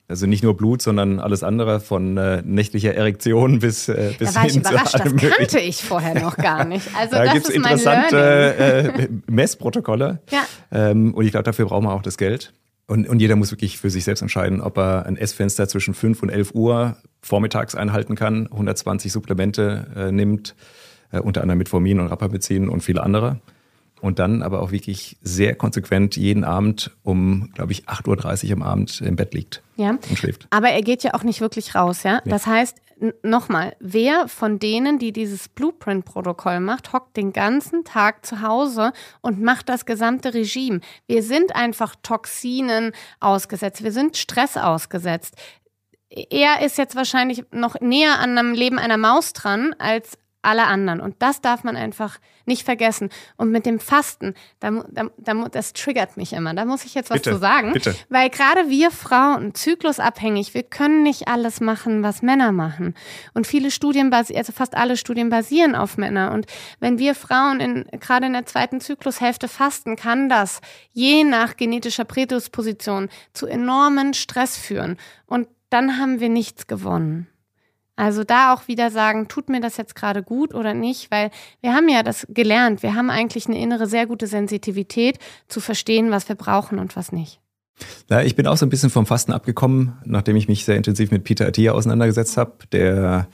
also 0.09 0.27
nicht 0.27 0.43
nur 0.43 0.57
Blut, 0.57 0.81
sondern 0.81 1.21
alles 1.21 1.43
andere, 1.43 1.81
von 1.81 2.17
äh, 2.17 2.43
nächtlicher 2.45 2.95
Erektion 2.95 3.59
bis, 3.61 3.89
äh, 3.89 4.15
bis 4.19 4.33
da 4.33 4.41
war 4.41 4.43
hin 4.43 4.51
ich 4.51 4.57
überrascht, 4.57 4.95
das 4.95 5.17
kannte 5.17 5.59
ich 5.61 5.83
vorher 5.83 6.21
noch 6.21 6.37
gar 6.37 6.65
nicht. 6.65 6.89
Also 6.97 7.17
da 7.17 7.25
das 7.25 7.35
gibt's 7.35 7.49
ist 7.51 7.57
interessante 7.57 8.55
äh, 8.57 9.09
Messprotokolle. 9.27 10.21
Ja. 10.31 10.47
Ähm, 10.73 11.15
und 11.15 11.25
ich 11.25 11.33
glaube, 11.33 11.45
dafür 11.45 11.67
brauchen 11.67 11.85
wir 11.85 11.93
auch 11.93 12.03
das 12.03 12.17
Geld. 12.17 12.55
Und, 12.87 13.07
und 13.07 13.21
jeder 13.21 13.37
muss 13.37 13.51
wirklich 13.51 13.77
für 13.77 13.91
sich 13.91 14.05
selbst 14.05 14.23
entscheiden, 14.23 14.63
ob 14.63 14.79
er 14.79 15.05
ein 15.05 15.19
Essfenster 15.19 15.69
zwischen 15.69 15.93
5 15.93 16.23
und 16.23 16.31
11 16.31 16.55
Uhr 16.55 16.97
vormittags 17.21 17.75
einhalten 17.75 18.17
kann, 18.17 18.47
120 18.47 19.13
Supplemente 19.13 19.89
äh, 19.95 20.11
nimmt, 20.11 20.55
äh, 21.13 21.21
unter 21.21 21.43
anderem 21.43 21.59
Metformin 21.59 22.01
und 22.01 22.07
Rapamycin 22.07 22.71
und 22.71 22.81
viele 22.81 23.03
andere 23.03 23.41
und 24.01 24.19
dann 24.19 24.43
aber 24.43 24.63
auch 24.63 24.71
wirklich 24.71 25.17
sehr 25.23 25.55
konsequent 25.55 26.17
jeden 26.17 26.45
Abend 26.45 26.97
um, 27.03 27.51
glaube 27.55 27.73
ich, 27.73 27.89
8.30 27.89 28.47
Uhr 28.47 28.53
am 28.53 28.63
Abend 28.63 29.01
im 29.01 29.17
Bett 29.17 29.35
liegt 29.35 29.63
ja. 29.77 29.91
und 29.91 30.19
schläft. 30.19 30.47
Aber 30.51 30.69
er 30.69 30.83
geht 30.83 31.03
ja 31.03 31.15
auch 31.15 31.23
nicht 31.23 31.41
wirklich 31.41 31.75
raus, 31.75 32.03
ja? 32.03 32.21
Nee. 32.25 32.31
Das 32.31 32.47
heißt, 32.47 32.79
nochmal, 33.23 33.77
wer 33.81 34.29
von 34.29 34.59
denen, 34.59 34.99
die 34.99 35.13
dieses 35.13 35.49
Blueprint-Protokoll 35.49 36.61
macht, 36.61 36.93
hockt 36.93 37.17
den 37.17 37.33
ganzen 37.33 37.85
Tag 37.85 38.27
zu 38.27 38.43
Hause 38.43 38.93
und 39.21 39.41
macht 39.41 39.69
das 39.69 39.87
gesamte 39.87 40.35
Regime? 40.35 40.81
Wir 41.07 41.23
sind 41.23 41.55
einfach 41.55 41.95
Toxinen 42.03 42.93
ausgesetzt, 43.21 43.85
wir 43.85 43.93
sind 43.93 44.17
Stress 44.17 44.57
ausgesetzt. 44.57 45.37
Er 46.11 46.65
ist 46.65 46.79
jetzt 46.79 46.97
wahrscheinlich 46.97 47.45
noch 47.53 47.81
näher 47.81 48.19
an 48.19 48.37
einem 48.37 48.55
Leben 48.55 48.79
einer 48.79 48.97
Maus 48.97 49.35
dran 49.35 49.75
als 49.79 50.19
alle 50.49 50.65
anderen. 50.65 51.01
Und 51.01 51.17
das 51.21 51.41
darf 51.41 51.63
man 51.63 51.77
einfach 51.77 52.19
nicht 52.47 52.65
vergessen. 52.65 53.11
Und 53.37 53.51
mit 53.51 53.67
dem 53.67 53.79
Fasten, 53.79 54.35
da, 54.59 54.71
da, 54.89 55.11
da, 55.19 55.49
das 55.49 55.75
triggert 55.75 56.17
mich 56.17 56.33
immer. 56.33 56.55
Da 56.55 56.65
muss 56.65 56.85
ich 56.85 56.95
jetzt 56.95 57.11
was 57.11 57.19
bitte, 57.19 57.33
zu 57.33 57.39
sagen. 57.39 57.73
Bitte. 57.73 57.95
Weil 58.09 58.31
gerade 58.31 58.69
wir 58.69 58.91
Frauen, 58.91 59.55
zyklusabhängig, 59.55 60.55
wir 60.55 60.63
können 60.65 61.03
nicht 61.03 61.29
alles 61.29 61.61
machen, 61.61 62.03
was 62.03 62.23
Männer 62.23 62.51
machen. 62.51 62.95
Und 63.35 63.47
viele 63.47 63.71
Studien, 63.71 64.13
also 64.13 64.53
fast 64.53 64.75
alle 64.75 64.97
Studien 64.97 65.29
basieren 65.29 65.77
auf 65.77 65.99
Männer. 65.99 66.33
Und 66.33 66.47
wenn 66.81 66.99
wir 66.99 67.15
Frauen 67.15 67.61
in, 67.61 67.85
gerade 68.01 68.27
in 68.27 68.33
der 68.33 68.47
zweiten 68.47 68.81
Zyklushälfte 68.81 69.47
fasten, 69.47 69.97
kann 69.97 70.29
das 70.29 70.61
je 70.93 71.25
nach 71.25 71.57
genetischer 71.57 72.05
Prädisposition 72.05 73.09
zu 73.35 73.47
enormen 73.47 74.15
Stress 74.15 74.57
führen. 74.57 74.97
Und 75.27 75.49
dann 75.71 75.99
haben 75.99 76.21
wir 76.21 76.31
nichts 76.31 76.67
gewonnen. 76.67 77.29
Also 77.99 78.23
da 78.23 78.55
auch 78.55 78.69
wieder 78.69 78.93
sagen, 78.93 79.27
tut 79.27 79.49
mir 79.49 79.61
das 79.61 79.77
jetzt 79.77 79.97
gerade 79.97 80.23
gut 80.23 80.55
oder 80.55 80.73
nicht, 80.73 81.11
weil 81.11 81.33
wir 81.61 81.75
haben 81.75 81.89
ja 81.89 82.05
das 82.05 82.29
gelernt. 82.29 82.85
Wir 82.85 82.95
haben 82.95 83.11
eigentlich 83.11 83.49
eine 83.49 83.59
innere 83.59 83.89
sehr 83.89 84.07
gute 84.07 84.29
Sensitivität 84.29 85.19
zu 85.49 85.59
verstehen, 85.59 86.13
was 86.13 86.29
wir 86.29 86.37
brauchen 86.37 86.79
und 86.79 86.95
was 86.95 87.11
nicht. 87.11 87.41
Ja, 88.09 88.23
ich 88.23 88.37
bin 88.37 88.47
auch 88.47 88.57
so 88.57 88.65
ein 88.67 88.71
bisschen 88.71 88.91
vom 88.91 89.05
Fasten 89.05 89.33
abgekommen, 89.33 89.99
nachdem 90.05 90.37
ich 90.37 90.47
mich 90.47 90.65
sehr 90.65 90.77
intensiv 90.77 91.11
mit 91.11 91.25
Peter 91.25 91.49
Attia 91.49 91.73
auseinandergesetzt 91.73 92.37
habe, 92.37 92.53
der 92.71 93.27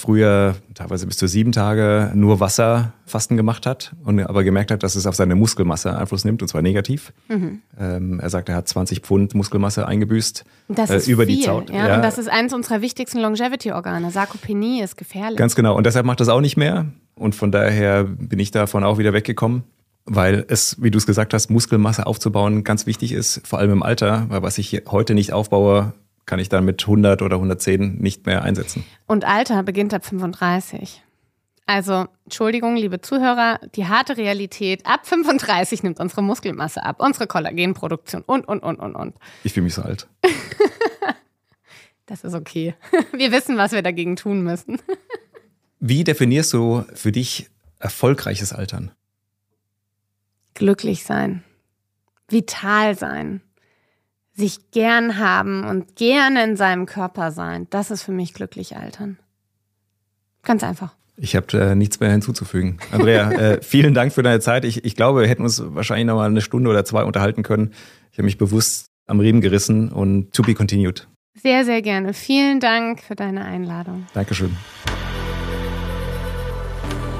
früher 0.00 0.56
teilweise 0.74 1.06
bis 1.06 1.16
zu 1.16 1.28
sieben 1.28 1.52
Tage 1.52 2.10
nur 2.14 2.40
Wasserfasten 2.40 3.36
gemacht 3.36 3.66
hat 3.66 3.94
und 4.04 4.20
aber 4.20 4.42
gemerkt 4.42 4.70
hat, 4.70 4.82
dass 4.82 4.96
es 4.96 5.06
auf 5.06 5.14
seine 5.14 5.34
Muskelmasse 5.34 5.96
Einfluss 5.96 6.24
nimmt 6.24 6.42
und 6.42 6.48
zwar 6.48 6.62
negativ. 6.62 7.12
Mhm. 7.28 7.60
Ähm, 7.78 8.20
er 8.20 8.30
sagt, 8.30 8.48
er 8.48 8.56
hat 8.56 8.68
20 8.68 9.00
Pfund 9.00 9.34
Muskelmasse 9.34 9.86
eingebüßt 9.86 10.44
das 10.68 10.90
äh, 10.90 10.96
ist 10.96 11.08
über 11.08 11.26
viel, 11.26 11.36
die 11.36 11.42
Zeit. 11.42 11.70
Ja? 11.70 11.88
ja? 11.88 11.96
Und 11.96 12.02
das 12.02 12.18
ist 12.18 12.28
eines 12.28 12.52
unserer 12.52 12.80
wichtigsten 12.80 13.20
Longevity-Organe. 13.20 14.10
Sarkopenie 14.10 14.82
ist 14.82 14.96
gefährlich. 14.96 15.36
Ganz 15.36 15.54
genau. 15.54 15.76
Und 15.76 15.84
deshalb 15.84 16.06
macht 16.06 16.20
das 16.20 16.28
auch 16.28 16.40
nicht 16.40 16.56
mehr. 16.56 16.86
Und 17.14 17.34
von 17.34 17.52
daher 17.52 18.04
bin 18.04 18.38
ich 18.38 18.50
davon 18.50 18.82
auch 18.84 18.98
wieder 18.98 19.12
weggekommen 19.12 19.64
weil 20.06 20.44
es, 20.48 20.82
wie 20.82 20.90
du 20.90 20.98
es 20.98 21.06
gesagt 21.06 21.34
hast, 21.34 21.50
Muskelmasse 21.50 22.06
aufzubauen 22.06 22.64
ganz 22.64 22.86
wichtig 22.86 23.12
ist, 23.12 23.46
vor 23.46 23.60
allem 23.60 23.70
im 23.70 23.82
Alter, 23.82 24.26
weil 24.28 24.42
was 24.42 24.58
ich 24.58 24.82
heute 24.90 25.14
nicht 25.14 25.32
aufbaue, 25.32 25.92
kann 26.30 26.38
ich 26.38 26.48
dann 26.48 26.64
mit 26.64 26.80
100 26.80 27.22
oder 27.22 27.36
110 27.36 27.96
nicht 27.98 28.24
mehr 28.24 28.42
einsetzen. 28.42 28.84
Und 29.08 29.24
Alter 29.24 29.64
beginnt 29.64 29.92
ab 29.92 30.06
35. 30.06 31.02
Also, 31.66 32.06
Entschuldigung, 32.24 32.76
liebe 32.76 33.00
Zuhörer, 33.00 33.58
die 33.74 33.86
harte 33.86 34.16
Realität, 34.16 34.86
ab 34.86 35.08
35 35.08 35.82
nimmt 35.82 35.98
unsere 35.98 36.22
Muskelmasse 36.22 36.84
ab, 36.84 37.00
unsere 37.00 37.26
Kollagenproduktion 37.26 38.22
und, 38.22 38.46
und, 38.46 38.60
und, 38.60 38.78
und, 38.78 38.94
und. 38.94 39.16
Ich 39.42 39.54
fühle 39.54 39.64
mich 39.64 39.74
so 39.74 39.82
alt. 39.82 40.06
das 42.06 42.22
ist 42.22 42.34
okay. 42.34 42.74
Wir 43.12 43.32
wissen, 43.32 43.56
was 43.56 43.72
wir 43.72 43.82
dagegen 43.82 44.14
tun 44.14 44.42
müssen. 44.42 44.78
Wie 45.80 46.04
definierst 46.04 46.52
du 46.52 46.84
für 46.94 47.10
dich 47.10 47.50
erfolgreiches 47.80 48.52
Altern? 48.52 48.92
Glücklich 50.54 51.02
sein, 51.02 51.42
vital 52.28 52.96
sein, 52.96 53.40
sich 54.32 54.70
gern 54.70 55.18
haben 55.18 55.64
und 55.64 55.96
gerne 55.96 56.44
in 56.44 56.56
seinem 56.56 56.86
Körper 56.86 57.30
sein, 57.30 57.66
das 57.70 57.90
ist 57.90 58.02
für 58.02 58.12
mich 58.12 58.34
glücklich 58.34 58.76
altern. 58.76 59.18
Ganz 60.42 60.64
einfach. 60.64 60.94
Ich 61.16 61.36
habe 61.36 61.46
äh, 61.58 61.74
nichts 61.74 62.00
mehr 62.00 62.10
hinzuzufügen. 62.10 62.78
Andrea, 62.92 63.30
äh, 63.30 63.58
vielen 63.62 63.92
Dank 63.92 64.12
für 64.12 64.22
deine 64.22 64.40
Zeit. 64.40 64.64
Ich, 64.64 64.84
ich 64.84 64.96
glaube, 64.96 65.20
wir 65.20 65.28
hätten 65.28 65.42
uns 65.42 65.62
wahrscheinlich 65.62 66.06
noch 66.06 66.16
mal 66.16 66.30
eine 66.30 66.40
Stunde 66.40 66.70
oder 66.70 66.84
zwei 66.84 67.04
unterhalten 67.04 67.42
können. 67.42 67.74
Ich 68.10 68.18
habe 68.18 68.24
mich 68.24 68.38
bewusst 68.38 68.86
am 69.06 69.20
Riemen 69.20 69.40
gerissen 69.40 69.90
und 69.90 70.32
to 70.32 70.42
be 70.42 70.54
continued. 70.54 71.08
Sehr, 71.34 71.64
sehr 71.64 71.82
gerne. 71.82 72.14
Vielen 72.14 72.60
Dank 72.60 73.02
für 73.02 73.16
deine 73.16 73.44
Einladung. 73.44 74.06
Dankeschön. 74.14 74.56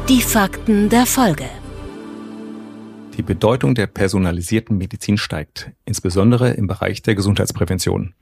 Die 0.09 0.23
Fakten 0.23 0.89
der 0.89 1.07
Folge. 1.07 1.45
Die 3.21 3.27
Bedeutung 3.27 3.75
der 3.75 3.87
personalisierten 3.87 4.79
Medizin 4.79 5.19
steigt, 5.19 5.73
insbesondere 5.85 6.53
im 6.53 6.67
Bereich 6.67 7.03
der 7.03 7.15
Gesundheitsprävention. 7.15 8.15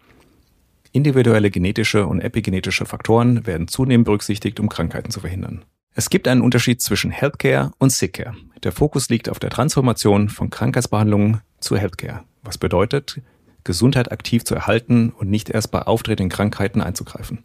Individuelle 0.91 1.53
genetische 1.53 2.05
und 2.05 2.21
epigenetische 2.21 2.85
Faktoren 2.85 3.47
werden 3.47 3.69
zunehmend 3.69 4.07
berücksichtigt, 4.07 4.59
um 4.59 4.69
Krankheiten 4.69 5.13
zu 5.13 5.21
verhindern. 5.21 5.65
Es 5.95 6.11
gibt 6.11 6.27
einen 6.27 6.41
Unterschied 6.41 6.83
zwischen 6.83 7.13
Healthcare 7.13 7.71
und 7.79 7.93
Sickcare. 7.93 8.35
Der 8.65 8.73
Fokus 8.73 9.09
liegt 9.09 9.29
auf 9.29 9.39
der 9.39 9.51
Transformation 9.51 10.31
von 10.31 10.51
Krankheitsbehandlungen 10.51 11.43
zu 11.61 11.77
Healthcare, 11.77 12.25
was 12.43 12.59
bedeutet, 12.59 13.21
Gesundheit 13.63 14.11
aktiv 14.11 14.43
zu 14.43 14.57
erhalten 14.57 15.11
und 15.11 15.31
nicht 15.31 15.49
erst 15.49 15.71
bei 15.71 15.83
auftretenden 15.83 16.29
Krankheiten 16.29 16.81
einzugreifen. 16.81 17.45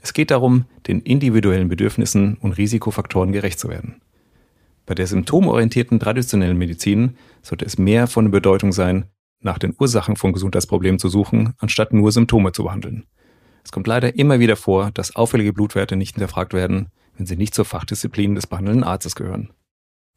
Es 0.00 0.14
geht 0.14 0.30
darum, 0.30 0.64
den 0.86 1.02
individuellen 1.02 1.68
Bedürfnissen 1.68 2.38
und 2.38 2.52
Risikofaktoren 2.52 3.32
gerecht 3.32 3.58
zu 3.58 3.68
werden. 3.68 4.00
Bei 4.86 4.94
der 4.94 5.06
symptomorientierten 5.06 5.98
traditionellen 5.98 6.58
Medizin 6.58 7.16
sollte 7.42 7.64
es 7.64 7.78
mehr 7.78 8.06
von 8.06 8.30
Bedeutung 8.30 8.72
sein, 8.72 9.06
nach 9.40 9.58
den 9.58 9.74
Ursachen 9.78 10.16
von 10.16 10.32
Gesundheitsproblemen 10.32 10.98
zu 10.98 11.08
suchen, 11.08 11.54
anstatt 11.58 11.92
nur 11.92 12.12
Symptome 12.12 12.52
zu 12.52 12.64
behandeln. 12.64 13.04
Es 13.64 13.72
kommt 13.72 13.86
leider 13.86 14.16
immer 14.16 14.40
wieder 14.40 14.56
vor, 14.56 14.90
dass 14.92 15.16
auffällige 15.16 15.52
Blutwerte 15.52 15.96
nicht 15.96 16.14
hinterfragt 16.14 16.52
werden, 16.52 16.88
wenn 17.16 17.26
sie 17.26 17.36
nicht 17.36 17.54
zur 17.54 17.64
Fachdisziplin 17.64 18.34
des 18.34 18.46
behandelnden 18.46 18.84
Arztes 18.84 19.14
gehören. 19.14 19.50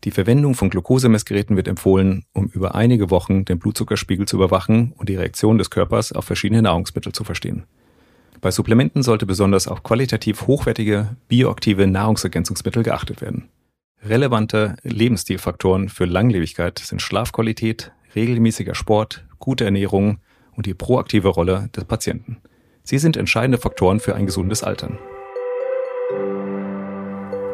Die 0.03 0.11
Verwendung 0.11 0.53
von 0.53 0.69
Glukosemessgeräten 0.69 1.55
wird 1.55 1.67
empfohlen, 1.67 2.25
um 2.33 2.47
über 2.47 2.75
einige 2.75 3.09
Wochen 3.09 3.45
den 3.45 3.57
Blutzuckerspiegel 3.59 4.27
zu 4.27 4.35
überwachen 4.35 4.93
und 4.97 5.09
die 5.09 5.15
Reaktion 5.15 5.57
des 5.57 5.69
Körpers 5.69 6.11
auf 6.11 6.25
verschiedene 6.25 6.61
Nahrungsmittel 6.61 7.13
zu 7.13 7.23
verstehen. 7.23 7.65
Bei 8.39 8.51
Supplementen 8.51 9.01
sollte 9.01 9.25
besonders 9.25 9.67
auf 9.67 9.81
qualitativ 9.81 10.45
hochwertige, 10.45 11.15
bioaktive 11.27 11.87
Nahrungsergänzungsmittel 11.87 12.83
geachtet 12.83 13.21
werden. 13.21 13.49
Relevante 14.05 14.75
Lebensstilfaktoren 14.83 15.89
für 15.89 16.05
Langlebigkeit 16.05 16.79
sind 16.79 17.01
Schlafqualität, 17.01 17.91
regelmäßiger 18.15 18.75
Sport, 18.75 19.25
gute 19.39 19.65
Ernährung 19.65 20.19
und 20.55 20.65
die 20.65 20.73
proaktive 20.73 21.29
Rolle 21.29 21.69
des 21.75 21.85
Patienten. 21.85 22.37
Sie 22.83 22.99
sind 22.99 23.17
entscheidende 23.17 23.57
Faktoren 23.57 23.99
für 23.99 24.15
ein 24.15 24.25
gesundes 24.25 24.63
Altern. 24.63 24.97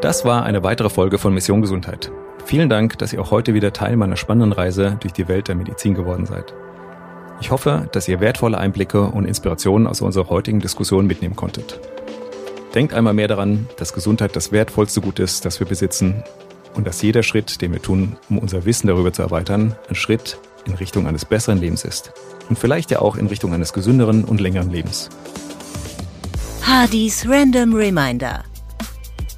Das 0.02 0.26
war 0.26 0.44
eine 0.44 0.64
weitere 0.64 0.90
Folge 0.90 1.18
von 1.18 1.34
Mission 1.34 1.62
Gesundheit. 1.62 2.12
Vielen 2.46 2.70
Dank, 2.70 2.98
dass 2.98 3.14
ihr 3.14 3.22
auch 3.22 3.32
heute 3.32 3.54
wieder 3.54 3.72
Teil 3.72 3.96
meiner 3.96 4.18
spannenden 4.18 4.52
Reise 4.52 4.98
durch 5.00 5.14
die 5.14 5.30
Welt 5.30 5.48
der 5.48 5.56
Medizin 5.56 5.94
geworden 5.94 6.26
seid. 6.26 6.54
Ich 7.40 7.52
hoffe, 7.52 7.90
dass 7.94 8.08
ihr 8.08 8.20
wertvolle 8.20 8.58
Einblicke 8.58 9.02
und 9.02 9.26
Inspirationen 9.26 9.88
aus 9.88 10.02
unserer 10.02 10.30
heutigen 10.30 10.60
Diskussion 10.60 11.08
mitnehmen 11.08 11.36
konntet. 11.36 11.80
Denkt 12.74 12.94
einmal 12.96 13.14
mehr 13.14 13.28
daran, 13.28 13.68
dass 13.78 13.94
Gesundheit 13.94 14.36
das 14.36 14.52
wertvollste 14.52 15.00
Gut 15.00 15.20
ist, 15.20 15.46
das 15.46 15.60
wir 15.60 15.68
besitzen 15.68 16.24
und 16.74 16.88
dass 16.88 17.04
jeder 17.04 17.22
Schritt, 17.22 17.62
den 17.62 17.72
wir 17.72 17.82
tun, 17.82 18.18
um 18.30 18.40
unser 18.40 18.66
Wissen 18.66 18.88
darüber 18.88 19.14
zu 19.14 19.22
erweitern, 19.22 19.76
ein 19.90 19.96
Schritt 19.96 20.40
in 20.66 20.74
Richtung 20.74 21.06
eines 21.06 21.24
besseren 21.24 21.60
Lebens 21.60 21.86
ist. 21.86 22.14
Und 22.50 22.58
vielleicht 22.58 22.90
ja 22.90 23.00
auch 23.00 23.16
in 23.16 23.28
Richtung 23.28 23.54
eines 23.54 23.74
gesünderen 23.74 24.24
und 24.24 24.42
längeren 24.42 24.72
Lebens. 24.72 25.10
Hardys 26.64 27.28
Random 27.28 27.76
Reminder. 27.76 28.44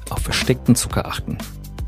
Auf 0.08 0.20
versteckten 0.20 0.74
Zucker 0.74 1.04
achten. 1.04 1.36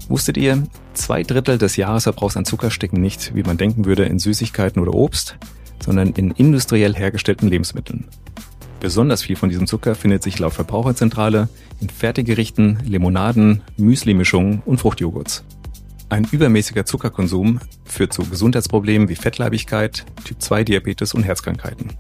Wusstet 0.08 0.36
ihr, 0.36 0.62
zwei 0.92 1.22
Drittel 1.22 1.56
des 1.56 1.76
Jahresverbrauchs 1.76 2.36
an 2.36 2.44
Zucker 2.44 2.70
stecken 2.70 3.00
nicht, 3.00 3.34
wie 3.34 3.42
man 3.42 3.56
denken 3.56 3.86
würde, 3.86 4.04
in 4.04 4.18
Süßigkeiten 4.18 4.82
oder 4.82 4.92
Obst, 4.92 5.38
sondern 5.82 6.12
in 6.12 6.30
industriell 6.32 6.94
hergestellten 6.94 7.48
Lebensmitteln. 7.48 8.06
Besonders 8.80 9.22
viel 9.22 9.36
von 9.36 9.48
diesem 9.48 9.66
Zucker 9.66 9.94
findet 9.94 10.22
sich 10.22 10.38
laut 10.38 10.52
Verbraucherzentrale 10.52 11.48
in 11.80 11.88
Fertiggerichten, 11.88 12.78
Limonaden, 12.84 13.62
Müsli-Mischungen 13.76 14.62
und 14.64 14.78
Fruchtjoghurts. 14.78 15.44
Ein 16.10 16.26
übermäßiger 16.30 16.86
Zuckerkonsum 16.86 17.60
führt 17.84 18.12
zu 18.12 18.22
Gesundheitsproblemen 18.22 19.08
wie 19.08 19.16
Fettleibigkeit, 19.16 20.06
Typ-2-Diabetes 20.24 21.12
und 21.12 21.24
Herzkrankheiten. 21.24 21.92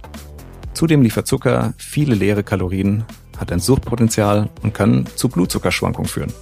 Zudem 0.72 1.02
liefert 1.02 1.26
Zucker 1.26 1.74
viele 1.76 2.14
leere 2.14 2.42
Kalorien, 2.44 3.04
hat 3.36 3.52
ein 3.52 3.60
Suchtpotenzial 3.60 4.48
und 4.62 4.72
kann 4.72 5.06
zu 5.14 5.28
Blutzuckerschwankungen 5.28 6.08
führen. 6.08 6.32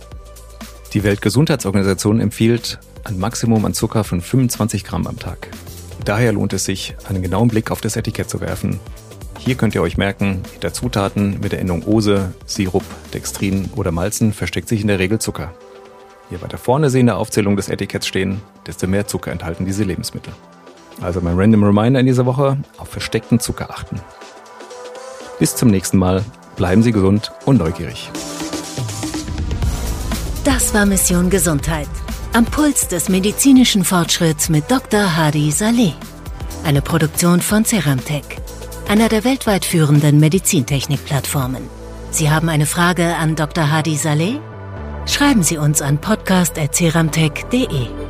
Die 0.93 1.03
Weltgesundheitsorganisation 1.03 2.21
empfiehlt 2.21 2.79
ein 3.05 3.19
Maximum 3.19 3.65
an 3.65 3.75
Zucker 3.75 4.05
von 4.05 4.21
25 4.21 4.85
Gramm 4.85 5.07
am 5.07 5.19
Tag. 5.19 5.49
Daher 6.05 6.33
lohnt 6.33 6.53
es 6.53 6.65
sich, 6.65 6.95
einen 7.09 7.23
genauen 7.23 7.49
Blick 7.49 7.71
auf 7.71 7.81
das 7.81 7.97
Etikett 7.97 8.31
zu 8.31 8.41
werfen. 8.41 8.79
Hier 9.39 9.55
könnt 9.55 9.75
ihr 9.75 9.83
euch 9.83 9.97
merken, 9.97 10.43
hinter 10.53 10.73
Zutaten 10.73 11.39
mit 11.41 11.53
der 11.53 11.61
Endung 11.61 11.85
Ose, 11.85 12.35
Sirup, 12.47 12.85
Dextrin 13.15 13.71
oder 13.77 13.93
Malzen 13.93 14.33
versteckt 14.33 14.69
sich 14.69 14.81
in 14.81 14.89
der 14.89 14.99
Regel 14.99 15.19
Zucker. 15.19 15.55
Je 16.31 16.41
weiter 16.41 16.59
vorne 16.59 16.91
Sie 16.91 17.01
in 17.01 17.07
der 17.07 17.19
Aufzählung 17.19 17.57
des 17.57 17.69
Etiketts 17.69 18.07
stehen, 18.07 18.41
desto 18.67 18.87
mehr 18.87 19.07
Zucker 19.07 19.31
enthalten 19.31 19.65
diese 19.65 19.85
Lebensmittel. 19.85 20.33
Also 21.01 21.21
mein 21.21 21.39
Random 21.39 21.63
Reminder 21.63 22.01
in 22.01 22.07
dieser 22.07 22.27
Woche, 22.27 22.57
auf 22.79 22.89
versteckten 22.89 23.39
Zucker 23.39 23.71
achten. 23.71 24.01
Bis 25.39 25.55
zum 25.55 25.69
nächsten 25.69 25.99
Mal, 25.99 26.25
bleiben 26.57 26.83
Sie 26.83 26.93
gesund 26.93 27.31
und 27.45 27.59
neugierig. 27.59 28.11
Das 30.45 30.73
war 30.75 30.87
Mission 30.87 31.29
Gesundheit. 31.29 31.89
Am 32.33 32.45
Puls 32.45 32.89
des 32.89 33.09
medizinischen 33.09 33.85
Fortschritts 33.85 34.49
mit 34.49 34.71
Dr. 34.71 35.17
Hadi 35.17 35.51
Saleh. 35.51 35.93
Eine 36.65 36.83
Produktion 36.83 37.41
von 37.41 37.65
Ceramtech, 37.65 38.25
einer 38.89 39.09
der 39.09 39.25
weltweit 39.25 39.65
führenden 39.65 40.21
Medizintechnik-Plattformen. 40.21 41.69
Sie 42.11 42.31
haben 42.31 42.49
eine 42.49 42.67
Frage 42.67 43.17
an 43.17 43.37
Dr. 43.37 43.71
Hadi 43.71 43.97
Saleh? 43.97 44.39
Schreiben 45.07 45.43
Sie 45.43 45.59
uns 45.59 45.83
an 45.83 45.99
podcast.ceramtech.de. 45.99 48.06